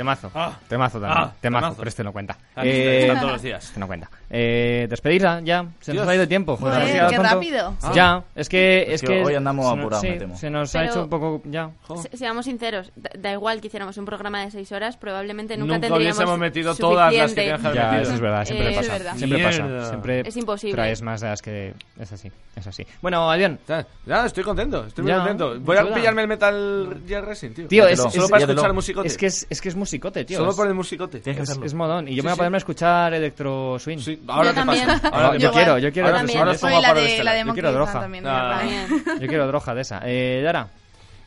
Temazo. 0.00 0.30
Ah. 0.34 0.52
temazo 0.66 0.98
también. 0.98 1.18
Ah, 1.18 1.32
temazo, 1.42 1.60
temazo. 1.60 1.76
pero 1.76 1.88
este 1.88 2.02
no 2.02 2.12
cuenta. 2.12 2.38
Aquí 2.60 2.68
Eh, 2.70 3.06
está 3.08 3.20
todos 3.20 3.32
los 3.32 3.42
días. 3.42 3.64
Este 3.64 3.80
no 3.80 3.86
cuenta. 3.86 4.10
Eh, 4.32 4.86
despedirla 4.88 5.40
ya. 5.40 5.66
Se 5.80 5.92
nos 5.92 6.02
Dios. 6.02 6.08
ha 6.08 6.14
ido 6.14 6.22
el 6.22 6.28
tiempo. 6.28 6.56
Joder, 6.56 6.86
qué 6.86 6.98
pronto. 7.16 7.22
rápido. 7.22 7.74
Ah. 7.82 7.92
Ya, 7.94 8.24
es 8.36 8.48
que... 8.48 8.82
Es 8.82 8.88
Es 8.94 9.00
que 9.02 9.06
que 9.08 9.24
hoy 9.24 9.34
andamos 9.34 9.64
nos- 9.66 9.78
apurados, 9.78 10.02
sí, 10.02 10.10
me 10.10 10.16
temo. 10.18 10.36
Se 10.36 10.50
nos 10.50 10.74
ha 10.74 10.78
Pero- 10.80 10.90
hecho 10.92 11.02
un 11.02 11.08
poco... 11.10 11.42
Ya. 11.46 11.70
Se- 12.02 12.16
Seamos 12.16 12.44
sinceros, 12.44 12.92
da, 12.96 13.10
da 13.18 13.32
igual 13.32 13.60
que 13.60 13.66
hiciéramos 13.66 13.96
un 13.96 14.04
programa 14.04 14.44
de 14.44 14.50
seis 14.50 14.70
horas, 14.72 14.96
probablemente 14.96 15.56
nunca, 15.56 15.74
Nunca 15.74 15.88
tendríamos 15.88 16.16
hubiésemos 16.18 16.38
metido 16.38 16.74
todas 16.76 17.12
las 17.12 17.32
que 17.32 17.44
suficiente. 17.44 17.68
que 17.70 17.74
Ya, 17.74 17.84
metido. 17.90 18.02
eso 18.02 18.14
es 18.14 18.20
verdad, 18.20 18.44
siempre 18.44 18.66
Eh, 18.72 18.74
pasa. 18.76 18.80
es 18.80 18.98
verdad. 19.02 19.16
Siempre 19.16 19.42
pasa. 19.42 19.62
Mierda. 19.62 19.88
Siempre 19.88 20.20
Es 20.26 20.36
imposible. 20.36 20.74
traes 20.74 21.02
más 21.02 21.20
de 21.20 21.28
las 21.28 21.42
que... 21.42 21.74
Es 21.98 22.12
así, 22.12 22.30
es 22.56 22.66
así. 22.66 22.86
Bueno, 23.02 23.30
Adrián. 23.30 23.58
Ya, 24.06 24.26
estoy 24.26 24.44
contento, 24.44 24.86
estoy 24.86 25.04
muy 25.04 25.12
contento. 25.14 25.58
Voy 25.60 25.76
a 25.76 25.92
pillarme 25.92 26.22
el 26.22 26.28
Metal 26.28 27.02
Gear 27.06 27.26
Rising, 27.28 27.50
tío. 27.50 27.66
Tío, 27.68 27.86
es, 27.88 27.98
Solo 28.00 28.28
para 28.28 28.44
escuchar 28.44 28.72
musicote. 28.72 29.08
es 29.08 29.16
que 29.16 29.26
es, 29.26 29.46
es 29.50 29.60
que 29.60 29.68
es 29.70 29.76
musicote, 29.76 30.24
tío. 30.24 30.38
Solo 30.38 30.54
por 30.54 30.66
el 30.66 30.74
musicote. 30.74 31.20
Que 31.20 31.30
es, 31.30 31.74
modón. 31.74 32.08
Y 32.08 32.14
yo 32.14 32.22
me 32.22 32.32
voy 32.34 32.46
a. 32.46 32.49
ponerme 32.50 32.56
a 32.56 32.58
escuchar 32.58 33.14
Electro 33.14 33.78
Swing. 33.78 33.98
Sí, 33.98 34.20
ahora 34.26 34.48
Yo 34.48 34.50
te 34.50 34.54
también. 34.56 34.86
pasa. 34.86 35.08
Ahora 35.08 35.26
No, 35.28 35.32
te 35.32 35.38
yo 35.38 35.52
quiero, 35.52 35.78
yo 35.78 35.92
quiero. 35.92 36.08
Ahora, 36.08 36.18
también. 36.18 36.38
ahora 36.40 36.58
Soy 36.58 36.72
la 36.82 36.94
de, 36.94 37.24
la 37.24 37.32
de 37.34 37.44
Yo 37.44 37.52
quiero 37.52 37.72
droga. 37.72 37.92
también. 37.92 38.26
Ah. 38.26 38.62
Yo 39.20 39.26
quiero 39.28 39.46
droga 39.46 39.74
de 39.74 39.80
esa. 39.82 40.00
Eh, 40.04 40.40
Dara. 40.44 40.68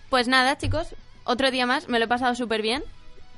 Pues 0.09 0.27
nada, 0.27 0.57
chicos, 0.57 0.95
otro 1.23 1.49
día 1.51 1.65
más, 1.65 1.87
me 1.87 1.97
lo 1.99 2.05
he 2.05 2.07
pasado 2.07 2.35
súper 2.35 2.61
bien. 2.61 2.83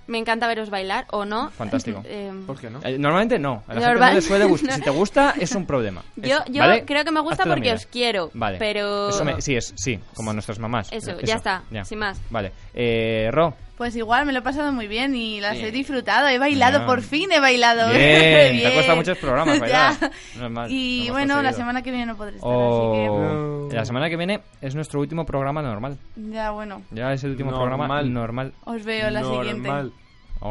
Me 0.08 0.20
encanta 0.20 0.48
veros 0.48 0.70
bailar, 0.70 1.06
o 1.12 1.26
no. 1.26 1.50
Fantástico. 1.52 2.02
Eh, 2.06 2.32
¿Por 2.46 2.60
qué 2.60 2.70
no? 2.70 2.80
Eh, 2.84 2.98
normalmente 3.00 3.40
no. 3.40 3.64
A 3.68 3.74
la 3.74 3.82
gente 3.82 3.90
Normal. 3.90 4.10
no 4.10 4.16
le 4.16 4.22
suele 4.22 4.46
gustar. 4.46 4.70
No. 4.72 4.76
Si 4.76 4.82
te 4.82 4.90
gusta, 4.92 5.34
es 5.40 5.52
un 5.54 5.66
problema. 5.66 6.04
yo 6.16 6.38
Es- 6.40 6.46
yo 6.52 6.62
¿vale? 6.62 6.86
creo 6.86 7.04
que 7.04 7.12
me 7.12 7.20
gusta 7.22 7.44
porque 7.46 7.72
os 7.74 7.86
quiero, 7.86 8.30
Vale. 8.34 8.58
pero... 8.58 9.10
Eso 9.10 9.24
me- 9.26 9.42
sí, 9.42 9.56
es, 9.56 9.74
sí, 9.76 10.00
como 10.16 10.34
nuestras 10.34 10.58
mamás. 10.60 10.90
Eso, 10.92 11.20
ya 11.22 11.36
está, 11.36 11.64
sin 11.84 12.00
más. 12.00 12.20
Vale. 12.30 12.52
Eh, 12.74 13.30
Ro. 13.32 13.54
Pues 13.78 13.94
igual 13.98 14.26
me 14.26 14.32
lo 14.32 14.40
he 14.40 14.42
pasado 14.42 14.72
muy 14.72 14.88
bien 14.88 15.16
y 15.16 15.42
las 15.42 15.58
he 15.58 15.70
disfrutado. 15.70 16.28
He 16.30 16.38
bailado, 16.40 16.80
Bien. 16.80 16.88
por 16.88 17.02
fin 17.02 17.30
he 17.34 17.42
bailado. 17.42 17.90
Bien, 17.92 18.00
te 18.02 18.52
Bien. 18.54 18.74
cuesta 18.74 18.96
muchos 18.96 19.18
programas 19.18 19.60
bailar. 19.60 19.94
No 20.40 20.50
mal, 20.50 20.72
Y 20.72 21.10
bueno, 21.10 21.42
la 21.42 21.52
semana 21.52 21.82
que 21.82 21.92
viene 21.92 22.06
no 22.06 22.16
podré 22.16 22.38
estar, 22.38 22.50
Oh, 22.50 23.66
así 23.68 23.76
La 23.76 23.84
semana 23.86 24.10
que 24.10 24.16
viene 24.16 24.40
es 24.62 24.76
nuestro 24.76 25.02
último 25.02 25.26
programa 25.26 25.62
normal. 25.62 25.98
que... 26.16 26.32
Ya, 26.32 26.52
bueno, 26.52 26.84
Ya 26.92 27.12
es 27.12 27.24
el 27.26 27.32
último 27.32 27.52
Normal. 27.52 27.68
programa 27.78 28.02
normal. 28.04 28.54
os 28.64 28.84
veo 28.86 29.10
la 29.10 29.24
siguiente. 29.24 29.68
Normal. 29.68 29.92
Oh. 30.40 30.48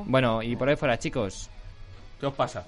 Oh. 0.00 0.04
Bueno, 0.06 0.42
y 0.42 0.56
por 0.56 0.68
ahí 0.68 0.76
fuera, 0.76 0.98
chicos. 0.98 1.50
¿Qué 2.18 2.26
os 2.26 2.34
pasa? 2.34 2.64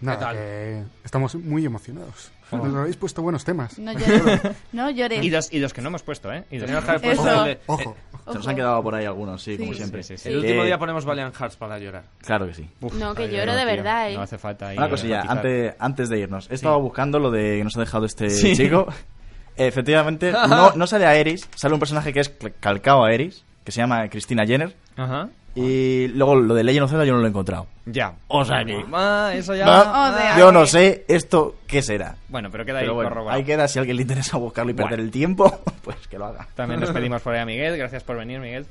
Nada, 0.00 0.18
tal? 0.18 0.36
que 0.36 0.82
estamos 1.04 1.34
muy 1.34 1.64
emocionados. 1.64 2.30
Nos 2.52 2.74
habéis 2.74 2.96
puesto 2.96 3.22
buenos 3.22 3.44
temas. 3.44 3.78
No 3.78 3.92
llores. 3.92 4.40
No 4.72 4.90
llores. 4.90 5.22
Y 5.24 5.30
los, 5.30 5.52
y 5.52 5.60
los 5.60 5.72
que 5.72 5.80
no 5.82 5.88
hemos 5.88 6.02
puesto, 6.02 6.32
¿eh? 6.32 6.44
Y 6.50 6.58
los 6.58 6.66
que 6.66 6.72
no 6.72 6.78
haber 6.78 7.00
puesto 7.00 7.46
Ojo, 7.66 7.96
Se 8.28 8.34
nos 8.34 8.48
han 8.48 8.56
quedado 8.56 8.82
por 8.82 8.94
ahí 8.94 9.04
algunos, 9.04 9.42
sí, 9.42 9.56
como 9.56 9.72
siempre. 9.74 10.02
Sí, 10.02 10.16
sí, 10.16 10.22
sí. 10.24 10.28
El 10.30 10.38
último 10.38 10.62
Eh, 10.62 10.66
día 10.66 10.78
ponemos 10.78 11.04
Valiant 11.04 11.34
Hearts 11.34 11.56
para 11.56 11.78
llorar. 11.78 12.02
Claro 12.22 12.46
que 12.48 12.54
sí. 12.54 12.68
No, 12.98 13.14
que 13.14 13.28
lloro 13.28 13.52
de 13.52 13.58
tío. 13.58 13.66
verdad, 13.66 14.10
eh. 14.10 14.14
No 14.16 14.22
hace 14.22 14.38
falta 14.38 14.68
ahí 14.68 14.78
Una 14.78 14.88
cosilla, 14.88 15.20
antes, 15.28 15.74
antes 15.78 16.08
de 16.08 16.18
irnos. 16.18 16.50
He 16.50 16.54
estado 16.54 16.80
buscando 16.80 17.18
lo 17.20 17.30
de 17.30 17.58
que 17.58 17.64
nos 17.64 17.76
ha 17.76 17.80
dejado 17.80 18.06
este 18.06 18.30
Sí. 18.30 18.56
chico. 18.56 18.86
Efectivamente, 19.56 20.32
no, 20.32 20.72
no 20.74 20.86
sale 20.86 21.06
a 21.06 21.14
Eris, 21.16 21.48
sale 21.54 21.74
un 21.74 21.80
personaje 21.80 22.12
que 22.12 22.20
es 22.20 22.32
calcado 22.60 23.04
a 23.04 23.12
Eris, 23.12 23.44
que 23.64 23.72
se 23.72 23.80
llama 23.80 24.08
Cristina 24.08 24.44
Jenner. 24.46 24.74
Ajá. 24.96 25.28
Y 25.54 26.08
luego 26.08 26.36
lo 26.36 26.54
de 26.54 26.62
Legend 26.62 26.84
of 26.84 26.90
Zelda 26.90 27.04
yo 27.04 27.12
no 27.14 27.18
lo 27.20 27.26
he 27.26 27.28
encontrado. 27.30 27.66
Ya. 27.86 28.14
O 28.28 28.44
sea 28.44 28.64
que... 28.64 28.84
Ah, 28.92 29.32
eso 29.34 29.54
ya. 29.54 29.64
Ah, 29.66 30.10
O 30.14 30.16
sea, 30.18 30.38
yo 30.38 30.52
no 30.52 30.64
sé 30.66 31.04
esto 31.08 31.56
qué 31.66 31.82
será. 31.82 32.14
Bueno, 32.28 32.50
pero 32.52 32.64
queda 32.64 32.78
ahí 32.78 32.84
Pero 32.84 32.94
bueno, 32.94 33.10
corroborado. 33.10 33.36
ahí 33.38 33.44
queda, 33.44 33.66
si 33.66 33.78
a 33.78 33.80
alguien 33.80 33.96
le 33.96 34.02
interesa 34.02 34.36
buscarlo 34.36 34.70
y 34.70 34.74
perder 34.74 34.90
Bueno. 34.92 35.04
el 35.04 35.10
tiempo, 35.10 35.60
pues 35.82 35.96
que 36.08 36.18
lo 36.18 36.26
haga. 36.26 36.46
También 36.54 36.78
nos 36.80 36.90
pedimos 36.92 37.20
por 37.22 37.34
ahí 37.34 37.40
a 37.40 37.46
Miguel. 37.46 37.76
Gracias 37.76 38.04
por 38.04 38.16
venir, 38.16 38.38
Miguel. 38.38 38.64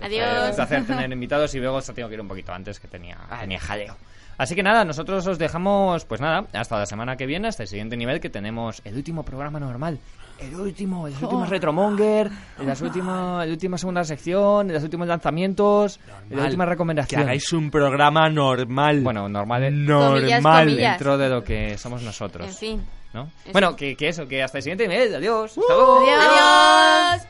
Adiós. 0.00 0.50
Un 0.50 0.56
placer 0.56 0.84
tener 0.86 1.12
invitados 1.12 1.54
y 1.54 1.58
luego 1.58 1.80
se 1.82 1.92
tengo 1.92 2.08
que 2.08 2.14
ir 2.14 2.20
un 2.20 2.28
poquito 2.28 2.52
antes 2.52 2.80
que 2.80 2.88
tenía, 2.88 3.18
tenía 3.40 3.60
jaleo. 3.60 3.94
Así 4.38 4.54
que 4.54 4.62
nada, 4.62 4.84
nosotros 4.86 5.26
os 5.26 5.38
dejamos, 5.38 6.06
pues 6.06 6.20
nada, 6.20 6.46
hasta 6.54 6.78
la 6.78 6.86
semana 6.86 7.16
que 7.16 7.26
viene, 7.26 7.48
hasta 7.48 7.64
el 7.64 7.68
siguiente 7.68 7.96
nivel 7.98 8.18
que 8.20 8.30
tenemos 8.30 8.80
el 8.84 8.96
último 8.96 9.22
programa 9.24 9.60
normal. 9.60 9.98
El 10.42 10.54
último, 10.60 11.06
el 11.06 11.12
último 11.14 11.42
Oh. 11.42 11.46
Retromonger, 11.46 12.30
las 12.64 12.80
últimas, 12.82 13.46
la 13.46 13.52
última 13.52 13.78
segunda 13.78 14.04
sección, 14.04 14.72
los 14.72 14.82
últimos 14.82 15.06
lanzamientos, 15.06 16.00
la 16.30 16.44
última 16.44 16.64
Que 16.64 16.70
recomendación. 16.70 17.22
hagáis 17.22 17.52
un 17.52 17.70
programa 17.70 18.28
normal. 18.28 19.00
Bueno, 19.00 19.28
normal, 19.28 19.62
Comillas, 19.62 20.42
normal. 20.42 20.64
comillas. 20.66 20.90
dentro 20.98 21.18
de 21.18 21.28
lo 21.28 21.44
que 21.44 21.78
somos 21.78 22.02
nosotros. 22.02 22.46
En 22.48 22.54
fin. 22.54 22.82
¿no? 23.14 23.24
Eso. 23.44 23.52
Bueno, 23.52 23.76
que, 23.76 23.94
que 23.94 24.08
eso, 24.08 24.26
que 24.26 24.42
hasta 24.42 24.58
el 24.58 24.62
siguiente 24.62 24.88
nivel. 24.88 25.14
Adiós. 25.14 25.50
Hasta 25.58 25.74
luego. 25.74 26.00
Adiós. 26.00 26.24
Adiós. 26.26 27.28